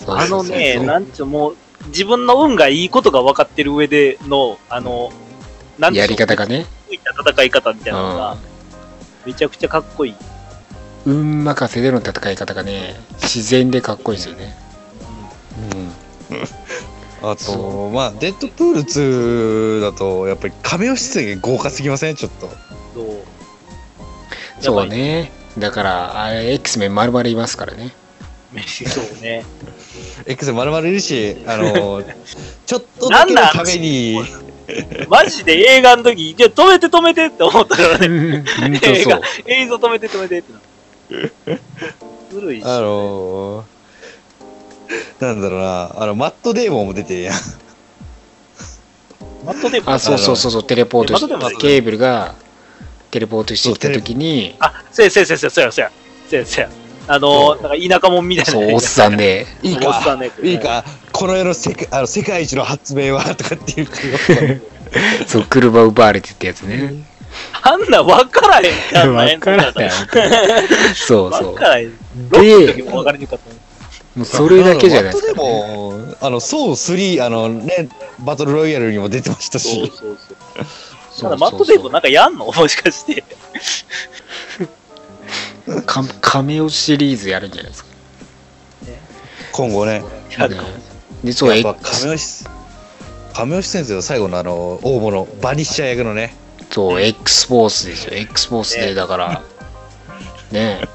[0.06, 1.56] あのね、なんちゅう、もう、
[1.88, 5.12] 自分の運がいいことが分かってる上での、あの、
[5.78, 6.46] なんやり方が。
[6.46, 6.66] がね。
[6.90, 8.36] いった戦い方みたいなのが、
[9.24, 10.14] めちゃくちゃかっこいい。
[11.06, 14.54] 運任せでの戦い方がね自然でかっこいいですよね。
[16.32, 16.42] うん。
[17.30, 22.16] あそとまあデッドプール2だとやっぱりカメオ出演が豪華すぎません？
[22.16, 22.48] ちょっと。
[22.94, 23.22] そう。
[24.60, 27.92] そうねだからあれ X メン丸々いますからね
[28.52, 29.44] めそうね。
[30.26, 32.14] X まるまるいるしあのー
[32.66, 34.20] ちょっとだけのために
[35.08, 38.44] マジで映画の時、じゃ止めて止めてって思ったからね。
[38.82, 41.58] 映画そう、映像止めて止めてってな。
[42.32, 42.64] ずるいし。
[42.64, 43.80] あのー
[45.20, 47.34] なんだろうなあのマットデーモンも出てるやん
[49.44, 52.34] マットでもあそうそうそうそうテレポートしえまたでもケーブルが
[53.10, 55.92] テレポートしてきた時にあ、せやせやせやせやせやせや。
[56.28, 56.70] せやせや。
[57.08, 58.52] あのー、なんか田舎者みたいな。
[58.52, 63.88] そうおっさんでいいおっさんねいいかこの世の世界あの世界一の発明はとかっていう
[65.26, 67.04] そう車奪われてってやつね
[67.62, 69.14] あんな分からへんやん。
[69.14, 69.90] 分からへん。
[70.94, 71.52] そうそう。
[71.52, 71.92] 分からへん。
[72.30, 73.50] ロックの時もかりにかった
[74.18, 77.88] もうそれだけじゃないですか、でも、あの、ソウ3、あのね、
[78.18, 80.18] バトルロイヤルにも出てましたし、そうそう。
[80.18, 80.29] そう
[81.20, 82.46] ただマットデーブなんかやんの？
[82.52, 83.24] もしかして。
[85.86, 87.90] カカメオシリーズやるんじゃないですか。
[89.52, 90.02] 今後ね。
[90.36, 90.68] やるかも。
[90.68, 90.74] ね
[91.24, 91.80] で、そう、やっぱ
[93.34, 96.34] 亀先生の最後のあの、大物、バニッシャー役のね、
[96.70, 98.14] そう X フォースですよ。
[98.14, 98.94] X フォースでね。
[98.94, 99.42] だから。
[100.50, 100.88] ね。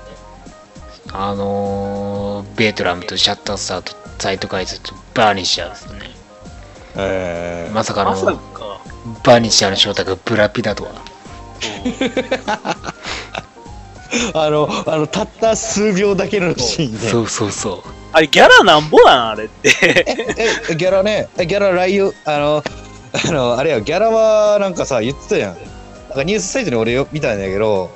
[1.14, 6.10] あのーベートラムとシャッタースターとサイトカイズとバーニッシャーですよね。
[6.96, 7.74] えー。
[7.74, 8.55] まさかまさのか。
[9.24, 10.92] バーニッシャーの正体がブラピだとは
[14.34, 19.70] あの、あの、たった数秒だけのシーンで、そうそうそうあれ、ギャラなんぼなんあれって。
[20.70, 22.64] え、ギャラね、えギャラ来遊、あの、
[23.28, 25.58] あの、あれや、ギャラはなんかさ、言ってたやん。
[26.10, 27.90] なんかニュースサイトに俺よ見たんだけど、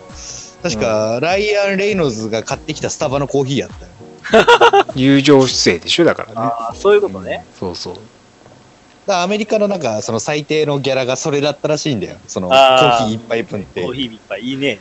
[0.62, 4.86] 確か、ライアン・レイノルズが買ってきたスタバのコーヒーやったよ。
[4.96, 7.46] 友情出演でしょだからねああ、そういうことね。
[7.58, 8.19] そうそうだから
[9.14, 12.18] アメリカのなんか、その最低のギャラがそれだったらしいんだよ。
[12.28, 13.94] その、コあーーヒー一杯分ってコー。
[13.94, 14.80] ヒーいっぱいいいね。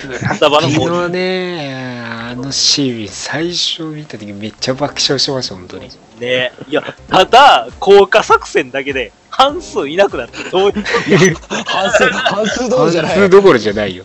[0.00, 1.08] スタバのコーヒ昨日ー。
[1.08, 5.88] ねあのシーン最初見た時めっちゃ爆笑しました本当に
[6.20, 11.36] ねいや、ただ、効果作戦だけで半数いなくなって、どういう
[11.66, 13.12] 半数、半数どころじゃない。
[13.14, 14.04] 半数どころじゃないよ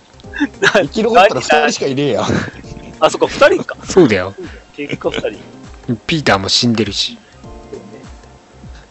[0.73, 2.25] 生き残ったら二人しかいねえやん。
[2.99, 3.75] あ、そっか、二人か。
[3.85, 4.33] そうだよ
[4.75, 5.97] 結果二人。
[6.07, 7.17] ピーターも死んでるし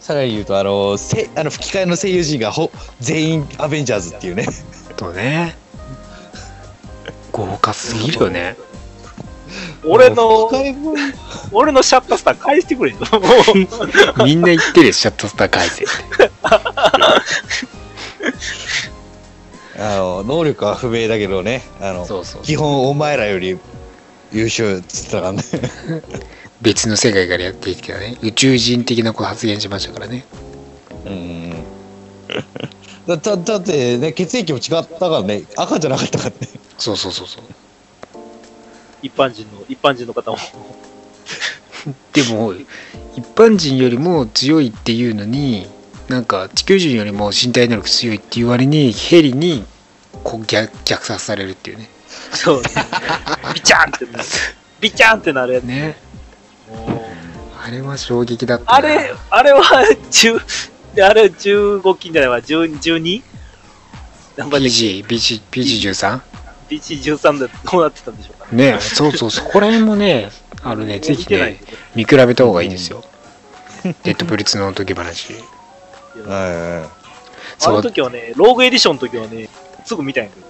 [0.03, 2.69] さらに言うと、あの、せあの吹き替えの声優陣がほ
[2.99, 4.45] 全員アベンジャーズっていうね。
[4.97, 5.55] とね
[7.31, 8.57] 豪華すぎるよね
[9.85, 10.51] 俺の
[11.53, 12.97] 俺のシャッタースター返してくれよ。
[14.25, 16.31] みんな言ってるよシャットスター返せって
[19.79, 23.57] あの、能力は不明だけどね、あの、そうそう基本お前らより
[24.33, 25.43] 優秀っつったからね。
[26.63, 30.25] 別の世界からやってきたね宇宙人的なこと発言しましたからね
[31.05, 31.63] うん。
[33.05, 36.35] だだだってね、血液も違ったからね、赤じゃなかったからね。
[36.77, 37.43] そうそうそうそう
[39.01, 40.37] 一般人の、一般人の方も。
[42.13, 45.67] でも一般人よりも強いっていうのに
[46.07, 49.65] なんか地球人よりも身体能力強いっていう割にヘリに
[50.23, 51.89] こう逆虐殺されるっていうね
[52.31, 52.63] そう。
[53.53, 54.25] ビチャンってなる。
[54.79, 55.63] ビチャンってなるやつ。
[55.65, 55.97] ね
[57.65, 58.75] あれは衝撃だったな。
[58.75, 60.39] あれ、あれは、10、
[61.01, 63.23] あれ15金じゃないわ、10 12?
[64.35, 66.19] 何番で PG PG PG13
[66.69, 68.77] BC13 でこうなってたんでしょうかね。
[68.79, 70.31] そうそうそこら辺もね
[70.63, 70.99] あのね。
[70.99, 71.61] ぜひね
[71.95, 73.03] 見比べた方がいいですよ、
[73.83, 75.33] デッドプリツの時話。
[76.25, 77.03] はい。
[77.65, 79.47] あの時はね、ローグエディションの時はね、
[79.85, 80.47] すぐ見たんやけど、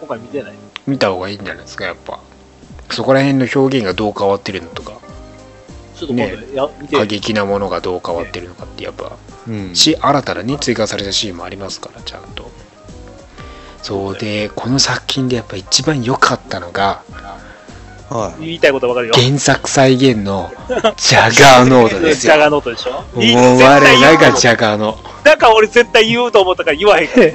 [0.00, 0.54] 今回見てない。
[0.86, 2.18] 見た方がいいんじゃないですかやっぱ。
[2.90, 4.98] そこら辺の表現がどう変わってるのとか
[5.98, 6.36] ちょっとね
[6.92, 9.16] 過激なものがどう変わってるのかってやっぱ
[9.48, 9.74] うん。
[9.74, 12.50] し新たなに追加されたシーンもありますからちゃんと
[13.82, 17.02] そうでこの作品でやっぱ一番良かったのが
[18.10, 18.44] はい。
[18.46, 19.14] 言いたいことわかるよ。
[19.14, 20.50] 原作再現の
[20.96, 22.92] ジャガーノートですジャよガーノートでしょ？
[22.92, 27.26] もう我らが絶ジャガーの対言うだから俺絶対言うと思ったから言わへんから。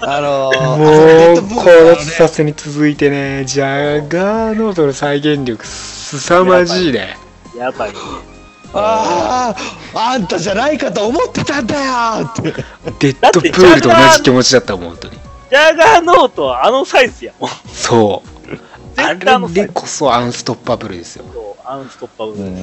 [0.16, 7.16] あのー、もうこのさせに続いてねジャガーノートの再現力すさまじいね
[7.56, 7.98] やばいね。
[8.72, 9.54] あ
[9.94, 12.42] あ、あんたじゃないかと思ってたんだよって。
[12.98, 17.50] デッドプールと同じ気持ちだったもん本当にジャガーノートはあのサイズやもん。
[17.66, 18.50] そう
[18.96, 19.60] あ絶対あのサイズ。
[19.60, 21.24] れでこそアンストッパブルですよ
[21.64, 22.38] アンストッパブル。
[22.38, 22.60] うんうんう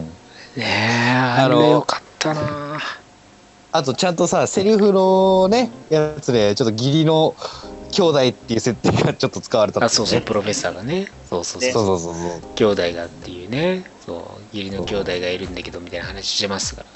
[0.00, 0.04] ん。
[0.04, 0.10] ね
[0.56, 2.78] えああのれよかったな
[3.72, 7.34] あとちゃんとさ、セリフのね、やつで、ちょっと義理の
[7.90, 12.54] 兄弟っていう設定がちょっと使われたあそうそうプロフェッサーがねそうそうそうそうそうそうそう。
[12.54, 16.86] 兄弟がっていうねそう義理の兄弟がいるんだけどみたいな話してますから。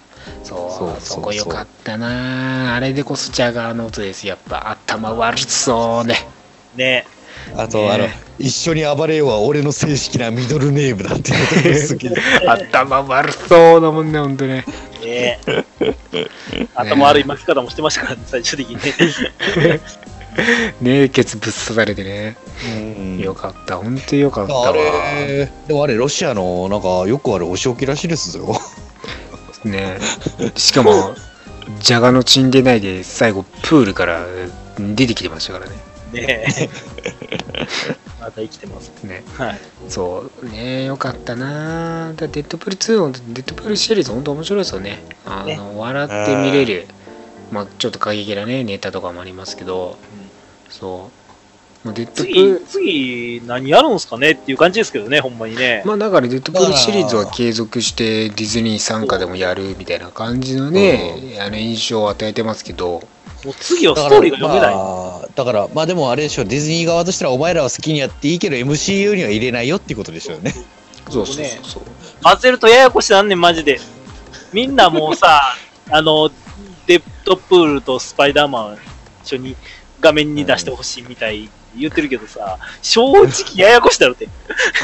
[0.43, 2.75] そうそうそそうこよかったな。
[2.75, 6.27] あれでこそジャガーノートですやっぱ頭悪そうね。
[6.75, 7.07] ね。
[7.55, 7.91] あと、ね。
[7.91, 8.09] あの、
[8.39, 11.33] 一緒に暴れようは俺の正式なミドルネームだって。
[12.47, 14.65] 頭悪そうだもんねほんとね。
[15.01, 15.39] ね。
[16.75, 18.77] 頭悪い巻き方もしてましたからね、最終的に。
[19.63, 19.81] ね。
[20.81, 22.37] ねえケツぶっ刺されてね。
[22.46, 22.46] うん
[23.19, 23.77] よかった。
[23.77, 24.69] ほんとよかったわ。
[24.69, 28.57] あれ、でもあれ、ロシアの、なんか、よくあるお仕置きらしいですよ。
[29.67, 29.99] ね。
[30.57, 31.15] しかも
[31.81, 34.25] ジャガの血んでないで最後プールから
[34.79, 35.77] 出てきてましたからね。
[36.13, 36.47] ね
[38.21, 38.93] また生きてます。
[39.03, 39.25] ね。
[39.37, 39.61] はい。
[39.89, 40.49] そう。
[40.49, 42.13] ねよかったな。
[42.15, 45.03] だデッドプール2のデッドプールシリーズ本当面白いですよね。
[45.25, 45.59] あのね。
[45.77, 46.87] 笑って見れる。
[47.51, 49.99] まあちょっと過激なねネタとかもありますけど。
[50.69, 51.11] そ
[51.85, 55.83] うもうデッドプー次ル、次、何やるんすかねっていう感じですけどね、ほんまにね。
[55.85, 63.03] まあだからデッドプールシリーズは継続してディズニー傘下でもやるみたいな感じのね、あの印象を与えてますけど
[63.45, 64.75] もう次はストーリーが読めない。
[64.75, 70.53] まあ、だから、まあでもあれでしょ、ディズニー側としたらお前らは好きにやっていいけど MCU には入れないよっていうことでしょうね。
[71.11, 71.83] そうそうそうそう
[72.23, 73.79] 混ぜるとややこしなんねん、マジで。
[74.53, 75.55] みんなもうさ、
[75.91, 76.31] あの、
[76.87, 78.79] デッドプールとスパイダーマン
[79.23, 79.57] 一緒に
[80.01, 84.29] 画面に出してほしいみたい言ってるけどさ、正直ややこしだろって。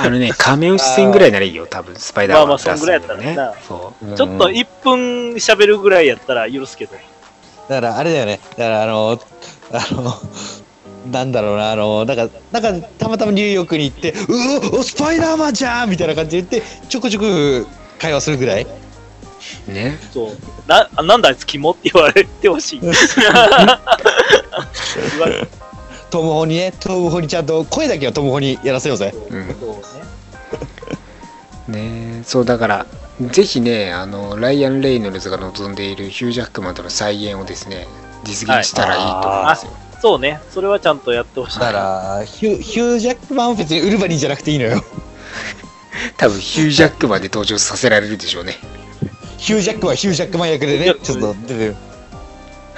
[0.00, 3.36] あのね仮面出演ぐらいならいいよ多分スパイダーマンまあまあそんぐらいやったらね
[3.66, 6.92] そうちょっと1分喋るぐらいやったら許すけど。
[7.68, 8.40] だからあれだよね。
[8.50, 9.20] だからあの、
[9.72, 10.14] あの、
[11.10, 17.26] なんだろうな、あの、なんか、なんか、たまたまニューヨークに行って、うお、スパイダーマンじゃんみたいな感じで言って、ちょこちょこ
[17.98, 18.66] 会話するぐらい？
[19.66, 20.36] ねそう。
[20.66, 22.80] な、あなんだあいつキモって言われてほしい。
[26.12, 29.14] トムホにね、トムホにちゃんと声だけはトムホにやらせようぜ。
[29.30, 29.82] うんそ
[31.68, 32.18] うね。
[32.18, 32.86] ねそうだから
[33.30, 37.86] ぜひねあのライアン・レイノルズが望んでいるヒュージャックマンとの再演をですね
[38.24, 39.72] 実現したらいいと思いますよ、
[40.02, 40.40] そうね。
[40.50, 41.60] それはちゃんとやってほしい。
[41.60, 41.72] だか
[42.18, 44.84] ら、ヒュヒュージャックマンは別にウルヴァリンじゃなくていいのよ。
[46.18, 48.56] 多分ヒュージャックマンで登場させられるでしょうね
[49.38, 51.76] ヒュージャックマンはヒュージャックマン役でね、ちょっと出てる。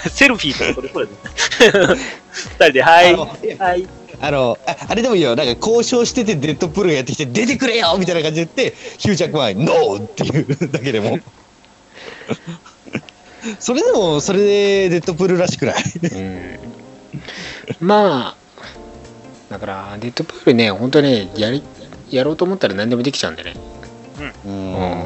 [0.10, 1.12] セルフィーとかこれこれで。
[2.32, 3.14] 二人で、はい。
[3.14, 3.88] はい。
[4.20, 11.18] あのあ、あれでもいいよ、なんか交渉しててデッドプールがやってきて、出てくれよみたいな感じで言って、ヒュージャックマン、ノーっていうだけでも。
[13.60, 15.76] それでも、それでデッドプールらしくない？
[16.12, 16.58] うん
[17.80, 18.36] まあ
[19.50, 21.62] だからデッドプールね本当ねやり
[22.10, 23.54] やろうと思ったら何でもできちゃうんでね
[24.44, 24.72] ううん。
[24.74, 25.04] ん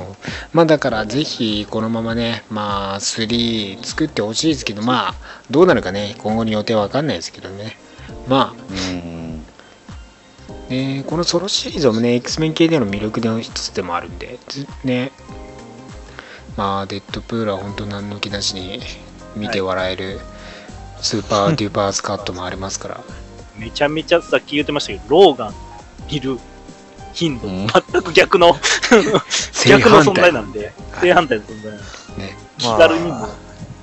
[0.53, 5.15] まあだからぜひこのままねまあ3作ってほしいですけどまあ
[5.51, 7.77] どうなるかね今後に予定は分かんないですけどね。
[8.29, 8.63] まあ。
[8.71, 9.45] うん。
[10.69, 15.13] ね、このソロシリーズもね、X メン系での魅力の一つでもあるんで、ずね、
[16.57, 18.81] まあ、デッドプールは本当何の気なしに
[19.35, 20.21] 見て笑える、
[21.01, 23.01] スーパーデューパースカットもありますから、
[23.57, 25.55] めちゃめちゃさっき言ってましたけど、ローガン
[26.11, 26.39] 見る
[27.19, 27.67] 頻度、うん。
[27.67, 28.57] 全く逆の、
[29.53, 31.39] 正 逆の存在なんで、正反対。
[31.39, 31.81] の存在なん
[32.17, 33.29] で、ね、気軽にも、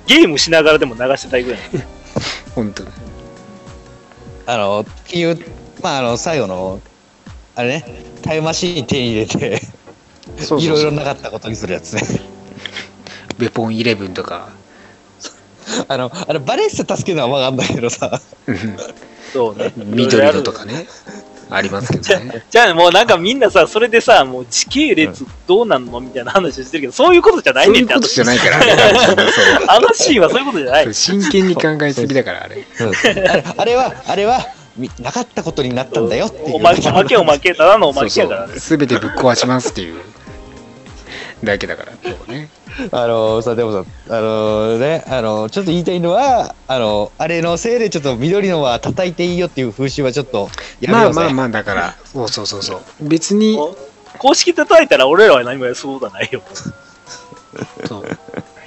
[0.06, 1.86] ゲームしながらでも流してたいぐらいなんで。
[2.54, 2.88] 本当に。
[4.46, 5.38] あの、っていう、
[5.82, 6.80] まあ、あの、最後の、
[7.54, 9.62] あれね、タイムマシーン手に入れて、
[10.58, 10.92] いろいろ。
[10.92, 12.02] なかったことにするやつね。
[13.38, 14.48] ウェポン11とか、
[15.88, 18.76] あの、あれ、バレッサ助けるのはわかんないけどさ、うん。
[19.32, 19.72] そうね。
[19.76, 20.86] 緑のとかね、
[21.50, 22.44] ありますけ じゃどね。
[22.50, 28.72] じゃあもうなんかみんなさ、それでさ、もう時系列どうなんのみたいな話してるけど、そういうことじゃないそうねんっていうことじゃないからね。
[29.68, 30.92] あのシーンはそういうことじゃないそう。
[30.92, 32.64] 真剣に考えすぎだから、あれ。
[33.56, 34.46] あれは、あれは、
[34.76, 36.56] みなかったことになったんだよっていう。
[36.56, 38.58] おまけ、おまけ、おまけ、ただのおまけやからね。
[38.58, 40.02] すべてぶっ壊しますっていう
[41.44, 42.48] だけだからそうね
[42.90, 50.48] あのさ、でもさ、あのね、あのちょっと言いたいのは、あのあれのせいでちょっと緑のは叩いていいよっていう風習はちょっと
[50.80, 51.20] やめようぜ。
[51.20, 53.58] まあまあまあだからそうそうそうそう別に
[54.18, 56.42] 公式叩いたら俺らは何もやるそうだないよ。
[57.86, 58.04] そう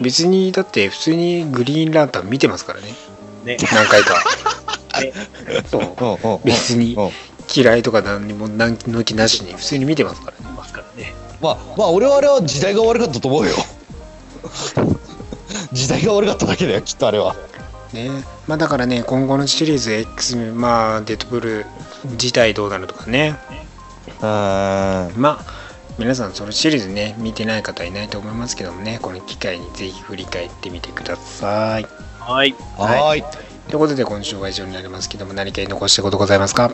[0.02, 2.94] 別にだって普通にグリーンランタン見てますからね
[3.44, 3.58] ね。
[3.72, 4.16] 何回か
[5.02, 5.14] ね
[5.68, 5.86] そうう
[6.28, 7.12] んうんうん別にうん
[7.54, 11.14] 嫌いとか何にも何の気なしに普通に見てますからねますからね。
[11.42, 13.56] まあ、まあ、俺はあれは時代が悪かったと思うよ。
[15.72, 17.36] 時代が悪かっただけだよ、きっとあれは。
[17.94, 18.10] ね
[18.48, 21.66] まあだからね今後のシリーズ X まあデッドプール
[22.12, 23.36] 自体どうなるとかね
[24.22, 24.26] うん。
[25.16, 25.46] まあ
[25.98, 31.88] 皆さんそのシリーズね見てない方いないと思いますけどもねこの機会にぜひ振り返ってみてください
[32.20, 32.54] はい。
[32.78, 33.24] はーい。
[33.70, 36.72] ということで今週は以上になりますけども何か言い残したことございますか？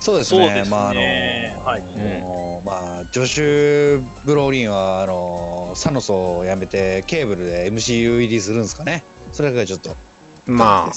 [0.00, 0.48] そうですね。
[0.48, 1.84] すねまあ、あの、はいあ
[2.20, 9.04] のまあ、ジョシュ・ブローリンは、あの、サノスを辞めて、ケーブルで MCU 入りするんですかね。
[9.32, 9.96] それがちょっと、
[10.46, 10.92] まあ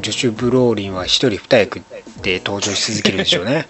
[0.00, 1.82] ジョシュ・ブローリンは一人二役
[2.22, 3.66] で登場し続けるでしょうね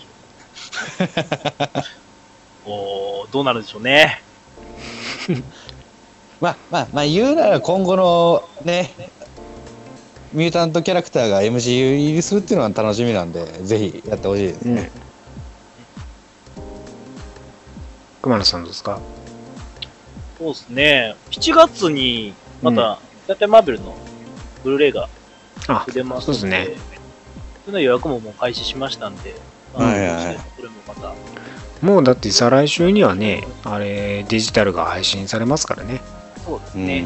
[2.64, 4.22] おーどうなるでしょうね。
[6.40, 8.92] まあ、まあ、まあ、言うなら今後のね、
[10.32, 14.90] ミュータントキャラクターが MCU 入りするっていうのは楽しみなんで、ぜひやってほしいですね。
[18.22, 18.98] 熊野さんどうですか？
[20.38, 21.16] そうですね。
[21.30, 23.94] 7月に、また、キャプテンマーベルの
[24.64, 25.08] ブルーレイが
[25.68, 26.68] あ出ますそうですね。
[27.64, 29.34] それの予約ももう開始しましたんで、
[29.74, 31.14] はいはいはいこれもまた、
[31.86, 36.00] もうだって再来週にはねあれデジタルが配信されますからね
[36.44, 37.04] そうですうんね。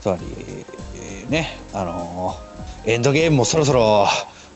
[0.00, 0.87] つまり、えー
[1.28, 2.48] ね、あのー
[2.84, 4.06] エンドゲームもそろそろ、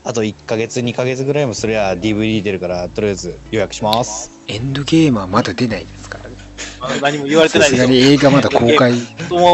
[0.03, 4.31] あと1ヶ月、2ヶ月ぐらいもすりゃ DVD 出るから、とりあえず予約します。
[4.47, 6.35] エンドゲームはまだ出ないですからね。
[6.79, 8.93] まあ何も言われてないでしょに映画まだ公開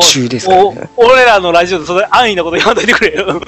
[0.02, 0.90] 中ですからね。
[0.96, 3.42] 俺らのラジオでそれ安易なこと言わないでくれよ。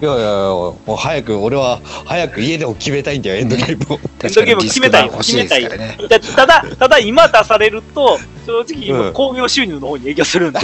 [0.00, 3.98] いやいやいや、もう早く、俺は早く家でも決めたいんだよ、エンドゲームを。
[4.22, 10.60] エンドゲーム決めたい決めたいただ、ただ今出されると、正直うん今興行収入の方に影響するんで、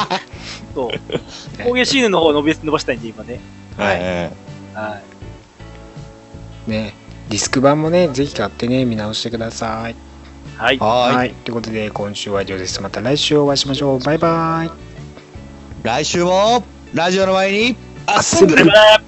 [0.74, 1.64] そう。
[1.64, 3.40] 興行収入の方を伸び伸ばしたいんで、今ね。
[3.76, 3.96] はい。
[3.98, 4.00] い。
[4.74, 5.00] は
[6.66, 6.70] い。
[6.70, 6.94] ね。
[7.28, 9.94] ディスク版もね、ぜひ買ってね、見直してください。
[10.56, 10.78] はい。
[10.78, 11.16] はーい。
[11.16, 11.34] はい。
[11.44, 12.80] ということで、今週は以上です。
[12.80, 13.98] また来週お会いしましょう。
[13.98, 14.70] バイバイ。
[15.82, 16.64] 来週も、
[16.94, 17.76] ラジオの前に、
[18.06, 19.02] Assim, a celebrar